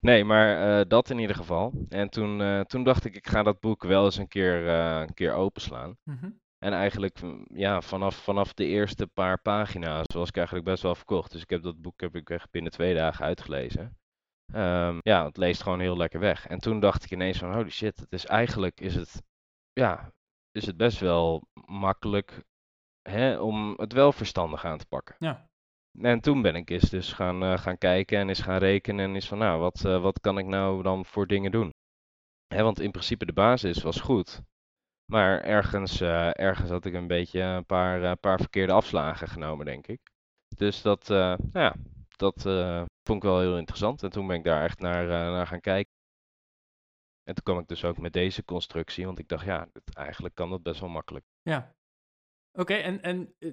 Nee, 0.00 0.24
maar 0.24 0.80
eh, 0.80 0.88
dat 0.88 1.10
in 1.10 1.18
ieder 1.18 1.36
geval. 1.36 1.72
En 1.88 2.08
toen, 2.08 2.40
eh, 2.40 2.60
toen 2.60 2.84
dacht 2.84 3.04
ik, 3.04 3.14
ik 3.14 3.28
ga 3.28 3.42
dat 3.42 3.60
boek 3.60 3.82
wel 3.82 4.04
eens 4.04 4.16
een 4.16 4.28
keer, 4.28 4.68
eh, 4.68 5.00
een 5.00 5.14
keer 5.14 5.32
openslaan. 5.32 5.96
Mhm. 6.04 6.30
En 6.58 6.72
eigenlijk, 6.72 7.22
mm, 7.22 7.46
ja, 7.54 7.80
vanaf, 7.80 8.16
vanaf 8.16 8.54
de 8.54 8.64
eerste 8.64 9.06
paar 9.06 9.40
pagina's 9.40 10.06
was 10.14 10.28
ik 10.28 10.36
eigenlijk 10.36 10.66
best 10.66 10.82
wel 10.82 10.94
verkocht. 10.94 11.32
Dus 11.32 11.42
ik 11.42 11.50
heb 11.50 11.62
dat 11.62 11.80
boek 11.80 12.00
heb 12.00 12.16
ik 12.16 12.30
echt 12.30 12.50
binnen 12.50 12.72
twee 12.72 12.94
dagen 12.94 13.24
uitgelezen. 13.24 13.96
Ehm, 14.52 14.98
ja, 15.02 15.24
het 15.24 15.36
leest 15.36 15.62
gewoon 15.62 15.80
heel 15.80 15.96
lekker 15.96 16.20
weg. 16.20 16.46
En 16.46 16.58
toen 16.58 16.80
dacht 16.80 17.04
ik 17.04 17.10
ineens 17.10 17.38
van, 17.38 17.52
holy 17.52 17.70
shit, 17.70 17.98
het 17.98 18.12
is 18.12 18.26
eigenlijk, 18.26 18.80
is 18.80 18.94
het, 18.94 19.22
ja, 19.72 20.12
is 20.50 20.66
het 20.66 20.76
best 20.76 21.00
wel 21.00 21.42
makkelijk 21.66 22.42
hè, 23.10 23.38
om 23.40 23.74
het 23.76 23.92
wel 23.92 24.12
verstandig 24.12 24.64
aan 24.64 24.78
te 24.78 24.86
pakken. 24.86 25.16
Ja. 25.18 25.46
En 26.00 26.20
toen 26.20 26.42
ben 26.42 26.54
ik 26.54 26.70
eens 26.70 26.90
dus 26.90 27.12
gaan, 27.12 27.42
eh, 27.42 27.58
gaan 27.58 27.78
kijken 27.78 28.18
en 28.18 28.28
eens 28.28 28.40
gaan 28.40 28.58
rekenen 28.58 29.04
en 29.08 29.16
is 29.16 29.28
van, 29.28 29.38
nou, 29.38 29.60
wat, 29.60 29.84
eh, 29.84 30.02
wat 30.02 30.20
kan 30.20 30.38
ik 30.38 30.46
nou 30.46 30.82
dan 30.82 31.04
voor 31.04 31.26
dingen 31.26 31.50
doen? 31.50 31.70
Hè, 32.54 32.62
want 32.62 32.80
in 32.80 32.90
principe 32.90 33.26
de 33.26 33.32
basis 33.32 33.82
was 33.82 34.00
goed. 34.00 34.40
Maar 35.12 35.40
ergens, 35.40 36.00
eh, 36.00 36.38
ergens 36.38 36.70
had 36.70 36.84
ik 36.84 36.94
een 36.94 37.06
beetje 37.06 37.40
een 37.40 37.66
paar, 37.66 38.16
paar 38.16 38.38
verkeerde 38.38 38.72
afslagen 38.72 39.28
genomen, 39.28 39.66
denk 39.66 39.86
ik. 39.86 40.00
Dus 40.56 40.82
dat, 40.82 41.08
nou 41.08 41.38
ja, 41.52 41.74
dat 42.16 42.42
vond 43.02 43.22
ik 43.22 43.28
wel 43.28 43.40
heel 43.40 43.58
interessant. 43.58 44.02
En 44.02 44.10
toen 44.10 44.26
ben 44.26 44.36
ik 44.36 44.44
daar 44.44 44.64
echt 44.64 44.78
naar, 44.80 45.06
naar 45.06 45.46
gaan 45.46 45.60
kijken. 45.60 45.92
En 47.22 47.34
toen 47.34 47.44
kwam 47.44 47.58
ik 47.58 47.68
dus 47.68 47.84
ook 47.84 47.98
met 47.98 48.12
deze 48.12 48.44
constructie, 48.44 49.06
want 49.06 49.18
ik 49.18 49.28
dacht, 49.28 49.44
ja, 49.44 49.68
dit- 49.72 49.94
eigenlijk 49.94 50.34
kan 50.34 50.50
dat 50.50 50.62
best 50.62 50.80
wel 50.80 50.88
makkelijk. 50.88 51.24
Ja. 51.42 51.74
Oké, 52.58 52.74
en, 52.74 53.02
en 53.02 53.34
eh, 53.38 53.50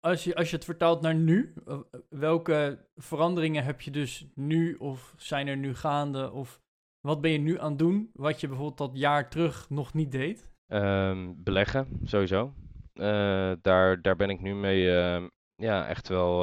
als, 0.00 0.24
je, 0.24 0.34
als 0.34 0.50
je 0.50 0.56
het 0.56 0.64
vertaalt 0.64 1.00
naar 1.00 1.14
nu, 1.14 1.54
eh, 1.66 1.78
welke 2.08 2.86
veranderingen 2.96 3.64
heb 3.64 3.80
je 3.80 3.90
dus 3.90 4.26
nu 4.34 4.74
of 4.74 5.14
zijn 5.16 5.46
er 5.46 5.56
nu 5.56 5.74
gaande? 5.74 6.32
Of 6.32 6.60
wat 7.00 7.20
ben 7.20 7.30
je 7.30 7.38
nu 7.38 7.60
aan 7.60 7.70
het 7.70 7.78
doen 7.78 8.10
wat 8.12 8.40
je 8.40 8.48
bijvoorbeeld 8.48 8.78
dat 8.78 8.90
jaar 9.00 9.30
terug 9.30 9.70
nog 9.70 9.94
niet 9.94 10.12
deed? 10.12 10.50
Ehm, 10.66 11.32
beleggen, 11.36 12.00
sowieso. 12.04 12.54
Eh, 12.92 13.52
daar, 13.62 14.02
daar 14.02 14.16
ben 14.16 14.30
ik 14.30 14.40
nu 14.40 14.54
mee, 14.54 14.96
ehm, 14.96 15.28
ja, 15.54 15.88
echt 15.88 16.08
wel 16.08 16.40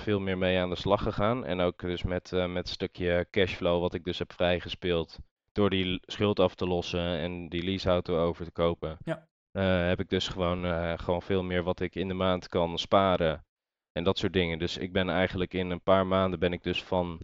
veel 0.00 0.20
meer 0.20 0.38
mee 0.38 0.58
aan 0.58 0.70
de 0.70 0.76
slag 0.76 1.02
gegaan. 1.02 1.44
En 1.44 1.60
ook 1.60 1.80
dus 1.80 2.02
met, 2.02 2.30
met 2.30 2.66
een 2.66 2.72
stukje 2.72 3.26
cashflow 3.30 3.80
wat 3.80 3.94
ik 3.94 4.04
dus 4.04 4.18
heb 4.18 4.32
vrijgespeeld. 4.32 5.18
Door 5.52 5.70
die 5.70 6.00
schuld 6.02 6.40
af 6.40 6.54
te 6.54 6.66
lossen 6.66 7.18
en 7.18 7.48
die 7.48 7.62
leaseauto 7.62 8.18
over 8.18 8.44
te 8.44 8.50
kopen. 8.50 8.96
Ja. 9.04 9.28
Eh, 9.54 9.86
heb 9.86 10.00
ik 10.00 10.08
dus 10.08 10.28
gewoon, 10.28 10.64
eh, 10.64 10.92
gewoon 10.96 11.22
veel 11.22 11.42
meer 11.42 11.62
wat 11.62 11.80
ik 11.80 11.94
in 11.94 12.08
de 12.08 12.14
maand 12.14 12.48
kan 12.48 12.78
sparen. 12.78 13.44
En 13.92 14.04
dat 14.04 14.18
soort 14.18 14.32
dingen. 14.32 14.58
Dus 14.58 14.76
ik 14.76 14.92
ben 14.92 15.08
eigenlijk 15.08 15.54
in 15.54 15.70
een 15.70 15.82
paar 15.82 16.06
maanden 16.06 16.38
ben 16.38 16.52
ik 16.52 16.62
dus 16.62 16.84
van, 16.84 17.20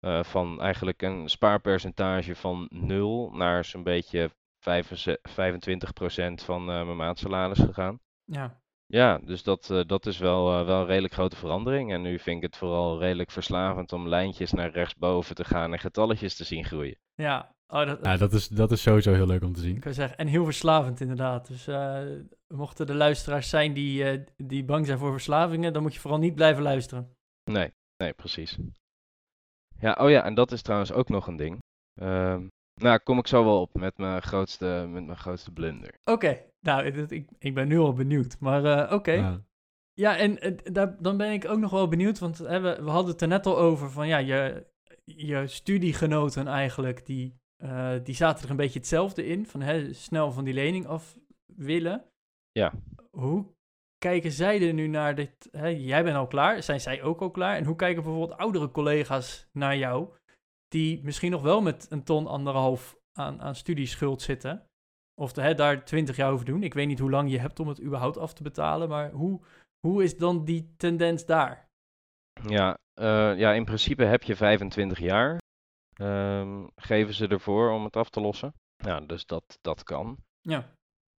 eh, 0.00 0.22
van 0.22 0.60
eigenlijk 0.60 1.02
een 1.02 1.28
spaarpercentage 1.28 2.34
van 2.34 2.66
0 2.70 3.30
naar 3.32 3.64
zo'n 3.64 3.82
beetje 3.82 4.30
25% 4.58 6.42
van 6.42 6.64
mijn 6.64 6.96
maandsalaris 6.96 7.58
gegaan. 7.58 8.00
Ja, 8.24 8.60
Ja, 8.86 9.18
dus 9.18 9.42
dat, 9.42 9.84
dat 9.86 10.06
is 10.06 10.18
wel, 10.18 10.64
wel 10.64 10.80
een 10.80 10.86
redelijk 10.86 11.14
grote 11.14 11.36
verandering. 11.36 11.92
En 11.92 12.02
nu 12.02 12.18
vind 12.18 12.36
ik 12.36 12.42
het 12.42 12.56
vooral 12.56 12.98
redelijk 12.98 13.30
verslavend 13.30 13.92
om 13.92 14.08
lijntjes 14.08 14.52
naar 14.52 14.70
rechtsboven 14.70 15.34
te 15.34 15.44
gaan 15.44 15.72
en 15.72 15.78
getalletjes 15.78 16.36
te 16.36 16.44
zien 16.44 16.64
groeien. 16.64 16.98
ja. 17.14 17.56
Oh, 17.72 17.86
dat, 17.86 17.98
Ja, 18.02 18.16
dat 18.16 18.32
is, 18.32 18.48
dat 18.48 18.70
is 18.70 18.82
sowieso 18.82 19.12
heel 19.12 19.26
leuk 19.26 19.42
om 19.42 19.52
te 19.52 19.60
zien. 19.60 19.76
Ik 19.76 19.84
zeggen, 19.88 20.18
en 20.18 20.26
heel 20.26 20.44
verslavend 20.44 21.00
inderdaad. 21.00 21.46
Dus 21.46 21.66
eh, 21.66 22.02
mochten 22.54 22.86
er 22.86 22.94
luisteraars 22.94 23.48
zijn 23.48 23.72
die, 23.72 24.04
eh, 24.04 24.20
die 24.36 24.64
bang 24.64 24.86
zijn 24.86 24.98
voor 24.98 25.12
verslavingen, 25.12 25.72
dan 25.72 25.82
moet 25.82 25.94
je 25.94 26.00
vooral 26.00 26.18
niet 26.18 26.34
blijven 26.34 26.62
luisteren. 26.62 27.16
Nee, 27.50 27.72
nee, 27.96 28.12
precies. 28.12 28.58
Ja, 29.80 29.96
oh 30.00 30.10
ja, 30.10 30.24
en 30.24 30.34
dat 30.34 30.52
is 30.52 30.62
trouwens 30.62 30.92
ook 30.92 31.08
nog 31.08 31.26
een 31.26 31.36
ding. 31.36 31.58
Ehm, 32.00 32.46
nou, 32.74 32.98
kom 32.98 33.18
ik 33.18 33.26
zo 33.26 33.44
wel 33.44 33.60
op 33.60 33.74
met 33.74 33.98
mijn 33.98 34.22
grootste, 34.22 34.86
met 34.88 35.04
mijn 35.04 35.18
grootste 35.18 35.52
blunder. 35.52 35.94
Oké, 36.04 36.44
nou, 36.60 36.84
ik, 36.86 37.26
ik 37.38 37.54
ben 37.54 37.68
nu 37.68 37.78
al 37.78 37.92
benieuwd. 37.92 38.36
Maar 38.40 38.64
eh, 38.64 38.92
oké. 38.92 39.12
Ja. 39.12 39.46
Ja, 39.92 40.16
en 40.16 40.56
daar, 40.72 40.96
dan 41.02 41.16
ben 41.16 41.32
ik 41.32 41.48
ook 41.48 41.58
nog 41.58 41.70
wel 41.70 41.88
benieuwd, 41.88 42.18
want 42.18 42.38
hè, 42.38 42.60
we, 42.60 42.82
we 42.82 42.90
hadden 42.90 43.12
het 43.12 43.22
er 43.22 43.28
net 43.28 43.46
al 43.46 43.58
over 43.58 43.90
van 43.90 44.08
ja, 44.08 44.18
je, 44.18 44.66
je 45.04 45.46
studiegenoten 45.46 46.46
eigenlijk, 46.46 47.06
die, 47.06 47.38
eh, 47.62 47.94
die 48.02 48.14
zaten 48.14 48.44
er 48.44 48.50
een 48.50 48.56
beetje 48.56 48.78
hetzelfde 48.78 49.26
in, 49.26 49.46
van 49.46 49.60
hè, 49.60 49.92
snel 49.92 50.32
van 50.32 50.44
die 50.44 50.54
lening 50.54 50.86
af 50.86 51.18
willen. 51.46 52.04
Ja. 52.52 52.72
Hoe 53.10 53.46
kijken 53.98 54.32
zij 54.32 54.68
er 54.68 54.74
nu 54.74 54.86
naar 54.86 55.14
dit? 55.14 55.48
Hè, 55.50 55.66
jij 55.66 56.04
bent 56.04 56.16
al 56.16 56.26
klaar, 56.26 56.62
zijn 56.62 56.80
zij 56.80 57.02
ook 57.02 57.20
al 57.20 57.30
klaar? 57.30 57.56
En 57.56 57.64
hoe 57.64 57.76
kijken 57.76 58.02
bijvoorbeeld 58.02 58.38
oudere 58.38 58.70
collega's 58.70 59.48
naar 59.52 59.76
jou, 59.76 60.08
die 60.68 61.04
misschien 61.04 61.30
nog 61.30 61.42
wel 61.42 61.60
met 61.60 61.86
een 61.90 62.04
ton 62.04 62.26
anderhalf 62.26 62.96
aan, 63.12 63.40
aan 63.40 63.54
studieschuld 63.54 64.22
zitten? 64.22 64.66
Of 65.20 65.36
hè, 65.36 65.54
daar 65.54 65.84
twintig 65.84 66.16
jaar 66.16 66.32
over 66.32 66.46
doen. 66.46 66.62
Ik 66.62 66.74
weet 66.74 66.86
niet 66.86 66.98
hoe 66.98 67.10
lang 67.10 67.30
je 67.30 67.38
hebt 67.38 67.60
om 67.60 67.68
het 67.68 67.82
überhaupt 67.82 68.18
af 68.18 68.34
te 68.34 68.42
betalen, 68.42 68.88
maar 68.88 69.10
hoe, 69.10 69.40
hoe 69.86 70.02
is 70.02 70.16
dan 70.16 70.44
die 70.44 70.74
tendens 70.76 71.26
daar? 71.26 71.68
Ja, 72.46 72.78
eh, 73.00 73.38
ja, 73.38 73.52
in 73.52 73.64
principe 73.64 74.04
heb 74.04 74.22
je 74.22 74.36
25 74.36 74.98
jaar. 74.98 75.38
Ehm, 75.98 76.66
geven 76.76 77.14
ze 77.14 77.28
ervoor 77.28 77.70
om 77.70 77.84
het 77.84 77.96
af 77.96 78.10
te 78.10 78.20
lossen. 78.20 78.54
Ja, 78.76 79.00
dus 79.00 79.26
dat, 79.26 79.58
dat 79.60 79.82
kan. 79.82 80.16
Ja, 80.40 80.72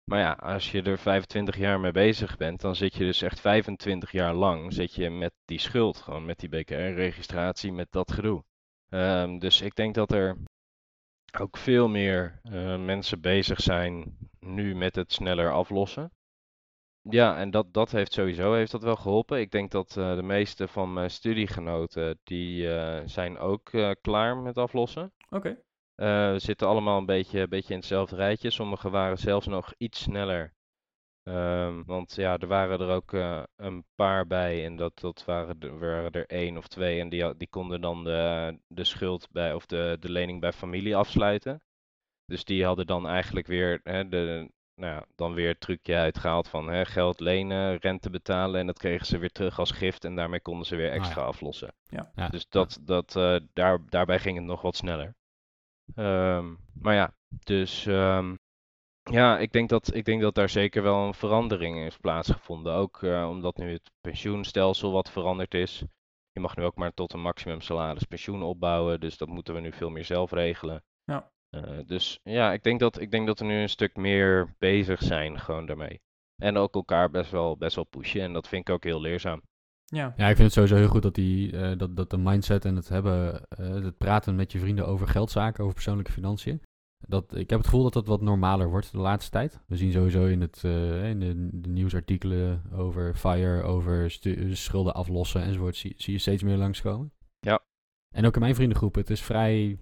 Maar 0.03 0.19
ja, 0.19 0.31
als 0.31 0.71
je 0.71 0.81
er 0.81 0.97
25 0.97 1.57
jaar 1.57 1.79
mee 1.79 1.91
bezig 1.91 2.37
bent, 2.37 2.61
dan 2.61 2.75
zit 2.75 2.95
je 2.95 3.03
dus 3.05 3.21
echt 3.21 3.39
25 3.39 4.11
jaar 4.11 4.33
lang 4.33 4.73
zit 4.73 4.93
je 4.93 5.09
met 5.09 5.33
die 5.45 5.59
schuld, 5.59 5.97
gewoon 5.97 6.25
met 6.25 6.39
die 6.39 6.49
BKR-registratie, 6.49 7.71
met 7.71 7.91
dat 7.91 8.11
gedoe. 8.11 8.43
Ehm, 8.89 9.39
dus 9.39 9.61
ik 9.61 9.75
denk 9.75 9.95
dat 9.95 10.11
er 10.11 10.37
ook 11.39 11.57
veel 11.57 11.87
meer 11.87 12.39
eh, 12.43 12.83
mensen 12.83 13.21
bezig 13.21 13.61
zijn 13.61 14.17
nu 14.39 14.75
met 14.75 14.95
het 14.95 15.13
sneller 15.13 15.51
aflossen. 15.51 16.11
Ja, 17.09 17.37
en 17.37 17.51
dat, 17.51 17.73
dat 17.73 17.91
heeft 17.91 18.13
sowieso 18.13 18.53
heeft 18.53 18.71
dat 18.71 18.83
wel 18.83 18.95
geholpen. 18.95 19.39
Ik 19.39 19.51
denk 19.51 19.71
dat 19.71 19.97
eh, 19.97 20.15
de 20.15 20.23
meeste 20.23 20.67
van 20.67 20.93
mijn 20.93 21.09
studiegenoten, 21.11 22.19
die 22.23 22.73
eh, 22.75 23.01
zijn 23.05 23.37
ook 23.37 23.69
eh, 23.73 23.91
klaar 24.01 24.37
met 24.37 24.57
aflossen. 24.57 25.13
oké. 25.29 25.61
Eh, 25.95 26.31
we 26.31 26.39
zitten 26.39 26.67
allemaal 26.67 26.97
een 26.97 27.05
beetje, 27.05 27.39
een 27.39 27.49
beetje 27.49 27.73
in 27.73 27.79
hetzelfde 27.79 28.15
rijtje. 28.15 28.49
Sommigen 28.49 28.91
waren 28.91 29.17
zelfs 29.17 29.47
nog 29.47 29.73
iets 29.77 30.01
sneller. 30.01 30.53
Ehm, 31.23 31.83
want 31.85 32.15
ja, 32.15 32.37
er 32.37 32.47
waren 32.47 32.79
er 32.79 32.89
ook 32.89 33.13
eh, 33.13 33.43
een 33.55 33.85
paar 33.95 34.27
bij 34.27 34.65
en 34.65 34.75
dat, 34.75 34.99
dat 34.99 35.25
waren, 35.25 35.55
er, 35.59 35.79
waren 35.79 36.11
er 36.11 36.25
één 36.25 36.57
of 36.57 36.67
twee 36.67 36.99
en 36.99 37.09
die, 37.09 37.23
had- 37.23 37.39
die 37.39 37.49
konden 37.49 37.81
dan 37.81 38.03
de, 38.03 38.59
de 38.67 38.83
schuld 38.83 39.27
bij, 39.31 39.53
of 39.53 39.65
de, 39.65 39.97
de 39.99 40.11
lening 40.11 40.39
bij 40.39 40.51
familie 40.53 40.95
afsluiten. 40.95 41.61
Dus 42.25 42.43
die 42.43 42.65
hadden 42.65 42.87
dan 42.87 43.07
eigenlijk 43.07 43.47
weer, 43.47 43.79
hè, 43.83 44.07
de, 44.09 44.51
nou 44.79 44.93
ja, 44.93 45.05
dan 45.15 45.33
weer 45.33 45.47
het 45.47 45.59
trucje 45.59 45.95
uitgehaald 45.95 46.47
van 46.47 46.67
hè, 46.69 46.85
geld 46.85 47.19
lenen, 47.19 47.77
rente 47.77 48.09
betalen 48.09 48.59
en 48.59 48.65
dat 48.65 48.77
kregen 48.77 49.05
ze 49.05 49.17
weer 49.17 49.31
terug 49.31 49.59
als 49.59 49.71
gift 49.71 50.05
en 50.05 50.15
daarmee 50.15 50.39
konden 50.41 50.65
ze 50.65 50.75
weer 50.75 50.89
Ah, 50.89 50.95
ja. 50.95 50.99
extra 50.99 51.21
aflossen. 51.21 51.73
Ja. 51.85 52.29
Dus 52.29 52.49
dat, 52.49 52.79
dat, 52.81 53.15
eh, 53.15 53.35
daar, 53.53 53.79
daarbij 53.85 54.19
ging 54.19 54.37
het 54.37 54.45
nog 54.45 54.61
wat 54.61 54.75
sneller. 54.75 55.15
Ehm, 55.95 56.53
maar 56.73 56.93
ja, 56.95 57.13
dus 57.43 57.85
ehm, 57.85 58.35
ja, 59.11 59.39
ik 59.39 59.51
denk 59.51 59.69
dat, 59.69 59.93
ik 59.95 60.05
denk 60.05 60.21
dat 60.21 60.35
daar 60.35 60.49
zeker 60.49 60.83
wel 60.83 61.07
een 61.07 61.13
verandering 61.13 61.85
is 61.85 61.97
plaatsgevonden. 61.97 62.73
Ook 62.73 63.03
eh, 63.03 63.29
omdat 63.29 63.57
nu 63.57 63.71
het 63.71 63.91
pensioenstelsel 64.01 64.91
wat 64.91 65.11
veranderd 65.11 65.53
is. 65.53 65.83
Je 66.31 66.39
mag 66.39 66.55
nu 66.55 66.63
ook 66.63 66.75
maar 66.75 66.93
tot 66.93 67.13
een 67.13 67.21
maximum 67.21 67.61
salaris 67.61 68.03
pensioen 68.03 68.43
opbouwen, 68.43 68.99
dus 68.99 69.17
dat 69.17 69.27
moeten 69.27 69.53
we 69.53 69.59
nu 69.59 69.71
veel 69.71 69.89
meer 69.89 70.05
zelf 70.05 70.31
regelen. 70.31 70.83
Ja. 71.03 71.31
Eh, 71.49 71.79
dus 71.85 72.19
ja, 72.23 72.53
ik 72.53 72.63
denk 72.63 72.79
dat, 72.79 72.99
ik 72.99 73.11
denk 73.11 73.27
dat 73.27 73.39
we 73.39 73.45
nu 73.45 73.61
een 73.61 73.69
stuk 73.69 73.95
meer 73.95 74.55
bezig 74.57 75.01
zijn 75.01 75.39
gewoon 75.39 75.65
daarmee. 75.65 76.01
En 76.35 76.57
ook 76.57 76.75
elkaar 76.75 77.09
best 77.09 77.31
wel, 77.31 77.57
best 77.57 77.75
wel 77.75 77.85
pushen 77.85 78.21
en 78.21 78.33
dat 78.33 78.47
vind 78.47 78.67
ik 78.67 78.73
ook 78.73 78.83
heel 78.83 79.01
leerzaam. 79.01 79.41
Ja, 79.85 80.13
Ja, 80.17 80.27
ik 80.27 80.35
vind 80.35 80.37
het 80.37 80.53
sowieso 80.53 80.75
heel 80.75 80.87
goed 80.87 81.01
dat, 81.01 81.15
die, 81.15 81.57
eh, 81.57 81.77
dat, 81.77 81.95
dat 81.95 82.09
de 82.09 82.17
mindset 82.17 82.65
en 82.65 82.75
het 82.75 82.89
hebben, 82.89 83.47
eh, 83.47 83.73
het 83.73 83.97
praten 83.97 84.35
met 84.35 84.51
je 84.51 84.59
vrienden 84.59 84.87
over 84.87 85.07
geldzaken, 85.07 85.61
over 85.61 85.73
persoonlijke 85.73 86.11
financiën, 86.11 86.61
Dat, 87.07 87.35
ik 87.35 87.49
heb 87.49 87.59
het 87.59 87.67
gevoel 87.67 87.83
dat 87.83 87.93
dat 87.93 88.07
wat 88.07 88.21
normaler 88.21 88.69
wordt 88.69 88.91
de 88.91 88.97
laatste 88.97 89.31
tijd. 89.31 89.61
We 89.67 89.75
zien 89.75 89.91
sowieso 89.91 90.25
in, 90.25 90.41
het, 90.41 90.63
uh, 90.65 91.09
in 91.09 91.19
de, 91.19 91.49
de, 91.61 91.69
nieuwsartikelen 91.69 92.63
over 92.73 93.15
FIRE, 93.15 93.61
over 93.61 94.17
schulden 94.51 94.93
aflossen 94.93 95.41
enzovoort, 95.41 95.75
zie, 95.75 95.93
zie 95.97 96.13
je 96.13 96.19
steeds 96.19 96.43
meer 96.43 96.57
langskomen. 96.57 97.11
Ja. 97.39 97.59
En 98.15 98.25
ook 98.25 98.35
in 98.35 98.41
mijn 98.41 98.55
vriendengroep, 98.55 98.95
het 98.95 99.09
is 99.09 99.21
vrij 99.21 99.79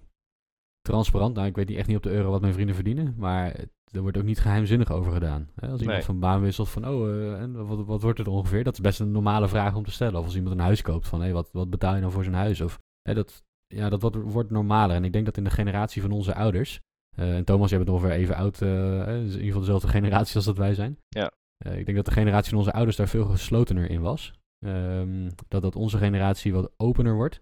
transparant. 0.90 1.34
Nou, 1.34 1.46
ik 1.46 1.56
weet 1.56 1.68
niet 1.68 1.78
echt 1.78 1.86
niet 1.86 1.96
op 1.96 2.02
de 2.02 2.10
euro 2.10 2.30
wat 2.30 2.40
mijn 2.40 2.52
vrienden 2.52 2.74
verdienen, 2.74 3.14
maar 3.16 3.54
er 3.92 4.00
wordt 4.00 4.16
ook 4.16 4.24
niet 4.24 4.40
geheimzinnig 4.40 4.90
over 4.90 5.12
gedaan. 5.12 5.48
Hè? 5.54 5.68
Als 5.68 5.80
iemand 5.80 6.04
van 6.04 6.18
baan 6.18 6.40
wisselt 6.40 6.68
van, 6.68 6.88
oh, 6.88 7.08
uh, 7.08 7.40
en 7.40 7.66
wat, 7.66 7.86
wat 7.86 8.02
wordt 8.02 8.18
het 8.18 8.28
ongeveer? 8.28 8.64
Dat 8.64 8.72
is 8.72 8.80
best 8.80 9.00
een 9.00 9.10
normale 9.10 9.48
vraag 9.48 9.74
om 9.74 9.84
te 9.84 9.90
stellen. 9.90 10.18
Of 10.18 10.24
als 10.24 10.36
iemand 10.36 10.54
een 10.54 10.64
huis 10.64 10.82
koopt, 10.82 11.08
van, 11.08 11.18
hé, 11.18 11.24
hey, 11.24 11.34
wat, 11.34 11.48
wat 11.52 11.70
betaal 11.70 11.94
je 11.94 12.00
nou 12.00 12.12
voor 12.12 12.24
zijn 12.24 12.34
huis? 12.34 12.60
Of, 12.60 12.78
hè, 13.02 13.14
dat, 13.14 13.44
ja, 13.66 13.88
dat 13.88 14.02
wordt, 14.02 14.16
wordt 14.16 14.50
normaler. 14.50 14.96
En 14.96 15.04
ik 15.04 15.12
denk 15.12 15.24
dat 15.24 15.36
in 15.36 15.44
de 15.44 15.50
generatie 15.50 16.02
van 16.02 16.10
onze 16.10 16.34
ouders, 16.34 16.80
uh, 17.18 17.36
en 17.36 17.44
Thomas, 17.44 17.68
jij 17.70 17.78
bent 17.78 17.90
ongeveer 17.90 18.10
even 18.10 18.34
oud, 18.34 18.60
uh, 18.60 18.68
in 19.08 19.24
ieder 19.24 19.40
geval 19.40 19.60
dezelfde 19.60 19.88
generatie 19.88 20.36
als 20.36 20.44
dat 20.44 20.56
wij 20.56 20.74
zijn. 20.74 20.98
Ja. 21.08 21.30
ik 21.58 21.84
denk 21.84 21.96
dat 21.96 22.06
de 22.06 22.12
generatie 22.12 22.50
van 22.50 22.58
onze 22.58 22.72
ouders 22.72 22.96
daar 22.96 23.08
veel 23.08 23.24
geslotener 23.24 23.90
in 23.90 24.00
was. 24.00 24.32
Um, 24.66 25.28
dat 25.48 25.62
dat 25.62 25.76
onze 25.76 25.98
generatie 25.98 26.52
wat 26.52 26.72
opener 26.76 27.14
wordt. 27.14 27.40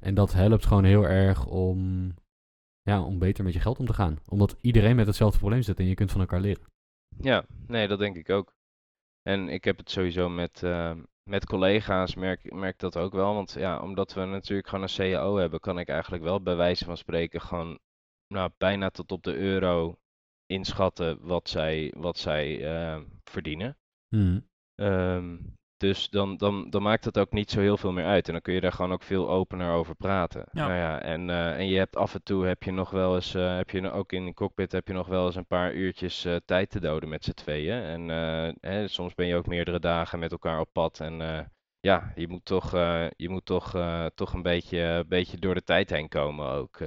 En 0.00 0.14
dat 0.14 0.32
helpt 0.32 0.66
gewoon 0.66 0.84
heel 0.84 1.06
erg 1.06 1.46
om 1.46 2.10
ja, 2.88 3.02
om 3.02 3.18
beter 3.18 3.44
met 3.44 3.52
je 3.52 3.60
geld 3.60 3.78
om 3.78 3.86
te 3.86 3.92
gaan. 3.92 4.18
Omdat 4.28 4.56
iedereen 4.60 4.96
met 4.96 5.06
hetzelfde 5.06 5.38
probleem 5.38 5.62
zit 5.62 5.78
en 5.78 5.86
je 5.86 5.94
kunt 5.94 6.10
van 6.10 6.20
elkaar 6.20 6.40
leren. 6.40 6.64
Ja, 7.20 7.46
nee, 7.66 7.88
dat 7.88 7.98
denk 7.98 8.16
ik 8.16 8.30
ook. 8.30 8.54
En 9.22 9.48
ik 9.48 9.64
heb 9.64 9.76
het 9.76 9.90
sowieso 9.90 10.28
met, 10.28 10.62
uh, 10.62 10.96
met 11.30 11.46
collega's, 11.46 12.14
merk, 12.14 12.52
merk 12.52 12.78
dat 12.78 12.96
ook 12.96 13.12
wel. 13.12 13.34
Want 13.34 13.52
ja, 13.52 13.80
omdat 13.80 14.14
we 14.14 14.24
natuurlijk 14.24 14.68
gewoon 14.68 14.84
een 14.84 15.12
CAO 15.12 15.36
hebben, 15.36 15.60
kan 15.60 15.78
ik 15.78 15.88
eigenlijk 15.88 16.22
wel 16.22 16.42
bij 16.42 16.56
wijze 16.56 16.84
van 16.84 16.96
spreken 16.96 17.40
gewoon 17.40 17.78
nou, 18.34 18.50
bijna 18.58 18.90
tot 18.90 19.12
op 19.12 19.22
de 19.22 19.36
euro 19.36 19.98
inschatten 20.46 21.18
wat 21.20 21.48
zij, 21.48 21.92
wat 21.96 22.18
zij 22.18 22.46
uh, 22.60 23.02
verdienen. 23.24 23.76
Hmm. 24.08 24.46
Um, 24.80 25.56
dus 25.78 26.10
dan, 26.10 26.36
dan, 26.36 26.70
dan 26.70 26.82
maakt 26.82 27.04
het 27.04 27.18
ook 27.18 27.32
niet 27.32 27.50
zo 27.50 27.60
heel 27.60 27.76
veel 27.76 27.92
meer 27.92 28.04
uit. 28.04 28.26
En 28.26 28.32
dan 28.32 28.42
kun 28.42 28.54
je 28.54 28.60
daar 28.60 28.72
gewoon 28.72 28.92
ook 28.92 29.02
veel 29.02 29.30
opener 29.30 29.72
over 29.72 29.94
praten. 29.94 30.44
Ja. 30.52 30.66
Nou 30.66 30.78
ja, 30.78 31.00
en, 31.02 31.28
uh, 31.28 31.58
en 31.58 31.68
je 31.68 31.78
hebt 31.78 31.96
af 31.96 32.14
en 32.14 32.22
toe 32.22 32.46
heb 32.46 32.62
je 32.62 32.70
nog 32.70 32.90
wel 32.90 33.14
eens, 33.14 33.34
uh, 33.34 33.56
heb 33.56 33.70
je 33.70 33.90
ook 33.90 34.12
in 34.12 34.24
de 34.24 34.34
cockpit 34.34 34.72
heb 34.72 34.86
je 34.86 34.92
nog 34.92 35.06
wel 35.06 35.26
eens 35.26 35.36
een 35.36 35.46
paar 35.46 35.74
uurtjes 35.74 36.24
uh, 36.24 36.36
tijd 36.44 36.70
te 36.70 36.80
doden 36.80 37.08
met 37.08 37.24
z'n 37.24 37.32
tweeën. 37.32 37.82
En 37.82 38.08
hè, 38.60 38.88
soms 38.88 39.14
ben 39.14 39.26
je 39.26 39.36
ook 39.36 39.46
meerdere 39.46 39.80
dagen 39.80 40.18
met 40.18 40.32
elkaar 40.32 40.60
op 40.60 40.68
pad. 40.72 41.00
En 41.00 41.48
ja, 41.80 42.12
je 42.14 42.28
moet 42.28 42.44
toch, 42.44 42.70
je 43.16 43.28
moet 43.28 43.44
toch, 43.44 43.74
toch 44.14 44.32
een 44.32 44.42
beetje, 44.42 45.04
beetje 45.08 45.38
door 45.38 45.54
de 45.54 45.62
tijd 45.62 45.90
heen 45.90 46.08
komen 46.08 46.46
ook. 46.46 46.78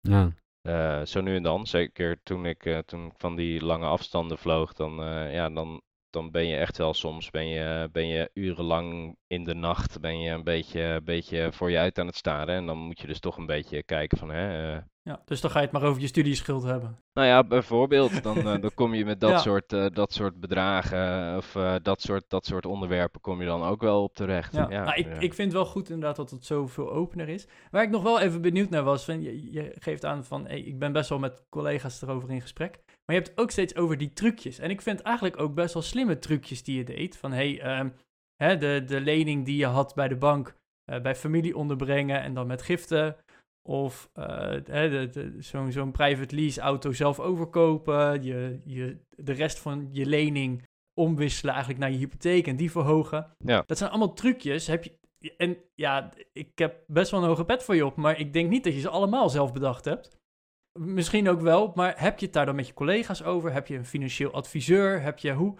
ja. 0.00 1.04
zo 1.04 1.20
nu 1.20 1.36
en 1.36 1.42
dan, 1.42 1.66
zeker 1.66 2.22
toen 2.22 2.46
ik, 2.46 2.82
toen 2.86 3.06
ik 3.06 3.12
van 3.16 3.36
die 3.36 3.64
lange 3.64 3.86
afstanden 3.86 4.38
vloog, 4.38 4.72
dan, 4.72 4.92
ja, 5.30 5.50
dan, 5.50 5.82
dan 6.12 6.30
ben 6.30 6.46
je 6.46 6.56
echt 6.56 6.78
wel 6.78 6.94
soms 6.94 7.30
ben 7.30 7.48
je, 7.48 7.88
ben 7.92 8.06
je 8.06 8.30
urenlang 8.34 9.16
in 9.26 9.44
de 9.44 9.54
nacht 9.54 10.00
ben 10.00 10.20
je 10.20 10.30
een 10.30 10.44
beetje, 10.44 11.00
beetje 11.04 11.52
voor 11.52 11.70
je 11.70 11.78
uit 11.78 11.98
aan 11.98 12.06
het 12.06 12.16
staren. 12.16 12.54
En 12.54 12.66
dan 12.66 12.78
moet 12.78 13.00
je 13.00 13.06
dus 13.06 13.20
toch 13.20 13.36
een 13.36 13.46
beetje 13.46 13.82
kijken 13.82 14.18
van 14.18 14.30
hè. 14.30 14.74
Uh... 14.74 14.80
ja, 15.02 15.22
dus 15.24 15.40
dan 15.40 15.50
ga 15.50 15.58
je 15.58 15.64
het 15.64 15.74
maar 15.74 15.82
over 15.82 16.00
je 16.00 16.06
studieschuld 16.06 16.62
hebben. 16.62 16.98
Nou 17.12 17.26
ja, 17.26 17.44
bijvoorbeeld, 17.44 18.22
dan, 18.22 18.38
uh, 18.38 18.44
dan 18.44 18.70
kom 18.74 18.94
je 18.94 19.04
met 19.04 19.20
dat, 19.20 19.30
ja. 19.36 19.38
soort, 19.38 19.72
uh, 19.72 19.86
dat 19.92 20.12
soort 20.12 20.40
bedragen 20.40 21.36
of 21.36 21.52
dat, 21.82 22.00
soort, 22.00 22.24
dat 22.28 22.46
soort 22.46 22.66
onderwerpen 22.66 23.20
kom 23.20 23.40
je 23.40 23.46
dan 23.46 23.62
ook 23.62 23.80
wel 23.80 24.02
op 24.02 24.14
terecht. 24.14 24.52
Ja, 24.52 24.66
ja 24.70 24.84
nou, 24.84 24.96
ik, 24.96 25.22
ik 25.22 25.34
vind 25.34 25.52
wel 25.52 25.66
goed 25.66 25.90
inderdaad 25.90 26.16
dat 26.16 26.30
het 26.30 26.44
zoveel 26.44 26.92
opener 26.92 27.28
is. 27.28 27.46
Waar 27.70 27.82
ik 27.82 27.90
nog 27.90 28.02
wel 28.02 28.20
even 28.20 28.40
benieuwd 28.40 28.70
naar 28.70 28.84
was, 28.84 29.04
van, 29.04 29.22
je, 29.22 29.52
je 29.52 29.74
geeft 29.78 30.04
aan 30.04 30.24
van 30.24 30.46
hey, 30.46 30.60
ik 30.60 30.78
ben 30.78 30.92
best 30.92 31.08
wel 31.08 31.18
met 31.18 31.44
collega's 31.48 32.02
erover 32.02 32.30
in 32.30 32.40
gesprek. 32.40 32.80
Maar 33.04 33.16
je 33.16 33.22
hebt 33.22 33.28
het 33.28 33.38
ook 33.38 33.50
steeds 33.50 33.76
over 33.76 33.98
die 33.98 34.12
trucjes. 34.12 34.58
En 34.58 34.70
ik 34.70 34.82
vind 34.82 35.00
eigenlijk 35.00 35.40
ook 35.40 35.54
best 35.54 35.74
wel 35.74 35.82
slimme 35.82 36.18
trucjes 36.18 36.62
die 36.62 36.76
je 36.76 36.84
deed. 36.84 37.16
Van 37.16 37.32
hey, 37.32 37.78
um, 37.78 37.94
hè, 38.36 38.56
de, 38.56 38.82
de 38.86 39.00
lening 39.00 39.44
die 39.44 39.56
je 39.56 39.66
had 39.66 39.94
bij 39.94 40.08
de 40.08 40.16
bank 40.16 40.56
uh, 40.90 41.00
bij 41.00 41.14
familie 41.14 41.56
onderbrengen 41.56 42.22
en 42.22 42.34
dan 42.34 42.46
met 42.46 42.62
giften. 42.62 43.16
Of 43.68 44.10
uh, 44.14 44.54
zo'n 45.38 45.72
zo'n 45.72 45.90
private 45.90 46.34
lease 46.34 46.60
auto 46.60 46.92
zelf 46.92 47.20
overkopen. 47.20 48.22
Je, 48.22 48.60
je, 48.64 48.98
de 49.16 49.32
rest 49.32 49.58
van 49.58 49.88
je 49.90 50.06
lening 50.06 50.62
omwisselen 50.94 51.52
eigenlijk 51.52 51.82
naar 51.82 51.92
je 51.92 51.98
hypotheek 51.98 52.46
en 52.46 52.56
die 52.56 52.70
verhogen. 52.70 53.34
Ja. 53.38 53.62
Dat 53.66 53.78
zijn 53.78 53.90
allemaal 53.90 54.14
trucjes. 54.14 54.66
Heb 54.66 54.84
je, 54.84 54.98
en 55.36 55.56
ja, 55.74 56.12
ik 56.32 56.58
heb 56.58 56.84
best 56.86 57.10
wel 57.10 57.20
een 57.20 57.28
hoge 57.28 57.44
pet 57.44 57.62
voor 57.62 57.74
je 57.74 57.86
op, 57.86 57.96
maar 57.96 58.18
ik 58.18 58.32
denk 58.32 58.50
niet 58.50 58.64
dat 58.64 58.72
je 58.72 58.80
ze 58.80 58.88
allemaal 58.88 59.30
zelf 59.30 59.52
bedacht 59.52 59.84
hebt. 59.84 60.20
Misschien 60.78 61.28
ook 61.28 61.40
wel, 61.40 61.72
maar 61.74 62.00
heb 62.00 62.18
je 62.18 62.24
het 62.24 62.34
daar 62.34 62.46
dan 62.46 62.54
met 62.54 62.66
je 62.66 62.74
collega's 62.74 63.22
over? 63.22 63.52
Heb 63.52 63.66
je 63.66 63.76
een 63.76 63.86
financieel 63.86 64.32
adviseur? 64.32 65.00
Heb 65.00 65.18
je 65.18 65.32
hoe? 65.32 65.58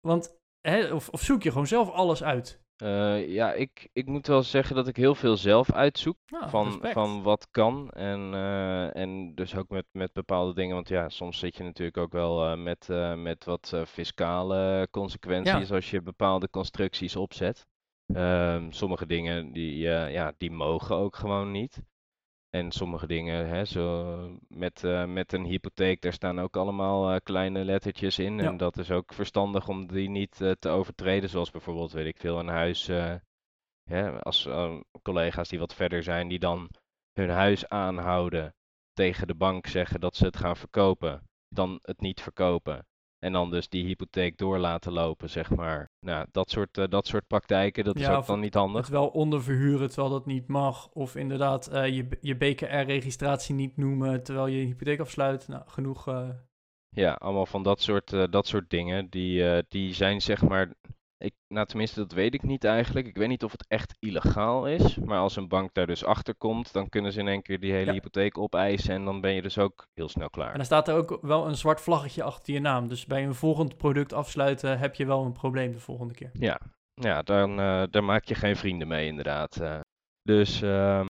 Want, 0.00 0.38
hè, 0.60 0.92
of, 0.92 1.08
of 1.08 1.22
zoek 1.22 1.42
je 1.42 1.50
gewoon 1.50 1.66
zelf 1.66 1.90
alles 1.90 2.22
uit? 2.22 2.60
Uh, 2.82 3.28
ja, 3.28 3.52
ik, 3.52 3.88
ik 3.92 4.06
moet 4.06 4.26
wel 4.26 4.42
zeggen 4.42 4.76
dat 4.76 4.88
ik 4.88 4.96
heel 4.96 5.14
veel 5.14 5.36
zelf 5.36 5.72
uitzoek 5.72 6.16
nou, 6.26 6.50
van, 6.50 6.80
van 6.82 7.22
wat 7.22 7.48
kan. 7.50 7.90
En, 7.90 8.32
uh, 8.32 8.96
en 8.96 9.34
dus 9.34 9.56
ook 9.56 9.68
met, 9.68 9.86
met 9.92 10.12
bepaalde 10.12 10.54
dingen. 10.54 10.74
Want 10.74 10.88
ja, 10.88 11.08
soms 11.08 11.38
zit 11.38 11.56
je 11.56 11.62
natuurlijk 11.62 11.96
ook 11.96 12.12
wel 12.12 12.50
uh, 12.50 12.62
met, 12.62 12.88
met 13.16 13.44
wat 13.44 13.82
fiscale 13.86 14.88
consequenties 14.90 15.68
Ja. 15.68 15.74
als 15.74 15.90
je 15.90 16.02
bepaalde 16.02 16.50
constructies 16.50 17.16
opzet. 17.16 17.66
Um, 18.14 18.72
sommige 18.72 19.06
dingen 19.06 19.52
die, 19.52 19.78
ja, 19.78 20.32
die 20.38 20.50
mogen 20.50 20.96
ook 20.96 21.16
gewoon 21.16 21.50
niet. 21.50 21.82
En 22.50 22.72
sommige 22.72 23.06
dingen, 23.06 23.48
hè, 23.48 23.64
zo 23.64 24.16
met, 24.48 24.82
uh, 24.82 25.04
met 25.04 25.32
een 25.32 25.44
hypotheek, 25.44 26.00
daar 26.00 26.12
staan 26.12 26.40
ook 26.40 26.56
allemaal 26.56 27.12
uh, 27.12 27.16
kleine 27.22 27.64
lettertjes 27.64 28.18
in. 28.18 28.36
Ja. 28.36 28.44
En 28.44 28.56
dat 28.56 28.78
is 28.78 28.90
ook 28.90 29.12
verstandig 29.12 29.68
om 29.68 29.86
die 29.86 30.08
niet 30.08 30.40
uh, 30.40 30.50
te 30.58 30.68
overtreden. 30.68 31.28
Zoals 31.28 31.50
bijvoorbeeld, 31.50 31.92
weet 31.92 32.06
ik 32.06 32.18
veel, 32.18 32.38
een 32.38 32.48
huis. 32.48 32.86
Ja, 33.82 34.16
als 34.18 34.48
collega's 35.02 35.48
die 35.48 35.58
wat 35.58 35.74
verder 35.74 36.02
zijn, 36.02 36.28
die 36.28 36.38
dan 36.38 36.70
hun 37.12 37.30
huis 37.30 37.68
aanhouden. 37.68 38.54
Tegen 38.92 39.26
de 39.26 39.34
bank 39.34 39.66
zeggen 39.66 40.00
dat 40.00 40.16
ze 40.16 40.24
het 40.24 40.36
gaan 40.36 40.56
verkopen. 40.56 41.28
Dan 41.48 41.78
het 41.82 42.00
niet 42.00 42.20
verkopen. 42.20 42.86
En 43.18 43.32
dan 43.32 43.50
dus 43.50 43.68
die 43.68 43.84
hypotheek 43.84 44.38
door 44.38 44.58
laten 44.58 44.92
lopen, 44.92 45.30
zeg 45.30 45.50
maar. 45.50 45.90
Nou, 46.00 46.26
dat 46.30 46.50
soort, 46.50 46.78
uh, 46.78 46.84
dat 46.88 47.06
soort 47.06 47.26
praktijken, 47.26 47.84
dat 47.84 47.98
Ja, 47.98 48.10
is 48.10 48.16
ook 48.16 48.26
dan 48.26 48.40
niet 48.40 48.54
handig. 48.54 48.80
Het 48.80 48.90
wel 48.90 49.08
onderverhuren 49.08 49.88
terwijl 49.88 50.10
dat 50.12 50.26
niet 50.26 50.46
mag. 50.48 50.88
Of 50.92 51.16
inderdaad 51.16 51.66
eh, 51.66 51.86
je, 51.96 52.08
je 52.20 52.36
BKR-registratie 52.36 53.54
niet 53.54 53.76
noemen 53.76 54.22
terwijl 54.22 54.46
je 54.46 54.64
hypotheek 54.64 55.00
afsluit. 55.00 55.48
Nou, 55.48 55.62
genoeg. 55.66 56.08
eh, 56.08 56.28
Ja, 56.88 57.12
allemaal 57.12 57.46
van 57.46 57.62
dat 57.62 57.80
soort, 57.80 58.12
eh, 58.12 58.24
dat 58.30 58.46
soort 58.46 58.70
dingen. 58.70 59.08
Die, 59.08 59.50
eh, 59.50 59.62
die 59.68 59.94
zijn 59.94 60.20
zeg 60.20 60.42
maar. 60.42 60.74
Ik, 61.18 61.34
nou, 61.48 61.66
tenminste, 61.66 62.00
dat 62.00 62.12
weet 62.12 62.34
ik 62.34 62.42
niet 62.42 62.64
eigenlijk. 62.64 63.06
Ik 63.06 63.16
weet 63.16 63.28
niet 63.28 63.44
of 63.44 63.52
het 63.52 63.66
echt 63.68 63.94
illegaal 63.98 64.66
is. 64.68 64.96
Maar 64.96 65.18
als 65.18 65.36
een 65.36 65.48
bank 65.48 65.74
daar 65.74 65.86
dus 65.86 66.04
achter 66.04 66.34
komt, 66.36 66.72
dan 66.72 66.88
kunnen 66.88 67.12
ze 67.12 67.20
in 67.20 67.28
één 67.28 67.42
keer 67.42 67.60
die 67.60 67.72
hele 67.72 67.86
Ja. 67.86 67.92
hypotheek 67.92 68.38
opeisen. 68.38 68.94
En 68.94 69.04
dan 69.04 69.20
ben 69.20 69.32
je 69.34 69.42
dus 69.42 69.58
ook 69.58 69.86
heel 69.94 70.08
snel 70.08 70.24
En 70.24 70.30
klaar. 70.30 70.56
dan 70.56 70.64
staat 70.64 70.88
er 70.88 70.94
ook 70.94 71.18
wel 71.22 71.46
een 71.46 71.56
zwart 71.56 71.80
vlaggetje 71.80 72.22
achter 72.22 72.52
je 72.54 72.60
naam. 72.60 72.88
Dus 72.88 73.06
bij 73.06 73.24
een 73.24 73.34
volgend 73.34 73.76
product 73.76 74.12
afsluiten 74.12 74.78
heb 74.78 74.94
je 74.94 75.06
wel 75.06 75.24
een 75.24 75.32
probleem 75.32 75.72
de 75.72 75.80
volgende 75.80 76.14
keer. 76.14 76.30
Ja, 76.32 76.60
ja 76.94 77.22
dan, 77.22 77.50
eh, 77.60 77.82
daar 77.90 78.04
maak 78.04 78.24
je 78.24 78.34
geen 78.34 78.56
vrienden 78.56 78.88
mee, 78.88 79.06
inderdaad. 79.06 79.56
eh. 79.56 79.80
Dus, 80.22 80.62
ehm, 80.62 81.04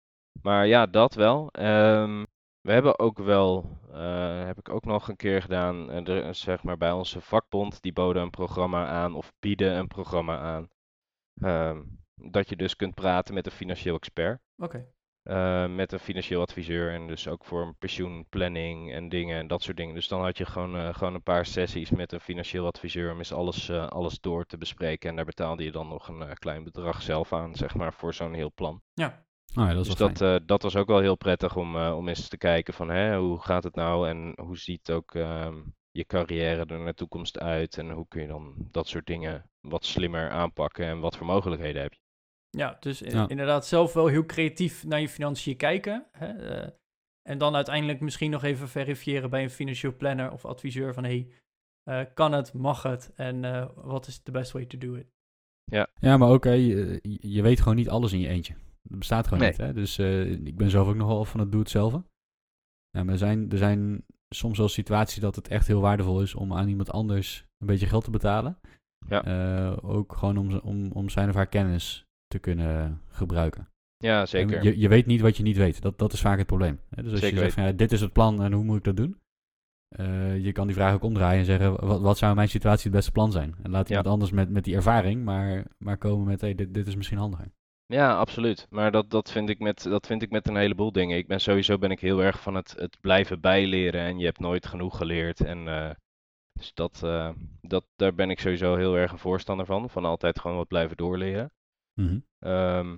maar 0.43 0.67
ja, 0.67 0.87
dat 0.87 1.15
wel. 1.15 1.49
Ehm, 1.51 2.23
we 2.65 2.73
hebben 2.73 2.99
ook 2.99 3.19
wel, 3.19 3.79
eh, 3.93 4.45
heb 4.45 4.59
ik 4.59 4.69
ook 4.69 4.85
nog 4.85 5.09
een 5.09 5.17
keer 5.17 5.43
gedaan, 5.43 5.91
eh, 5.91 6.09
er, 6.09 6.35
zeg 6.35 6.63
maar 6.63 6.77
bij 6.77 6.93
onze 6.93 7.21
vakbond, 7.21 7.83
die 7.83 7.93
boden 7.93 8.23
een 8.23 8.31
programma 8.31 8.87
aan 8.87 9.15
of 9.15 9.33
bieden 9.41 9.77
een 9.77 9.89
programma 9.89 10.39
aan. 10.39 10.69
Ehm, 11.41 11.83
dat 12.15 12.49
je 12.49 12.57
dus 12.57 12.77
kunt 12.77 12.95
praten 12.95 13.35
met 13.35 13.47
een 13.47 13.53
financieel 13.53 13.97
expert. 13.97 14.41
Oké. 14.57 14.93
eh, 15.23 15.67
met 15.67 15.93
een 15.93 15.99
financieel 15.99 16.41
adviseur 16.41 16.93
en 16.93 17.07
dus 17.07 17.29
ook 17.29 17.45
voor 17.45 17.63
een 17.63 17.77
pensioenplanning 17.79 18.93
en 18.93 19.09
dingen 19.09 19.39
en 19.39 19.47
dat 19.47 19.63
soort 19.63 19.77
dingen. 19.77 19.95
Dus 19.95 20.09
dan 20.09 20.23
had 20.23 20.39
je 20.39 20.45
gewoon, 20.47 20.77
eh, 20.77 20.95
gewoon 20.95 21.15
een 21.15 21.23
paar 21.23 21.47
sessies 21.47 21.91
met 21.91 22.13
een 22.13 22.21
financieel 22.21 22.67
adviseur 22.67 23.13
om 23.13 23.19
eens 23.19 23.33
alles, 23.33 23.69
eh, 23.69 23.87
alles 23.87 24.21
door 24.21 24.45
te 24.47 24.59
bespreken. 24.59 25.11
En 25.11 25.17
daar 25.17 25.25
betaalde 25.25 25.65
je 25.65 25.73
dan 25.73 25.89
nog 25.89 26.09
een 26.09 26.23
eh, 26.23 26.33
klein 26.35 26.65
bedrag 26.65 27.03
zelf 27.03 27.33
aan, 27.33 27.55
zeg 27.55 27.75
maar, 27.75 27.93
voor 27.93 28.15
zo'n 28.15 28.33
heel 28.35 28.53
plan. 28.55 28.83
Ja. 28.95 29.27
Oh, 29.57 29.65
ja, 29.67 29.73
dat 29.75 29.81
is 29.87 29.87
Dus 29.95 29.97
dat, 29.97 30.21
eh, 30.21 30.47
dat 30.47 30.63
was 30.63 30.77
ook 30.77 30.87
wel 30.87 31.01
heel 31.01 31.17
prettig 31.17 31.57
om, 31.57 31.77
eh, 31.77 31.97
om 31.97 32.09
eens 32.09 32.29
te 32.29 32.37
kijken 32.37 32.75
van 32.75 32.89
hè, 32.89 33.19
hoe 33.19 33.41
gaat 33.41 33.65
het 33.65 33.75
nou 33.75 34.09
en 34.09 34.33
hoe 34.41 34.59
ziet 34.59 34.91
ook 34.91 35.15
ehm, 35.15 35.63
je 35.91 36.05
carrière 36.05 36.61
er 36.65 36.77
naar 36.79 36.87
de 36.87 36.95
toekomst 36.95 37.39
uit 37.39 37.79
en 37.79 37.91
hoe 37.91 38.09
kun 38.09 38.21
je 38.23 38.27
dan 38.29 38.55
dat 38.71 38.87
soort 38.89 39.07
dingen 39.07 39.51
wat 39.61 39.85
slimmer 39.85 40.31
aanpakken 40.31 40.87
en 40.87 41.01
wat 41.01 41.17
voor 41.17 41.27
mogelijkheden 41.27 41.83
heb 41.83 41.93
je. 41.93 41.99
Ja, 42.51 42.77
dus 42.81 43.03
in- 43.03 43.15
Ja. 43.17 43.29
inderdaad 43.29 43.67
zelf 43.67 43.93
wel 43.93 44.07
heel 44.07 44.27
creatief 44.27 44.85
naar 44.85 45.01
je 45.01 45.09
financiën 45.09 45.57
kijken. 45.57 46.07
Hè? 46.13 46.27
eh, 46.27 46.69
en 47.29 47.39
dan 47.39 47.55
uiteindelijk 47.55 48.01
misschien 48.01 48.31
nog 48.31 48.43
even 48.43 48.69
verifiëren 48.69 49.31
bij 49.31 49.43
een 49.43 49.51
financieel 49.51 49.97
planner 49.97 50.33
of 50.33 50.45
adviseur 50.45 50.95
van 50.95 51.05
hey, 51.05 51.29
eh, 51.83 52.01
kan 52.15 52.33
het, 52.33 52.53
mag 52.53 52.83
het 52.83 53.13
en 53.15 53.45
eh, 53.45 53.69
wat 53.75 54.07
is 54.07 54.19
the 54.23 54.31
best 54.31 54.53
way 54.53 54.65
to 54.67 54.79
do 54.79 54.95
it? 54.95 55.07
Ja, 56.01 56.17
maar 56.17 56.29
ook, 56.29 56.45
hè, 56.45 56.53
je, 56.53 56.99
je 57.21 57.43
weet 57.43 57.61
gewoon 57.61 57.77
niet 57.77 57.89
alles 57.89 58.13
in 58.13 58.19
je 58.19 58.29
eentje. 58.29 58.55
Dat 58.89 58.99
bestaat 58.99 59.25
gewoon 59.27 59.39
Nee. 59.39 59.49
niet, 59.49 59.59
hè. 59.61 59.73
Dus 59.73 59.99
eh, 59.99 60.31
ik 60.31 60.57
ben 60.57 60.71
zelf 60.71 60.89
ook 60.89 60.95
nog 60.97 61.09
wel 61.09 61.25
van 61.25 61.41
het 61.41 61.51
doe-het-zelf. 61.53 61.93
Ja, 62.91 63.03
maar 63.05 63.13
er 63.13 63.19
zijn, 63.19 63.51
er 63.51 63.59
zijn 63.59 64.05
soms 64.29 64.59
wel 64.59 64.69
situaties 64.69 65.21
dat 65.21 65.37
het 65.37 65.49
echt 65.49 65.67
heel 65.67 65.81
waardevol 65.81 66.23
is 66.23 66.35
om 66.35 66.53
aan 66.55 66.69
iemand 66.69 66.91
anders 66.91 67.47
een 67.59 67.67
beetje 67.67 67.87
geld 67.87 68.05
te 68.05 68.11
betalen. 68.11 68.59
Ja. 69.09 69.25
Eh, 69.25 69.91
ook 69.91 70.17
gewoon 70.17 70.37
om, 70.37 70.59
om, 70.59 70.91
om 70.93 71.09
zijn 71.09 71.29
of 71.29 71.35
haar 71.35 71.47
kennis 71.47 72.07
te 72.27 72.39
kunnen 72.39 73.01
gebruiken. 73.09 73.69
Ja, 73.97 74.27
zeker. 74.27 74.63
Je, 74.65 74.79
je 74.79 74.89
weet 74.89 75.07
niet 75.07 75.21
wat 75.21 75.37
je 75.37 75.43
niet 75.43 75.57
weet. 75.57 75.83
Dat, 75.83 75.99
dat 75.99 76.13
is 76.13 76.21
vaak 76.21 76.39
het 76.39 76.47
probleem. 76.47 76.81
Hè? 76.89 77.03
Dus 77.03 77.11
als 77.13 77.21
Zeker 77.21 77.37
je 77.37 77.43
zegt, 77.43 77.55
van, 77.55 77.65
ja, 77.65 77.73
dit 77.73 77.93
is 77.93 78.01
het 78.01 78.13
plan 78.13 78.43
en 78.43 78.53
hoe 78.53 78.65
moet 78.65 78.77
ik 78.77 78.85
dat 78.85 78.97
doen? 78.97 79.17
Eh, 79.89 80.45
je 80.45 80.53
kan 80.53 80.67
die 80.67 80.77
vraag 80.77 80.95
ook 80.95 81.03
omdraaien 81.03 81.39
en 81.39 81.45
zeggen, 81.45 81.87
wat, 81.87 82.01
wat 82.01 82.19
zou 82.19 82.31
in 82.31 82.37
mijn 82.37 82.49
situatie 82.49 82.83
het 82.85 82.93
beste 82.97 83.13
plan 83.13 83.33
zijn? 83.33 83.55
En 83.63 83.71
laat 83.71 83.89
Ja. 83.89 83.97
iemand 83.97 84.13
anders 84.15 84.31
met, 84.33 84.51
met 84.51 84.65
die 84.65 84.75
ervaring 84.75 85.25
maar, 85.25 85.65
maar 85.79 85.97
komen 85.99 86.27
met, 86.27 86.41
hey, 86.41 86.55
dit, 86.55 86.75
dit 86.75 86.87
is 86.87 86.97
misschien 86.97 87.19
handiger. 87.19 87.53
Ja, 87.87 88.17
absoluut. 88.17 88.67
Maar 88.71 88.91
dat, 88.91 89.11
dat, 89.11 89.31
vind 89.31 89.49
ik 89.49 89.59
met, 89.59 89.83
dat 89.83 90.07
vind 90.07 90.23
ik 90.23 90.31
met 90.31 90.49
een 90.49 90.57
heleboel 90.57 90.93
dingen. 90.93 91.17
Ik 91.17 91.27
ben 91.27 91.41
sowieso 91.41 91.79
ben 91.79 91.91
ik 91.91 92.01
heel 92.01 92.23
erg 92.23 92.41
van 92.41 92.55
het, 92.55 92.75
het 92.79 93.01
blijven 93.01 93.41
bijleren 93.41 94.01
en 94.01 94.19
je 94.19 94.25
hebt 94.25 94.39
nooit 94.39 94.67
genoeg 94.67 94.97
geleerd. 94.97 95.41
En 95.41 95.69
eh, 95.69 95.91
dus 96.53 96.75
dat, 96.75 97.03
eh, 97.03 97.31
dat, 97.61 97.85
daar 97.97 98.15
ben 98.15 98.31
ik 98.31 98.41
sowieso 98.41 98.77
heel 98.77 98.97
erg 98.97 99.13
een 99.13 99.19
voorstander 99.19 99.67
van. 99.67 99.91
Van 99.91 100.05
altijd 100.05 100.41
gewoon 100.41 100.57
wat 100.57 100.69
blijven 100.69 100.97
doorleren. 100.97 101.53
Mhm. 102.01 102.19
Ehm, 102.39 102.97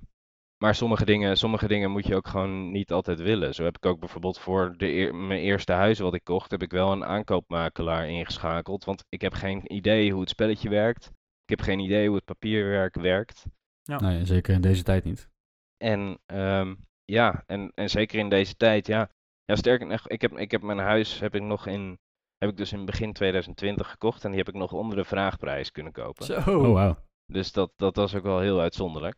maar 0.56 0.74
sommige 0.74 1.04
dingen, 1.04 1.36
sommige 1.36 1.68
dingen 1.68 1.90
moet 1.90 2.06
je 2.06 2.14
ook 2.14 2.28
gewoon 2.28 2.70
niet 2.70 2.92
altijd 2.92 3.20
willen. 3.20 3.54
Zo 3.54 3.64
heb 3.64 3.76
ik 3.76 3.86
ook 3.86 4.00
bijvoorbeeld 4.00 4.38
voor 4.38 4.74
de 4.76 4.86
eer- 4.92 5.14
mijn 5.14 5.40
eerste 5.40 5.72
huis 5.72 5.98
wat 5.98 6.14
ik 6.14 6.24
kocht, 6.24 6.50
heb 6.50 6.62
ik 6.62 6.70
wel 6.70 6.92
een 6.92 7.04
aankoopmakelaar 7.04 8.08
ingeschakeld. 8.08 8.84
Want 8.84 9.04
ik 9.08 9.20
heb 9.20 9.32
geen 9.32 9.72
idee 9.72 10.10
hoe 10.10 10.20
het 10.20 10.30
spelletje 10.30 10.68
werkt. 10.68 11.06
Ik 11.42 11.58
heb 11.58 11.60
geen 11.60 11.78
idee 11.78 12.06
hoe 12.06 12.16
het 12.16 12.24
papierwerk 12.24 12.94
werkt. 12.94 13.44
Ja. 13.86 14.00
Nou 14.00 14.14
ja, 14.14 14.24
zeker 14.24 14.54
in 14.54 14.60
deze 14.60 14.82
tijd 14.82 15.04
niet. 15.04 15.28
En 15.76 16.18
ehm, 16.26 16.74
ja, 17.04 17.42
en, 17.46 17.72
en 17.74 17.90
zeker 17.90 18.18
in 18.18 18.28
deze 18.28 18.56
tijd, 18.56 18.86
ja. 18.86 19.10
Ja, 19.44 19.56
sterker 19.56 19.86
nog, 19.86 20.08
ik 20.08 20.20
heb, 20.20 20.38
ik 20.38 20.50
heb 20.50 20.62
mijn 20.62 20.78
huis 20.78 21.20
heb 21.20 21.34
ik 21.34 21.42
nog 21.42 21.66
in, 21.66 21.98
heb 22.38 22.50
ik 22.50 22.56
dus 22.56 22.72
in 22.72 22.84
begin 22.84 23.12
2020 23.12 23.90
gekocht 23.90 24.24
en 24.24 24.30
die 24.30 24.38
heb 24.38 24.48
ik 24.48 24.54
nog 24.54 24.72
onder 24.72 24.96
de 24.96 25.04
vraagprijs 25.04 25.72
kunnen 25.72 25.92
kopen. 25.92 26.24
Zo. 26.24 26.34
Oh, 26.34 26.72
wauw. 26.72 26.96
Dus 27.26 27.52
dat, 27.52 27.72
dat 27.76 27.96
was 27.96 28.14
ook 28.14 28.22
wel 28.22 28.40
heel 28.40 28.60
uitzonderlijk. 28.60 29.16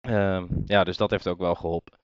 Ehm, 0.00 0.46
ja, 0.64 0.84
dus 0.84 0.96
dat 0.96 1.10
heeft 1.10 1.28
ook 1.28 1.38
wel 1.38 1.54
geholpen. 1.54 1.98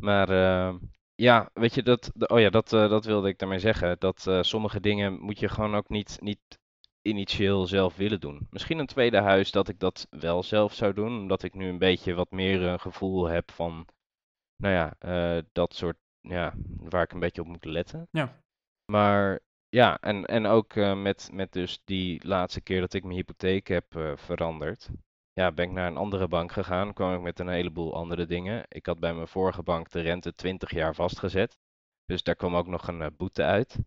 Maar 0.00 0.28
ehm, 0.28 0.78
ja, 1.14 1.50
weet 1.52 1.74
je, 1.74 1.82
dat, 1.82 2.12
oh 2.30 2.40
ja, 2.40 2.50
dat, 2.50 2.72
eh, 2.72 2.88
dat 2.88 3.04
wilde 3.04 3.28
ik 3.28 3.38
daarmee 3.38 3.58
zeggen. 3.58 3.98
Dat 3.98 4.26
eh, 4.26 4.42
sommige 4.42 4.80
dingen 4.80 5.20
moet 5.20 5.38
je 5.38 5.48
gewoon 5.48 5.74
ook 5.74 5.88
niet, 5.88 6.18
niet 6.20 6.58
initieel 7.02 7.66
zelf 7.66 7.96
willen 7.96 8.20
doen. 8.20 8.46
Misschien 8.50 8.78
een 8.78 8.86
tweede 8.86 9.20
huis 9.20 9.50
dat 9.50 9.68
ik 9.68 9.78
dat 9.78 10.06
wel 10.10 10.42
zelf 10.42 10.74
zou 10.74 10.92
doen, 10.92 11.18
omdat 11.18 11.42
ik 11.42 11.54
nu 11.54 11.68
een 11.68 11.78
beetje 11.78 12.14
wat 12.14 12.30
meer 12.30 12.62
een 12.62 12.80
gevoel 12.80 13.26
heb 13.26 13.50
van, 13.50 13.86
nou 14.56 14.74
ja, 14.74 14.94
eh, 14.98 15.42
dat 15.52 15.74
soort, 15.74 15.96
ja, 16.20 16.54
waar 16.76 17.02
ik 17.02 17.12
een 17.12 17.20
beetje 17.20 17.40
op 17.40 17.46
moet 17.46 17.64
letten. 17.64 18.08
Ja. 18.10 18.42
Maar 18.92 19.40
ja, 19.68 20.00
en, 20.00 20.24
en 20.24 20.46
ook 20.46 20.74
eh, 20.74 21.02
met, 21.02 21.30
met 21.32 21.52
dus 21.52 21.80
die 21.84 22.26
laatste 22.26 22.60
keer 22.60 22.80
dat 22.80 22.94
ik 22.94 23.02
mijn 23.02 23.16
hypotheek 23.16 23.66
heb 23.66 23.96
eh, 23.96 24.16
veranderd. 24.16 24.90
Ja, 25.32 25.52
ben 25.52 25.64
ik 25.64 25.70
naar 25.70 25.86
een 25.86 25.96
andere 25.96 26.28
bank 26.28 26.52
gegaan, 26.52 26.92
kwam 26.92 27.14
ik 27.14 27.20
met 27.20 27.38
een 27.38 27.48
heleboel 27.48 27.94
andere 27.94 28.26
dingen. 28.26 28.64
Ik 28.68 28.86
had 28.86 28.98
bij 29.00 29.14
mijn 29.14 29.28
vorige 29.28 29.62
bank 29.62 29.90
de 29.90 30.00
rente 30.00 30.34
20 30.34 30.70
jaar 30.70 30.94
vastgezet. 30.94 31.58
Dus 32.04 32.22
daar 32.22 32.34
kwam 32.34 32.56
ook 32.56 32.66
nog 32.66 32.88
een 32.88 33.14
boete 33.16 33.42
uit. 33.42 33.78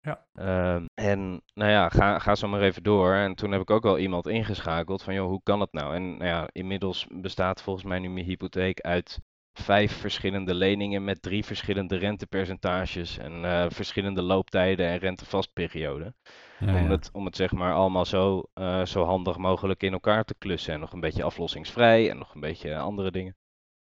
Ja. 0.00 0.26
Ehm, 0.34 0.84
en 0.94 1.42
nou 1.54 1.70
ja, 1.70 1.88
ga, 1.88 2.18
ga 2.18 2.34
zo 2.34 2.48
maar 2.48 2.60
even 2.60 2.82
door. 2.82 3.14
En 3.14 3.34
toen 3.34 3.52
heb 3.52 3.60
ik 3.60 3.70
ook 3.70 3.82
wel 3.82 3.98
iemand 3.98 4.26
ingeschakeld 4.26 5.02
van, 5.02 5.14
joh, 5.14 5.28
hoe 5.28 5.42
kan 5.42 5.60
het 5.60 5.72
nou? 5.72 5.94
En 5.94 6.10
nou 6.10 6.24
ja, 6.24 6.48
inmiddels 6.52 7.06
bestaat 7.08 7.62
volgens 7.62 7.84
mij 7.84 7.98
nu 7.98 8.08
mijn 8.10 8.26
hypotheek 8.26 8.80
uit 8.80 9.20
vijf 9.52 9.92
verschillende 9.92 10.54
leningen 10.54 11.04
met 11.04 11.22
drie 11.22 11.44
verschillende 11.44 11.96
rentepercentages 11.96 13.18
en 13.18 13.44
eh, 13.44 13.66
verschillende 13.68 14.22
looptijden 14.22 14.86
en 14.86 14.98
rentevastperioden. 14.98 16.16
Ja, 16.58 16.82
Om 16.82 16.90
het, 16.90 17.10
om 17.12 17.24
het 17.24 17.36
zeg 17.36 17.52
maar 17.52 17.74
allemaal 17.74 18.04
zo, 18.04 18.42
eh, 18.54 18.84
zo 18.84 19.04
handig 19.04 19.36
mogelijk 19.36 19.82
in 19.82 19.92
elkaar 19.92 20.24
te 20.24 20.34
klussen. 20.38 20.74
En 20.74 20.80
nog 20.80 20.92
een 20.92 21.00
beetje 21.00 21.22
aflossingsvrij 21.22 22.10
en 22.10 22.18
nog 22.18 22.34
een 22.34 22.40
beetje 22.40 22.78
andere 22.78 23.10
dingen. 23.10 23.36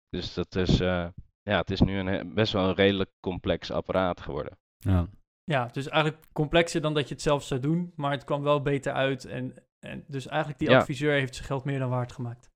Dus 0.08 0.34
dat 0.34 0.56
is, 0.56 0.80
eh, 0.80 1.06
ja, 1.42 1.58
het 1.58 1.70
is 1.70 1.80
nu 1.80 1.98
een, 1.98 2.34
best 2.34 2.52
wel 2.52 2.68
een 2.68 2.74
redelijk 2.74 3.10
complex 3.20 3.70
apparaat 3.70 4.20
geworden. 4.20 4.58
Ja. 4.78 5.08
Ja, 5.44 5.66
dus 5.72 5.88
eigenlijk 5.88 6.24
complexer 6.32 6.80
dan 6.80 6.94
dat 6.94 7.08
je 7.08 7.14
het 7.14 7.22
zelf 7.22 7.42
zou 7.44 7.60
doen, 7.60 7.92
maar 7.96 8.10
het 8.10 8.24
kwam 8.24 8.42
wel 8.42 8.62
beter 8.62 8.92
uit. 8.92 9.24
En, 9.24 9.54
en 9.86 10.04
dus 10.06 10.26
eigenlijk 10.26 10.58
die 10.60 10.70
Ja. 10.70 10.78
adviseur 10.78 11.12
heeft 11.12 11.34
zijn 11.34 11.46
geld 11.46 11.64
meer 11.64 11.78
dan 11.78 11.90
waard 11.90 12.12
gemaakt. 12.12 12.48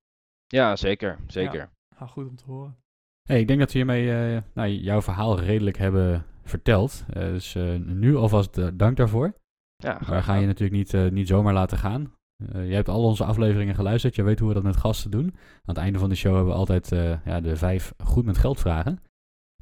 Ja, 0.47 0.77
zeker, 0.77 1.19
zeker. 1.27 1.71
Nou, 1.99 2.11
goed 2.11 2.29
om 2.29 2.37
te 2.37 2.45
horen. 2.45 2.77
Hey, 3.29 3.41
ik 3.41 3.47
denk 3.47 3.59
dat 3.59 3.73
we 3.73 3.79
hiermee 3.79 4.35
eh, 4.37 4.43
nou, 4.55 4.69
jouw 4.71 5.03
verhaal 5.03 5.39
redelijk 5.41 5.77
hebben 5.77 6.27
verteld. 6.45 7.05
Eh, 7.09 7.23
dus 7.23 7.55
eh, 7.55 7.75
nu 7.77 8.17
alvast 8.17 8.79
dank 8.79 8.97
daarvoor. 8.97 9.35
Ja, 9.77 9.99
We 9.99 10.05
graag 10.05 10.25
gaan 10.25 10.41
je 10.41 10.47
natuurlijk 10.47 10.77
niet, 10.79 10.95
eh, 10.95 11.09
niet 11.11 11.29
zomaar 11.29 11.53
laten 11.55 11.79
gaan. 11.79 12.13
Eh 12.53 12.69
je 12.69 12.75
hebt 12.75 12.89
al 12.89 13.05
onze 13.05 13.25
afleveringen 13.25 13.75
geluisterd. 13.75 14.15
Je 14.15 14.23
weet 14.23 14.39
hoe 14.39 14.49
we 14.49 14.55
dat 14.55 14.63
met 14.63 14.77
gasten 14.77 15.11
doen. 15.11 15.27
Aan 15.35 15.61
het 15.65 15.77
einde 15.77 15.99
van 15.99 16.09
de 16.09 16.15
show 16.15 16.35
hebben 16.35 16.53
we 16.53 16.59
altijd 16.59 16.93
eh, 16.93 17.25
ja, 17.27 17.41
de 17.41 17.57
vijf 17.57 17.93
goed 18.05 18.25
met 18.25 18.39
geld 18.39 18.61
vragen. 18.61 19.03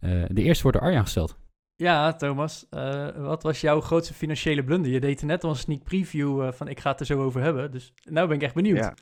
Eh, 0.02 0.24
de 0.28 0.42
eerste 0.42 0.62
wordt 0.62 0.78
door 0.78 0.86
Arjan 0.86 1.02
gesteld. 1.02 1.38
Ja, 1.82 2.12
Thomas, 2.12 2.68
eh, 2.68 3.08
wat 3.08 3.42
was 3.42 3.60
jouw 3.60 3.80
grootste 3.80 4.14
financiële 4.14 4.64
blunder? 4.64 4.90
Je 4.90 5.00
deed 5.00 5.22
net 5.22 5.44
al 5.44 5.50
een 5.50 5.56
sneak 5.56 5.82
preview 5.82 6.42
eh, 6.42 6.52
van 6.52 6.68
ik 6.68 6.80
ga 6.80 6.90
het 6.90 7.00
er 7.00 7.06
zo 7.06 7.22
over 7.22 7.40
hebben. 7.40 7.70
Dus 7.70 7.92
nou 8.02 8.26
ben 8.26 8.36
ik 8.36 8.42
echt 8.42 8.54
benieuwd. 8.54 8.78
Ja. 8.78 8.94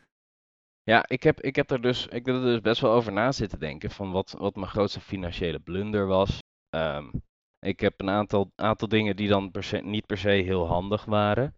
Ja, 0.82 1.04
ik 1.08 1.22
heb, 1.22 1.40
ik 1.40 1.56
heb 1.56 1.70
er 1.70 1.80
dus, 1.80 2.06
ik 2.06 2.26
heb 2.26 2.34
er 2.34 2.42
dus 2.42 2.60
best 2.60 2.80
wel 2.80 2.92
over 2.92 3.12
na 3.12 3.32
zitten 3.32 3.58
denken 3.58 3.90
van 3.90 4.10
wat, 4.10 4.34
wat 4.38 4.54
mijn 4.54 4.70
grootste 4.70 5.00
financiële 5.00 5.58
blunder 5.58 6.06
was. 6.06 6.38
Ehm, 6.68 7.10
ik 7.58 7.80
heb 7.80 8.00
een 8.00 8.10
aantal, 8.10 8.50
aantal 8.54 8.88
dingen 8.88 9.16
die 9.16 9.28
dan 9.28 9.50
per 9.50 9.62
se, 9.62 9.76
niet 9.76 10.06
per 10.06 10.18
se 10.18 10.28
heel 10.28 10.66
handig 10.66 11.04
waren. 11.04 11.54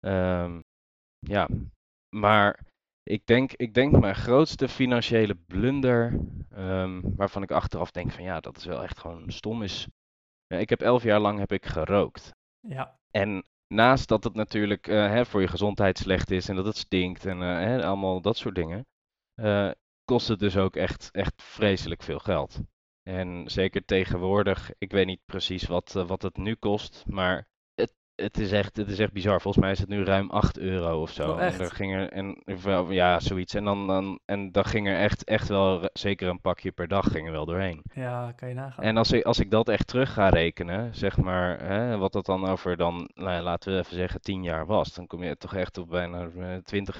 Ehm, 0.00 0.60
ja, 1.18 1.48
maar 2.16 2.60
ik 3.02 3.26
denk, 3.26 3.52
ik 3.52 3.74
denk 3.74 3.98
mijn 3.98 4.14
grootste 4.14 4.68
financiële 4.68 5.34
blunder, 5.34 6.20
ehm, 6.50 7.00
waarvan 7.16 7.42
ik 7.42 7.50
achteraf 7.50 7.90
denk 7.90 8.12
van 8.12 8.24
ja, 8.24 8.40
dat 8.40 8.56
is 8.56 8.64
wel 8.64 8.82
echt 8.82 8.98
gewoon 8.98 9.30
stom 9.30 9.62
is. 9.62 9.88
Ja, 10.46 10.56
ik 10.56 10.68
heb 10.68 10.80
elf 10.80 11.02
jaar 11.02 11.20
lang 11.20 11.38
heb 11.38 11.52
ik 11.52 11.66
gerookt. 11.66 12.34
Ja, 12.60 12.98
En 13.10 13.44
naast 13.66 14.08
dat 14.08 14.24
het 14.24 14.34
natuurlijk 14.34 14.86
eh, 14.88 15.08
hè, 15.08 15.26
voor 15.26 15.40
je 15.40 15.48
gezondheid 15.48 15.98
slecht 15.98 16.30
is 16.30 16.48
en 16.48 16.56
dat 16.56 16.66
het 16.66 16.76
stinkt 16.76 17.26
en 17.26 17.42
eh, 17.42 17.48
hè, 17.48 17.84
allemaal 17.84 18.20
dat 18.20 18.36
soort 18.36 18.54
dingen, 18.54 18.86
eh, 19.34 19.70
kost 20.04 20.28
het 20.28 20.38
dus 20.38 20.56
ook 20.56 20.76
echt, 20.76 21.10
echt 21.10 21.42
vreselijk 21.42 22.02
veel 22.02 22.18
geld. 22.18 22.60
En 23.02 23.50
zeker 23.50 23.84
tegenwoordig, 23.84 24.70
ik 24.78 24.92
weet 24.92 25.06
niet 25.06 25.24
precies 25.24 25.66
wat, 25.66 25.92
wat 25.92 26.22
het 26.22 26.36
nu 26.36 26.54
kost, 26.54 27.04
maar 27.06 27.48
het, 28.16 28.38
is 28.38 28.52
echt, 28.52 28.76
het 28.76 28.88
is 28.88 28.98
echt 28.98 29.12
bizar. 29.12 29.40
Volgens 29.40 29.64
mij 29.64 29.72
is 29.72 29.78
het 29.78 29.88
nu 29.88 30.04
ruim 30.04 30.30
8 30.30 30.58
euro 30.58 31.02
of 31.02 31.10
zo. 31.10 31.30
Oh? 31.30 31.42
En 31.42 31.60
er 31.60 31.70
ging 31.70 31.94
er, 31.94 32.12
en, 32.12 32.42
ja, 32.88 33.20
zoiets. 33.20 33.54
En 33.54 33.64
dan, 33.64 33.86
dan, 33.86 34.18
en 34.24 34.52
dan 34.52 34.64
ging 34.64 34.88
er 34.88 34.96
echt, 34.96 35.24
echt 35.24 35.48
wel, 35.48 35.88
zeker 35.92 36.28
een 36.28 36.40
pakje 36.40 36.72
per 36.72 36.88
dag 36.88 37.10
ging 37.10 37.26
er 37.26 37.32
wel 37.32 37.46
doorheen. 37.46 37.82
ja, 37.94 38.32
kan 38.36 38.48
je 38.48 38.54
nagaan. 38.54 38.84
En 38.84 38.96
als 38.96 39.12
ik, 39.12 39.24
als 39.24 39.38
ik 39.38 39.50
dat 39.50 39.68
echt 39.68 39.86
terug 39.86 40.12
ga 40.12 40.28
rekenen, 40.28 40.94
zeg 40.94 41.16
maar, 41.16 41.58
hè, 41.64 41.96
wat 41.96 42.12
dat 42.12 42.26
dan 42.26 42.46
over 42.46 42.76
dan, 42.76 43.10
nou 43.14 43.30
ja, 43.30 43.42
laten 43.42 43.72
we 43.72 43.78
even 43.78 43.96
zeggen, 43.96 44.20
10 44.20 44.42
jaar 44.42 44.66
was, 44.66 44.94
dan 44.94 45.06
kom 45.06 45.22
je 45.22 45.36
toch 45.36 45.54
echt 45.54 45.78
op 45.78 45.88
bijna 45.88 46.28
eh, 46.38 46.56
20, 46.56 46.96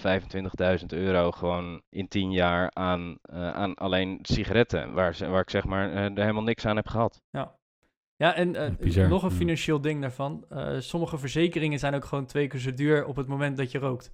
25.000 0.81 0.87
euro 0.87 1.31
gewoon 1.31 1.83
in 1.91 2.09
10 2.09 2.33
jaar 2.33 2.71
aan, 2.73 3.19
eh, 3.23 3.53
aan 3.53 3.75
alleen 3.75 4.19
sigaretten, 4.23 4.93
waar, 4.93 5.17
waar 5.19 5.41
ik 5.41 5.51
zeg 5.51 5.65
maar 5.65 5.93
eh, 5.93 6.05
er 6.05 6.21
helemaal 6.21 6.43
niks 6.43 6.67
aan 6.67 6.77
heb 6.77 6.89
gehad. 6.89 7.23
Ja, 7.31 7.55
en 8.17 8.55
eh, 8.55 9.09
nog 9.09 9.23
een 9.23 9.31
ja. 9.31 9.37
financieel 9.37 9.81
ding 9.81 10.01
daarvan. 10.01 10.45
Eh, 10.49 10.79
sommige 10.79 11.19
verzekeringen 11.19 11.79
zijn 11.79 11.95
ook 11.95 12.05
gewoon 12.05 12.27
twee 12.27 12.47
keer 12.47 12.61
zo 12.61 12.75
duur 12.75 13.05
op 13.05 13.17
het 13.17 13.27
moment 13.27 13.57
dat 13.57 13.71
je 13.71 13.79
rookt. 13.79 14.13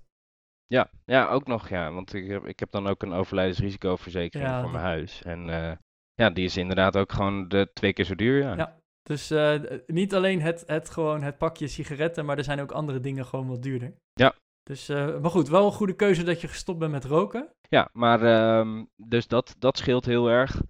Ja, 0.66 0.90
ja, 1.04 1.28
ook 1.28 1.46
nog, 1.46 1.68
ja, 1.68 1.92
want 1.92 2.14
ik 2.14 2.28
heb, 2.28 2.46
ik 2.46 2.60
heb 2.60 2.70
dan 2.70 2.86
ook 2.86 3.02
een 3.02 3.12
overlijdensrisicoverzekering 3.12 4.50
Ja, 4.50 4.60
voor 4.60 4.70
mijn 4.70 4.84
huis. 4.84 5.22
En 5.22 5.48
eh, 5.48 5.76
ja, 6.14 6.30
die 6.30 6.44
is 6.44 6.56
inderdaad 6.56 6.96
ook 6.96 7.12
gewoon 7.12 7.48
de 7.48 7.70
twee 7.72 7.92
keer 7.92 8.04
zo 8.04 8.14
duur, 8.14 8.42
ja. 8.42 8.56
Ja. 8.56 8.80
Dus 9.02 9.30
eh, 9.30 9.60
niet 9.86 10.14
alleen 10.14 10.40
het, 10.40 10.64
het, 10.66 10.90
gewoon 10.90 11.22
het 11.22 11.38
pakje 11.38 11.68
sigaretten, 11.68 12.24
maar 12.24 12.38
er 12.38 12.44
zijn 12.44 12.60
ook 12.60 12.72
andere 12.72 13.00
dingen 13.00 13.26
gewoon 13.26 13.48
wat 13.48 13.62
duurder. 13.62 13.94
Ja. 14.12 14.34
Dus, 14.62 14.88
eh, 14.88 15.18
maar 15.18 15.30
goed, 15.30 15.48
wel 15.48 15.66
een 15.66 15.72
goede 15.72 15.96
keuze 15.96 16.22
dat 16.22 16.40
je 16.40 16.48
gestopt 16.48 16.78
bent 16.78 16.92
met 16.92 17.04
roken. 17.04 17.48
Ja, 17.68 17.88
maar 17.92 18.22
ehm, 18.22 18.84
dus 18.96 19.26
dat, 19.26 19.54
dat 19.58 19.78
scheelt 19.78 20.04
heel 20.04 20.28
erg. 20.28 20.62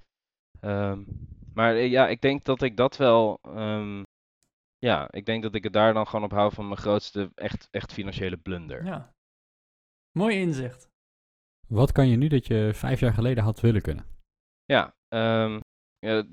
Ehm, 0.61 1.03
maar 1.55 1.75
eh, 1.75 1.91
ja, 1.91 2.09
ik 2.09 2.21
denk 2.21 2.45
dat 2.45 2.63
ik 2.63 2.77
dat 2.77 2.97
wel. 2.97 3.39
ehm, 3.43 4.03
ja, 4.79 5.13
ik 5.13 5.27
denk 5.27 5.43
dat 5.43 5.55
ik 5.55 5.65
het 5.65 5.73
daar 5.73 5.95
dan 5.95 6.07
gewoon 6.07 6.25
op 6.25 6.31
hou 6.31 6.53
van 6.53 6.69
mijn 6.69 6.81
grootste 6.81 7.31
echt, 7.35 7.69
echt 7.71 7.93
financiële 7.93 8.37
blunder. 8.37 8.85
Ja. 8.85 9.15
Mooi 10.13 10.37
inzicht. 10.37 10.91
Wat 11.69 11.93
kan 11.93 12.09
je 12.09 12.17
nu 12.17 12.29
dat 12.29 12.47
je 12.47 12.71
vijf 12.75 13.01
jaar 13.01 13.13
geleden 13.13 13.45
had 13.45 13.61
willen 13.61 13.83
kunnen? 13.83 14.07
Ja, 14.65 14.95
ehm, 15.09 15.61
ja, 15.99 16.25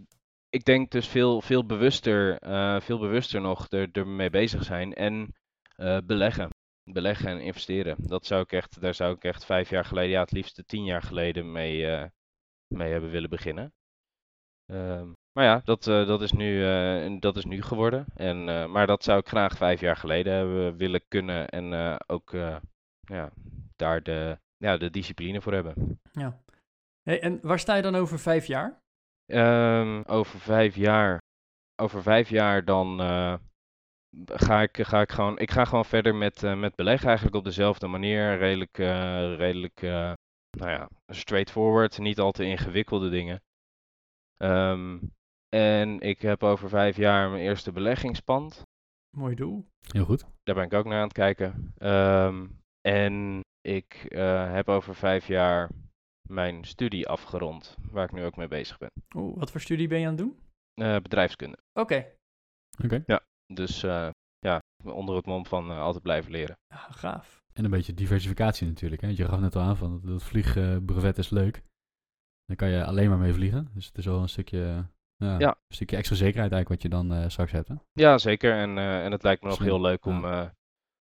ik 0.49 0.65
denk 0.65 0.91
dus 0.91 1.07
veel, 1.07 1.41
veel 1.41 1.65
bewuster, 1.65 2.37
eh, 2.39 2.79
veel 2.79 2.99
bewuster 2.99 3.41
nog 3.41 3.67
er, 3.69 3.89
ermee 3.91 4.29
bezig 4.29 4.63
zijn 4.63 4.93
en 4.93 5.35
eh, 5.75 5.97
beleggen. 6.05 6.49
Beleggen 6.83 7.29
en 7.29 7.39
investeren. 7.41 7.95
Dat 7.99 8.25
zou 8.25 8.41
ik 8.41 8.51
echt, 8.51 8.81
daar 8.81 8.93
zou 8.93 9.15
ik 9.15 9.23
echt 9.23 9.45
vijf 9.45 9.69
jaar 9.69 9.85
geleden, 9.85 10.09
ja, 10.09 10.21
het 10.21 10.31
liefste 10.31 10.65
tien 10.65 10.83
jaar 10.83 11.01
geleden 11.01 11.51
mee, 11.51 11.87
eh, 11.87 12.05
mee 12.67 12.91
hebben 12.91 13.09
willen 13.09 13.29
beginnen. 13.29 13.73
Ehm, 14.69 15.07
maar 15.31 15.45
ja, 15.45 15.61
dat, 15.63 15.87
eh, 15.87 16.07
dat, 16.07 16.21
is 16.21 16.31
nu, 16.31 16.65
eh, 16.65 17.19
dat 17.19 17.37
is 17.37 17.45
nu 17.45 17.61
geworden. 17.61 18.05
En, 18.15 18.49
eh, 18.49 18.65
maar 18.65 18.87
dat 18.87 19.03
zou 19.03 19.19
ik 19.19 19.27
graag 19.27 19.57
vijf 19.57 19.79
jaar 19.79 19.95
geleden 19.95 20.33
hebben 20.33 20.77
willen 20.77 21.01
kunnen 21.07 21.49
en 21.49 21.97
ook 22.07 22.31
ja, 22.99 23.31
daar 23.75 24.03
de, 24.03 24.37
ja, 24.57 24.77
de 24.77 24.89
discipline 24.89 25.41
voor 25.41 25.53
hebben. 25.53 25.99
Ja. 26.11 26.41
Hey, 27.01 27.21
en 27.21 27.39
waar 27.41 27.59
sta 27.59 27.75
je 27.75 27.81
dan 27.81 27.95
over 27.95 28.19
vijf 28.19 28.45
jaar? 28.45 28.81
Ehm, 29.25 30.01
over 30.05 30.39
vijf 30.39 30.75
jaar, 30.75 31.21
over 31.81 32.01
vijf 32.01 32.29
jaar 32.29 32.65
dan 32.65 32.99
ga 34.25 34.61
ik, 34.61 34.77
ga 34.81 35.01
ik 35.01 35.11
gewoon, 35.11 35.39
ik 35.39 35.51
ga 35.51 35.65
gewoon 35.65 35.85
verder 35.85 36.15
met, 36.15 36.41
met 36.41 36.75
beleggen 36.75 37.07
eigenlijk 37.07 37.37
op 37.37 37.43
dezelfde 37.43 37.87
manier. 37.87 38.37
Redelijk, 38.37 38.77
redelijk 39.37 39.81
nou 40.57 40.69
ja, 40.69 40.89
straightforward, 41.07 41.97
niet 41.99 42.19
al 42.19 42.31
te 42.31 42.43
ingewikkelde 42.43 43.09
dingen. 43.09 43.41
Ehm, 44.43 44.97
en 45.49 45.99
ik 45.99 46.21
heb 46.21 46.43
over 46.43 46.69
vijf 46.69 46.97
jaar 46.97 47.29
mijn 47.29 47.43
eerste 47.43 47.71
beleggingspand. 47.71 48.61
Mooi 49.17 49.35
doel. 49.35 49.67
Heel 49.87 50.05
goed. 50.05 50.25
Daar 50.43 50.55
ben 50.55 50.63
ik 50.63 50.73
ook 50.73 50.85
naar 50.85 50.97
aan 50.97 51.03
het 51.03 51.13
kijken. 51.13 51.73
Ehm, 51.77 52.47
en 52.81 53.39
ik 53.61 53.93
eh, 53.93 54.51
heb 54.51 54.69
over 54.69 54.95
vijf 54.95 55.27
jaar 55.27 55.69
mijn 56.29 56.65
studie 56.65 57.07
afgerond, 57.07 57.75
waar 57.91 58.05
ik 58.05 58.11
nu 58.11 58.23
ook 58.23 58.35
mee 58.35 58.47
bezig 58.47 58.77
ben. 58.77 58.89
Oeh, 59.15 59.37
wat 59.37 59.51
voor 59.51 59.61
studie 59.61 59.87
ben 59.87 59.99
je 59.99 60.07
aan 60.07 60.15
het 60.15 60.21
doen? 60.21 60.39
Eh, 60.73 60.95
bedrijfskunde. 61.01 61.57
Oké. 61.79 62.05
Oké. 62.83 63.03
Dus 63.53 63.83
eh, 63.83 64.09
ja, 64.39 64.59
onder 64.83 65.15
het 65.15 65.25
mom 65.25 65.45
van 65.45 65.69
altijd 65.69 66.03
blijven 66.03 66.31
leren. 66.31 66.57
Ja, 66.67 66.77
gaaf. 66.77 67.37
En 67.53 67.63
een 67.63 67.71
beetje 67.71 67.93
diversificatie 67.93 68.67
natuurlijk. 68.67 69.01
Hè? 69.01 69.07
Je 69.07 69.25
gaf 69.25 69.39
net 69.39 69.55
al 69.55 69.61
aan 69.61 69.77
van 69.77 69.91
dat, 69.91 70.03
dat 70.03 70.23
vliegbrevet 70.23 71.17
is 71.17 71.29
leuk. 71.29 71.63
Dan 72.49 72.57
kan 72.57 72.69
je 72.69 72.85
alleen 72.85 73.09
maar 73.09 73.17
mee 73.17 73.33
vliegen. 73.33 73.69
Dus 73.73 73.85
het 73.85 73.97
is 73.97 74.05
wel 74.05 74.21
een 74.21 74.29
stukje, 74.29 74.85
ja, 75.15 75.39
Ja. 75.39 75.47
Een 75.47 75.75
stukje 75.75 75.97
extra 75.97 76.15
zekerheid 76.15 76.51
eigenlijk 76.51 76.81
wat 76.81 76.91
je 76.91 76.97
dan 76.97 77.13
eh, 77.13 77.29
straks 77.29 77.51
hebt. 77.51 77.67
Hè? 77.67 77.75
Ja, 77.93 78.17
zeker. 78.17 78.53
En, 78.53 78.77
eh, 78.77 79.05
en 79.05 79.11
het 79.11 79.23
lijkt 79.23 79.43
me 79.43 79.49
nog 79.49 79.59
heel 79.59 79.81
leuk 79.81 80.05
om, 80.05 80.21
ja. 80.25 80.43
eh, 80.43 80.49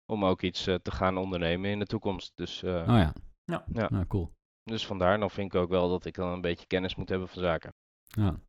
om 0.05 0.25
ook 0.25 0.41
iets 0.41 0.67
eh, 0.67 0.75
te 0.75 0.91
gaan 0.91 1.17
ondernemen 1.17 1.69
in 1.69 1.79
de 1.79 1.85
toekomst. 1.85 2.31
Dus, 2.35 2.63
eh, 2.63 2.73
Oh 2.73 2.85
ja. 2.97 3.13
Ja. 3.43 3.63
Ja. 3.73 3.87
Nou, 3.89 4.05
cool. 4.07 4.31
dus 4.63 4.85
vandaar, 4.85 5.19
dan 5.19 5.29
vind 5.29 5.53
ik 5.53 5.59
ook 5.61 5.69
wel 5.69 5.89
dat 5.89 6.05
ik 6.05 6.15
dan 6.15 6.29
een 6.31 6.41
beetje 6.41 6.67
kennis 6.67 6.95
moet 6.95 7.09
hebben 7.09 7.27
van 7.27 7.41
zaken. 7.41 7.73
Ja. 8.05 8.39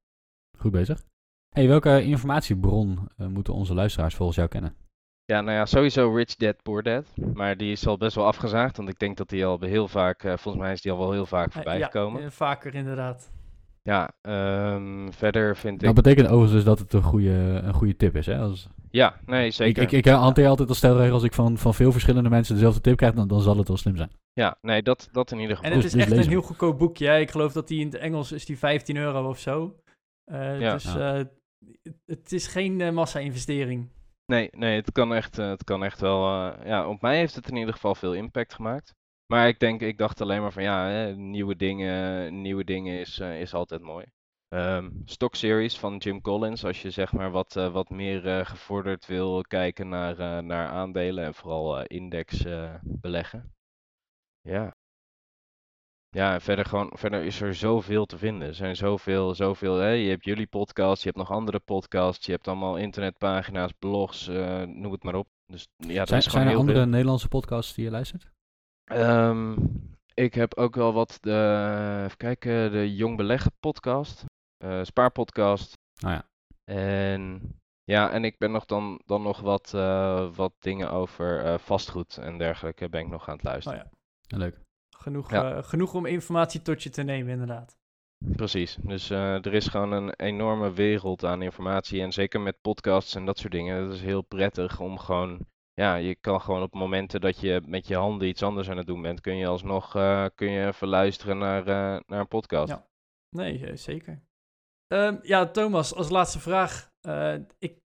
Goed 0.58 0.70
bezig. 0.72 1.04
Hey, 1.54 1.68
welke 1.68 2.02
informatiebron 2.04 3.08
eh, 3.16 3.26
moeten 3.26 3.54
onze 3.54 3.74
luisteraars 3.74 4.14
volgens 4.14 4.36
jou 4.36 4.48
kennen? 4.48 4.76
Ja, 5.32 5.40
nou 5.40 5.56
ja, 5.56 5.66
sowieso 5.66 6.14
Rich 6.14 6.36
Dad 6.36 6.62
Poor 6.62 6.82
Dad. 6.82 7.04
Maar 7.34 7.56
die 7.56 7.72
is 7.72 7.86
al 7.86 7.96
best 7.96 8.14
wel 8.16 8.26
afgezaagd, 8.26 8.76
want 8.76 8.88
ik 8.88 8.98
denk 8.98 9.16
dat 9.16 9.28
die 9.28 9.46
al 9.46 9.58
heel 9.60 9.88
vaak, 9.88 10.24
eh, 10.24 10.36
volgens 10.36 10.64
mij 10.64 10.72
is 10.72 10.80
die 10.82 10.92
al 10.92 10.98
wel 10.98 11.12
heel 11.12 11.26
vaak 11.26 11.46
Eh, 11.48 11.52
voorbij 11.54 11.78
ja, 11.78 11.84
gekomen. 11.84 12.22
eh, 12.22 12.30
vaker 12.30 12.74
inderdaad. 12.74 13.30
Ja, 13.82 14.10
ehm, 14.22 15.10
verder 15.10 15.56
vind 15.56 15.80
Dat 15.80 15.88
ik... 15.88 15.94
betekent 15.94 16.26
overigens 16.26 16.52
dus 16.52 16.64
dat 16.64 16.78
het 16.78 16.92
een 16.92 17.02
goede, 17.02 17.60
een 17.64 17.74
goede 17.74 17.96
tip 17.96 18.16
is. 18.16 18.26
Hè? 18.26 18.38
Als, 18.38 18.68
Ja, 18.90 19.20
nee, 19.26 19.50
zeker. 19.50 19.82
Ik, 19.82 19.92
ik, 19.92 20.06
ik 20.06 20.12
hanteer 20.12 20.48
altijd 20.48 20.68
als 20.68 20.78
stelregel 20.78 21.14
als 21.14 21.22
ik 21.22 21.32
van, 21.34 21.58
van 21.58 21.74
veel 21.74 21.92
verschillende 21.92 22.28
mensen 22.28 22.54
dezelfde 22.54 22.80
tip 22.80 22.96
krijg, 22.96 23.14
dan, 23.14 23.28
dan 23.28 23.40
zal 23.40 23.56
het 23.56 23.68
wel 23.68 23.76
slim 23.76 23.96
zijn. 23.96 24.10
Ja, 24.32 24.58
nee, 24.62 24.82
dat, 24.82 25.08
dat 25.12 25.30
in 25.30 25.38
ieder 25.38 25.56
En 25.56 25.62
geval. 25.62 25.72
het 25.72 25.82
Dus- 25.82 25.94
is 25.94 26.04
dus 26.06 26.12
echt 26.16 26.24
een 26.24 26.30
heel 26.32 26.42
goedkoop 26.42 26.78
boekje. 26.78 27.06
hè. 27.06 27.18
Ik 27.18 27.30
geloof 27.30 27.52
dat 27.52 27.68
die 27.68 27.80
in 27.80 27.86
het 27.86 27.94
Engels 27.96 28.32
is 28.32 28.44
die 28.46 28.58
15 28.58 28.96
euro 28.96 29.28
of 29.28 29.38
zo. 29.38 29.74
Eh, 30.24 30.60
Ja. 30.60 30.72
Dus 30.72 30.84
Ja. 30.92 31.14
eh, 31.18 31.24
het- 32.06 32.32
is 32.32 32.46
geen 32.46 32.94
massa-investering. 32.94 33.88
Nee, 34.28 34.48
nee, 34.52 34.76
het 34.76 34.92
kan 34.92 35.14
echt, 35.14 35.38
eh, 35.38 35.48
het 35.48 35.64
kan 35.64 35.84
echt 35.84 36.00
wel. 36.00 36.24
eh, 36.52 36.66
ja, 36.66 36.88
op 36.88 37.00
mij 37.02 37.16
heeft 37.16 37.34
het 37.34 37.48
in 37.48 37.56
ieder 37.56 37.74
geval 37.74 37.94
veel 37.94 38.14
impact 38.14 38.54
gemaakt. 38.54 38.94
Maar 39.26 39.48
ik 39.48 39.58
denk, 39.60 39.80
ik 39.80 39.98
dacht 39.98 40.20
alleen 40.20 40.40
maar 40.42 40.52
van 40.52 40.62
ja, 40.62 40.86
hè, 40.88 41.16
nieuwe 41.16 41.56
dingen, 41.56 42.40
nieuwe 42.42 42.64
dingen 42.64 42.98
is, 43.00 43.18
eh, 43.18 43.40
is 43.40 43.54
altijd 43.54 43.80
mooi. 43.82 44.06
Ehm 44.48 44.90
Stock 45.04 45.34
Series 45.34 45.78
van 45.78 45.96
Jim 45.96 46.20
Collins, 46.20 46.64
als 46.64 46.82
je 46.82 46.90
zeg 46.90 47.12
maar 47.12 47.30
wat, 47.30 47.52
wat 47.54 47.88
meer 47.90 48.46
gevorderd 48.46 49.06
wil 49.06 49.42
kijken 49.42 49.88
naar, 49.88 50.44
naar 50.44 50.68
aandelen 50.68 51.24
en 51.24 51.34
vooral 51.34 51.82
index 51.82 52.44
beleggen. 52.82 53.52
Ja. 54.42 54.74
Ja, 56.10 56.40
verder, 56.40 56.64
gewoon, 56.64 56.90
verder 56.94 57.24
is 57.24 57.40
er 57.40 57.54
zoveel 57.54 58.06
te 58.06 58.18
vinden. 58.18 58.48
Er 58.48 58.54
zijn 58.54 58.76
zoveel, 58.76 59.34
zoveel. 59.34 59.74
Hè? 59.74 59.88
Je 59.88 60.08
hebt 60.08 60.24
jullie 60.24 60.46
podcast, 60.46 61.02
je 61.02 61.08
hebt 61.08 61.18
nog 61.18 61.30
andere 61.30 61.58
podcasts, 61.58 62.26
je 62.26 62.32
hebt 62.32 62.48
allemaal 62.48 62.76
internetpagina's, 62.76 63.72
blogs, 63.78 64.28
eh, 64.28 64.62
noem 64.62 64.92
het 64.92 65.02
maar 65.02 65.14
op. 65.14 65.28
Dus 65.46 65.66
ja, 65.76 65.94
dat 65.94 66.08
zijn 66.08 66.20
is 66.20 66.26
gewoon 66.26 66.30
zijn 66.30 66.44
er 66.44 66.50
heel 66.50 66.58
andere 66.58 66.78
veel. 66.78 66.88
Nederlandse 66.88 67.28
podcasts 67.28 67.74
die 67.74 67.84
je 67.84 67.90
luistert? 67.90 68.30
Ehm, 68.84 69.56
ik 70.14 70.34
heb 70.34 70.54
ook 70.54 70.74
wel 70.74 70.92
wat 70.92 71.18
de, 71.20 72.02
even 72.04 72.16
kijken, 72.16 72.72
de 72.72 72.94
Jong 72.94 73.16
Beleggen 73.16 73.52
podcast, 73.60 74.24
eh, 74.56 74.80
Spaarpodcast. 74.82 75.78
Nou 76.00 76.14
ja. 76.14 76.28
En 76.64 77.40
ja, 77.84 78.10
en 78.10 78.24
ik 78.24 78.38
ben 78.38 78.50
nog 78.50 78.64
dan, 78.64 79.00
dan 79.06 79.22
nog 79.22 79.40
wat, 79.40 79.74
eh, 79.74 80.34
wat 80.34 80.52
dingen 80.58 80.90
over 80.90 81.58
vastgoed 81.58 82.16
en 82.16 82.38
dergelijke 82.38 82.88
ben 82.88 83.00
ik 83.00 83.08
nog 83.08 83.28
aan 83.28 83.34
het 83.34 83.44
luisteren. 83.44 83.84
Oh 83.84 83.90
Ja, 84.22 84.36
leuk. 84.36 84.66
Genoeg, 85.00 85.30
Ja. 85.30 85.54
eh, 85.56 85.62
genoeg 85.62 85.94
om 85.94 86.06
informatie 86.06 86.62
tot 86.62 86.82
je 86.82 86.90
te 86.90 87.02
nemen, 87.02 87.32
inderdaad. 87.32 87.76
Precies. 88.36 88.78
Dus 88.82 89.10
eh, 89.10 89.34
er 89.44 89.54
is 89.54 89.66
gewoon 89.68 89.92
een 89.92 90.12
enorme 90.14 90.72
wereld 90.72 91.24
aan 91.24 91.42
informatie. 91.42 92.00
En 92.00 92.12
zeker 92.12 92.40
met 92.40 92.60
podcasts 92.60 93.14
en 93.14 93.24
dat 93.26 93.38
soort 93.38 93.52
dingen. 93.52 93.82
Het 93.82 93.92
is 93.92 94.02
heel 94.02 94.22
prettig 94.22 94.80
om 94.80 94.98
gewoon. 94.98 95.46
Ja, 95.74 95.94
je 95.94 96.14
kan 96.14 96.40
gewoon 96.40 96.62
op 96.62 96.74
momenten 96.74 97.20
dat 97.20 97.40
je 97.40 97.62
met 97.66 97.86
je 97.86 97.96
handen 97.96 98.28
iets 98.28 98.42
anders 98.42 98.70
aan 98.70 98.76
het 98.76 98.86
doen 98.86 99.02
bent, 99.02 99.20
kun 99.20 99.36
je 99.36 99.46
alsnog 99.46 99.94
eh, 99.94 100.26
kun 100.34 100.50
je 100.50 100.66
even 100.66 100.88
luisteren 100.88 101.38
naar, 101.38 101.60
eh, 101.60 102.00
naar 102.06 102.20
een 102.20 102.28
podcast. 102.28 102.68
Ja. 102.68 102.86
Nee, 103.36 103.76
zeker. 103.76 104.22
Ehm, 104.86 105.16
ja, 105.22 105.46
Thomas, 105.46 105.94
als 105.94 106.08
laatste 106.08 106.38
vraag. 106.40 106.90
Ik- 107.58 107.78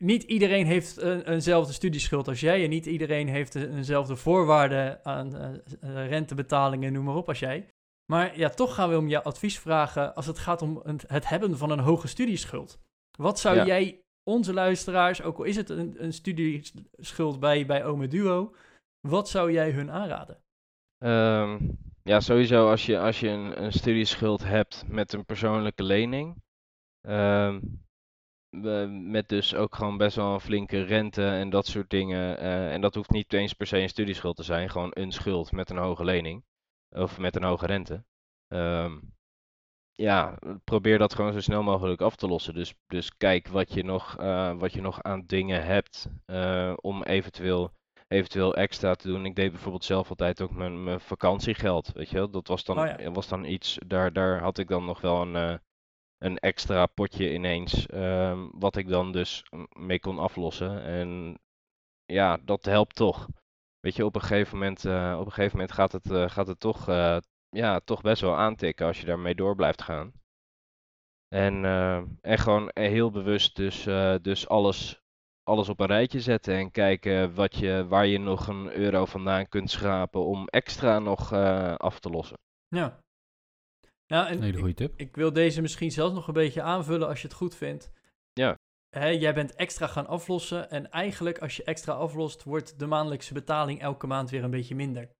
niet 0.00 0.22
iedereen 0.22 0.66
heeft 0.66 0.96
een, 0.96 1.22
eenzelfde 1.28 1.72
studieschuld 1.72 2.28
als 2.28 2.40
jij. 2.40 2.64
En 2.64 2.70
niet 2.70 2.86
iedereen 2.86 3.28
heeft 3.28 3.54
een- 3.54 3.76
eenzelfde 3.76 4.16
voorwaarden 4.16 5.04
aan 5.04 5.36
eh, 5.36 6.08
rentebetalingen, 6.08 6.92
noem 6.92 7.04
maar 7.04 7.14
op, 7.14 7.28
als 7.28 7.38
jij. 7.38 7.68
Maar 8.12 8.38
ja, 8.38 8.48
toch 8.48 8.74
gaan 8.74 8.88
we 8.90 8.96
om 8.98 9.08
jouw 9.08 9.22
advies 9.22 9.58
vragen 9.58 10.14
als 10.14 10.26
het 10.26 10.38
gaat 10.38 10.62
om 10.62 10.82
het 11.06 11.28
hebben 11.28 11.58
van 11.58 11.70
een 11.70 11.78
hoge 11.78 12.08
studieschuld. 12.08 12.78
Wat 13.18 13.38
zou 13.40 13.56
Ja. 13.56 13.64
jij 13.66 14.00
onze 14.30 14.52
luisteraars, 14.52 15.22
ook 15.22 15.38
al 15.38 15.44
is 15.44 15.56
het 15.56 15.68
een, 15.70 15.94
een 16.04 16.12
studieschuld 16.12 17.40
bij, 17.40 17.66
bij 17.66 17.84
Ome 17.84 18.08
Duo, 18.08 18.54
wat 19.08 19.28
zou 19.28 19.52
jij 19.52 19.70
hun 19.70 19.90
aanraden? 19.90 20.38
Ehm, 20.98 21.58
ja, 22.02 22.20
sowieso 22.20 22.70
als 22.70 22.86
je, 22.86 22.98
als 22.98 23.20
je 23.20 23.28
een, 23.28 23.62
een 23.64 23.72
studieschuld 23.72 24.44
hebt 24.44 24.84
met 24.88 25.12
een 25.12 25.24
persoonlijke 25.24 25.82
lening. 25.82 26.36
ehm, 27.00 27.60
met 28.88 29.28
dus 29.28 29.54
ook 29.54 29.74
gewoon 29.74 29.96
best 29.96 30.16
wel 30.16 30.34
een 30.34 30.40
flinke 30.40 30.82
rente 30.82 31.26
en 31.28 31.50
dat 31.50 31.66
soort 31.66 31.90
dingen. 31.90 32.38
eh, 32.38 32.72
en 32.72 32.80
dat 32.80 32.94
hoeft 32.94 33.10
niet 33.10 33.32
eens 33.32 33.52
per 33.52 33.66
se 33.66 33.78
een 33.78 33.88
studieschuld 33.88 34.36
te 34.36 34.42
zijn, 34.42 34.70
gewoon 34.70 34.90
een 34.94 35.12
schuld 35.12 35.52
met 35.52 35.70
een 35.70 35.76
hoge 35.76 36.04
lening. 36.04 36.44
Of 36.90 37.18
met 37.18 37.36
een 37.36 37.42
hoge 37.44 37.66
rente. 37.66 38.04
Ehm, 38.48 38.98
ja, 39.94 40.38
probeer 40.64 40.98
dat 40.98 41.14
gewoon 41.14 41.32
zo 41.32 41.40
snel 41.40 41.62
mogelijk 41.62 42.00
af 42.00 42.16
te 42.16 42.26
lossen. 42.26 42.54
Dus, 42.54 42.74
dus 42.86 43.16
kijk 43.16 43.48
wat 43.48 43.72
je 43.72 43.84
nog, 43.84 44.16
eh, 44.16 44.52
wat 44.58 44.72
je 44.72 44.80
nog 44.80 45.02
aan 45.02 45.26
dingen 45.26 45.64
hebt 45.64 46.08
eh, 46.26 46.72
om 46.80 47.02
eventueel 47.02 47.72
eventueel 48.08 48.54
extra 48.54 48.94
te 48.94 49.08
doen. 49.08 49.24
Ik 49.24 49.34
deed 49.36 49.50
bijvoorbeeld 49.50 49.84
zelf 49.84 50.08
altijd 50.08 50.40
ook 50.40 50.50
mijn, 50.50 50.84
mijn 50.84 51.00
vakantiegeld, 51.00 51.92
weet 51.92 52.10
je 52.10 52.16
wel. 52.16 52.30
Dat 52.30 52.48
was 52.48 52.64
dan, 52.64 52.78
Oh 52.78 52.86
ja. 52.98 53.10
was 53.10 53.28
dan 53.28 53.44
iets, 53.44 53.78
daar, 53.86 54.12
daar 54.12 54.40
had 54.40 54.58
ik 54.58 54.68
dan 54.68 54.84
nog 54.84 55.00
wel 55.00 55.22
een, 55.22 55.60
een 56.20 56.38
extra 56.38 56.86
potje 56.86 57.32
ineens, 57.32 57.86
ehm, 57.86 58.48
wat 58.52 58.76
ik 58.76 58.88
dan 58.88 59.12
dus 59.12 59.44
mee 59.78 60.00
kon 60.00 60.18
aflossen. 60.18 60.82
En 60.82 61.38
ja, 62.04 62.38
dat 62.44 62.64
helpt 62.64 62.94
toch. 62.94 63.28
Weet 63.80 63.96
je, 63.96 64.04
op 64.04 64.14
een 64.14 64.20
gegeven 64.20 64.58
moment, 64.58 64.84
eh, 64.84 65.16
op 65.18 65.26
een 65.26 65.32
gegeven 65.32 65.56
moment 65.56 65.72
gaat 65.72 65.92
het, 65.92 66.10
eh, 66.10 66.30
gaat 66.30 66.46
het 66.46 66.60
toch, 66.60 66.88
eh, 66.88 67.16
ja, 67.48 67.80
toch 67.80 68.00
best 68.00 68.22
wel 68.22 68.36
aantikken 68.36 68.86
als 68.86 69.00
je 69.00 69.06
daarmee 69.06 69.34
door 69.34 69.54
blijft 69.54 69.82
gaan. 69.82 70.12
En, 71.28 71.64
en 72.20 72.38
gewoon 72.38 72.70
heel 72.72 73.10
bewust 73.10 73.56
dus, 73.56 73.82
dus 74.22 74.48
alles, 74.48 75.02
alles 75.42 75.68
op 75.68 75.80
een 75.80 75.86
rijtje 75.86 76.20
zetten 76.20 76.54
en 76.54 76.70
kijken 76.70 77.34
wat 77.34 77.56
je, 77.56 77.86
waar 77.88 78.06
je 78.06 78.18
nog 78.18 78.46
een 78.46 78.72
euro 78.72 79.04
vandaan 79.04 79.48
kunt 79.48 79.70
schrapen 79.70 80.24
om 80.24 80.48
extra 80.48 80.98
nog 80.98 81.32
af 81.76 82.00
te 82.00 82.10
lossen. 82.10 82.38
Ja. 82.68 83.00
Ja, 84.10 84.28
en 84.28 84.36
Een 84.36 84.42
hele 84.42 84.58
goede 84.58 84.74
tip. 84.74 84.92
Ik 84.96 85.16
wil 85.16 85.32
deze 85.32 85.60
misschien 85.60 85.90
zelfs 85.90 86.14
nog 86.14 86.28
een 86.28 86.34
beetje 86.34 86.62
aanvullen 86.62 87.08
als 87.08 87.20
je 87.22 87.26
het 87.28 87.36
goed 87.36 87.54
vindt. 87.54 87.90
Ja. 88.32 88.58
Hè, 88.88 89.08
jij 89.08 89.34
bent 89.34 89.54
extra 89.54 89.86
gaan 89.86 90.06
aflossen 90.06 90.70
en 90.70 90.90
eigenlijk 90.90 91.38
als 91.38 91.56
je 91.56 91.64
extra 91.64 91.92
aflost, 91.92 92.44
wordt 92.44 92.78
de 92.78 92.86
maandelijkse 92.86 93.32
betaling 93.32 93.80
elke 93.80 94.06
maand 94.06 94.30
weer 94.30 94.44
een 94.44 94.50
beetje 94.50 94.74
minder. 94.74 95.10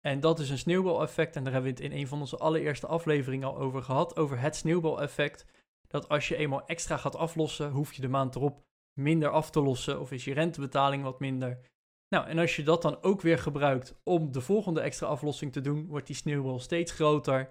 En 0.00 0.20
dat 0.20 0.38
is 0.38 0.50
een 0.50 0.58
sneeuwbaleffect 0.58 1.36
en 1.36 1.44
daar 1.44 1.52
hebben 1.52 1.74
we 1.74 1.82
het 1.82 1.92
in 1.92 1.98
een 1.98 2.06
van 2.06 2.20
onze 2.20 2.36
allereerste 2.36 2.86
afleveringen 2.86 3.48
al 3.48 3.58
over 3.58 3.82
gehad, 3.82 4.16
over 4.16 4.40
het 4.40 4.56
sneeuwbaleffect. 4.56 5.46
Dat 5.86 6.08
als 6.08 6.28
je 6.28 6.36
eenmaal 6.36 6.66
extra 6.66 6.96
gaat 6.96 7.16
aflossen, 7.16 7.70
hoef 7.70 7.92
je 7.92 8.00
de 8.00 8.08
maand 8.08 8.34
erop 8.34 8.64
minder 9.00 9.28
af 9.28 9.50
te 9.50 9.60
lossen 9.60 10.00
of 10.00 10.12
is 10.12 10.24
je 10.24 10.34
rentebetaling 10.34 11.02
wat 11.02 11.20
minder. 11.20 11.60
Nou, 12.08 12.26
en 12.26 12.38
als 12.38 12.56
je 12.56 12.62
dat 12.62 12.82
dan 12.82 13.02
ook 13.02 13.20
weer 13.20 13.38
gebruikt 13.38 14.00
om 14.04 14.32
de 14.32 14.40
volgende 14.40 14.80
extra 14.80 15.06
aflossing 15.06 15.52
te 15.52 15.60
doen, 15.60 15.86
wordt 15.86 16.06
die 16.06 16.16
sneeuwbal 16.16 16.58
steeds 16.58 16.92
groter. 16.92 17.50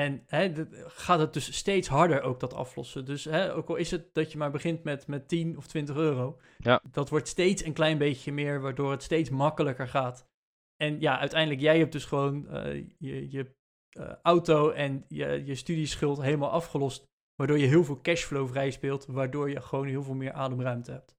En 0.00 0.22
hè, 0.26 0.52
gaat 0.86 1.18
het 1.18 1.32
dus 1.32 1.56
steeds 1.56 1.88
harder 1.88 2.22
ook 2.22 2.40
dat 2.40 2.54
aflossen. 2.54 3.04
Dus 3.04 3.24
hè, 3.24 3.54
ook 3.54 3.68
al 3.68 3.76
is 3.76 3.90
het 3.90 4.14
dat 4.14 4.32
je 4.32 4.38
maar 4.38 4.50
begint 4.50 4.82
met, 4.82 5.06
met 5.06 5.28
10 5.28 5.56
of 5.56 5.66
20 5.66 5.96
euro, 5.96 6.38
Ja. 6.58 6.82
dat 6.90 7.08
wordt 7.08 7.28
steeds 7.28 7.64
een 7.64 7.72
klein 7.72 7.98
beetje 7.98 8.32
meer, 8.32 8.60
waardoor 8.60 8.90
het 8.90 9.02
steeds 9.02 9.30
makkelijker 9.30 9.88
gaat. 9.88 10.28
En 10.76 11.00
ja, 11.00 11.18
uiteindelijk, 11.18 11.60
jij 11.60 11.78
hebt 11.78 11.92
dus 11.92 12.04
gewoon 12.04 12.48
eh, 12.48 12.74
je, 12.98 13.30
je 13.30 13.54
eh, 13.90 14.12
auto 14.22 14.70
en 14.70 15.04
je, 15.08 15.42
je 15.44 15.54
studieschuld 15.54 16.22
helemaal 16.22 16.50
afgelost, 16.50 17.04
waardoor 17.34 17.58
je 17.58 17.66
heel 17.66 17.84
veel 17.84 18.00
cashflow 18.00 18.48
vrij 18.48 18.70
speelt, 18.70 19.06
waardoor 19.06 19.50
je 19.50 19.60
gewoon 19.60 19.86
heel 19.86 20.02
veel 20.02 20.14
meer 20.14 20.32
ademruimte 20.32 20.90
hebt. 20.90 21.16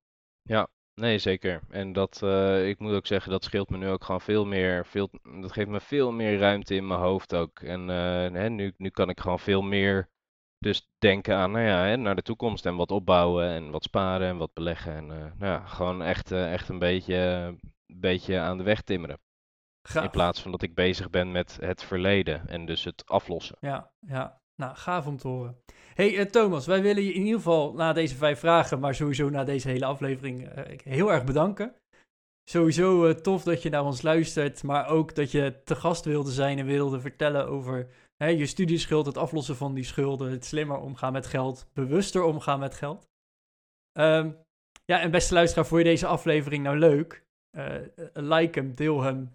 Nee, 1.01 1.17
zeker. 1.17 1.61
En 1.69 1.93
dat, 1.93 2.21
eh, 2.23 2.67
ik 2.67 2.79
moet 2.79 2.93
ook 2.93 3.07
zeggen, 3.07 3.31
dat 3.31 3.43
scheelt 3.43 3.69
me 3.69 3.77
nu 3.77 3.87
ook 3.87 4.03
gewoon 4.03 4.21
veel 4.21 4.45
meer, 4.45 4.85
veel, 4.85 5.09
dat 5.41 5.51
geeft 5.51 5.69
me 5.69 5.79
veel 5.79 6.11
meer 6.11 6.37
ruimte 6.37 6.75
in 6.75 6.87
mijn 6.87 6.99
hoofd 6.99 7.35
ook. 7.35 7.59
En 7.59 7.89
eh, 7.89 8.31
hè, 8.41 8.49
nu, 8.49 8.73
nu 8.77 8.89
kan 8.89 9.09
ik 9.09 9.19
gewoon 9.19 9.39
veel 9.39 9.61
meer 9.61 10.09
dus 10.57 10.89
denken 10.97 11.35
aan, 11.35 11.51
nou 11.51 11.65
ja, 11.65 11.85
hè, 11.85 11.97
naar 11.97 12.15
de 12.15 12.21
toekomst 12.21 12.65
en 12.65 12.75
wat 12.75 12.91
opbouwen 12.91 13.47
en 13.47 13.71
wat 13.71 13.83
sparen 13.83 14.27
en 14.27 14.37
wat 14.37 14.53
beleggen. 14.53 14.95
En 14.95 15.11
eh, 15.11 15.17
nou 15.17 15.51
ja, 15.51 15.65
gewoon 15.65 16.01
echt, 16.01 16.31
eh, 16.31 16.53
echt 16.53 16.69
een 16.69 16.79
beetje, 16.79 17.15
een 17.15 17.99
beetje 17.99 18.39
aan 18.39 18.57
de 18.57 18.63
weg 18.63 18.81
timmeren. 18.81 19.19
Gaaf. 19.81 20.03
In 20.03 20.09
plaats 20.09 20.41
van 20.41 20.51
dat 20.51 20.61
ik 20.61 20.75
bezig 20.75 21.09
ben 21.09 21.31
met 21.31 21.57
het 21.61 21.83
verleden 21.83 22.47
en 22.47 22.65
dus 22.65 22.83
het 22.83 23.03
aflossen. 23.05 23.57
Ja, 23.59 23.91
ja. 23.99 24.40
Nou, 24.61 24.75
gaaf 24.75 25.07
om 25.07 25.17
te 25.17 25.27
horen. 25.27 25.57
hey, 25.93 26.17
eh, 26.17 26.25
Thomas, 26.25 26.65
wij 26.65 26.81
willen 26.81 27.03
je 27.03 27.13
in 27.13 27.21
ieder 27.21 27.35
geval 27.35 27.73
na 27.73 27.93
deze 27.93 28.15
vijf 28.15 28.39
vragen, 28.39 28.79
maar 28.79 28.95
sowieso 28.95 29.29
na 29.29 29.43
deze 29.43 29.69
hele 29.69 29.85
aflevering, 29.85 30.49
eh, 30.49 30.79
heel 30.83 31.11
erg 31.11 31.23
bedanken. 31.23 31.75
Sowieso 32.49 33.05
eh, 33.05 33.13
tof 33.15 33.43
dat 33.43 33.61
je 33.61 33.69
naar 33.69 33.85
ons 33.85 34.01
luistert, 34.01 34.63
maar 34.63 34.87
ook 34.87 35.15
dat 35.15 35.31
je 35.31 35.61
te 35.63 35.75
gast 35.75 36.05
wilde 36.05 36.31
zijn 36.31 36.59
en 36.59 36.65
wilde 36.65 36.99
vertellen 36.99 37.47
over 37.47 37.87
hè, 38.17 38.27
je 38.27 38.45
studieschuld, 38.45 39.05
het 39.05 39.17
aflossen 39.17 39.55
van 39.55 39.73
die 39.73 39.83
schulden, 39.83 40.31
het 40.31 40.45
slimmer 40.45 40.77
omgaan 40.77 41.13
met 41.13 41.27
geld, 41.27 41.69
bewuster 41.73 42.23
omgaan 42.23 42.59
met 42.59 42.75
geld. 42.75 43.09
Ehm, 43.91 44.31
ja, 44.85 44.99
en 44.99 45.11
beste 45.11 45.33
luisteraar, 45.33 45.65
vond 45.65 45.81
je 45.81 45.87
deze 45.87 46.07
aflevering 46.07 46.63
nou 46.63 46.77
leuk? 46.77 47.23
Like 48.13 48.59
hem, 48.59 48.75
deel 48.75 49.01
hem. 49.01 49.31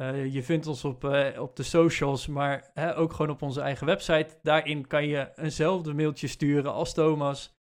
Eh, 0.00 0.32
je 0.32 0.42
vindt 0.42 0.66
ons 0.66 0.84
op, 0.84 1.04
eh, 1.04 1.40
op 1.40 1.56
de 1.56 1.62
socials, 1.62 2.26
maar 2.26 2.70
hè, 2.74 2.96
ook 2.96 3.12
gewoon 3.12 3.30
op 3.30 3.42
onze 3.42 3.60
eigen 3.60 3.86
website. 3.86 4.38
Daarin 4.42 4.86
kan 4.86 5.06
je 5.06 5.28
eenzelfde 5.36 5.94
mailtje 5.94 6.26
sturen 6.26 6.72
als 6.72 6.94
Thomas. 6.94 7.58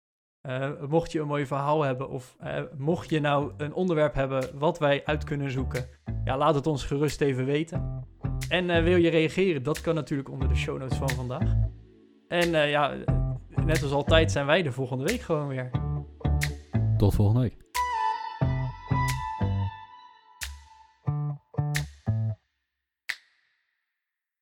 Eh, 0.40 0.70
mocht 0.88 1.12
je 1.12 1.20
een 1.20 1.26
mooi 1.26 1.46
verhaal 1.46 1.82
hebben 1.82 2.08
of 2.08 2.36
mocht 2.76 3.10
je 3.10 3.20
nou 3.20 3.52
een 3.56 3.74
onderwerp 3.74 4.14
hebben 4.14 4.58
wat 4.58 4.78
wij 4.78 5.04
uit 5.04 5.24
kunnen 5.24 5.50
zoeken, 5.50 5.88
ja, 6.24 6.36
laat 6.36 6.54
het 6.54 6.66
ons 6.66 6.84
gerust 6.84 7.20
even 7.20 7.44
weten. 7.44 8.06
En 8.48 8.84
wil 8.84 8.96
je 8.96 9.10
reageren? 9.10 9.62
Dat 9.62 9.80
kan 9.80 9.94
natuurlijk 9.94 10.30
onder 10.30 10.48
de 10.48 10.56
show 10.56 10.78
notes 10.78 10.98
van 10.98 11.08
vandaag. 11.08 11.54
En 12.28 12.68
ja, 12.68 12.94
net 13.64 13.82
als 13.82 13.92
altijd 13.92 14.32
zijn 14.32 14.46
wij 14.46 14.62
de 14.62 14.72
volgende 14.72 15.04
week 15.04 15.20
gewoon 15.20 15.48
weer. 15.48 15.70
Tot 16.96 17.14
volgende 17.14 17.40
week. 17.40 17.56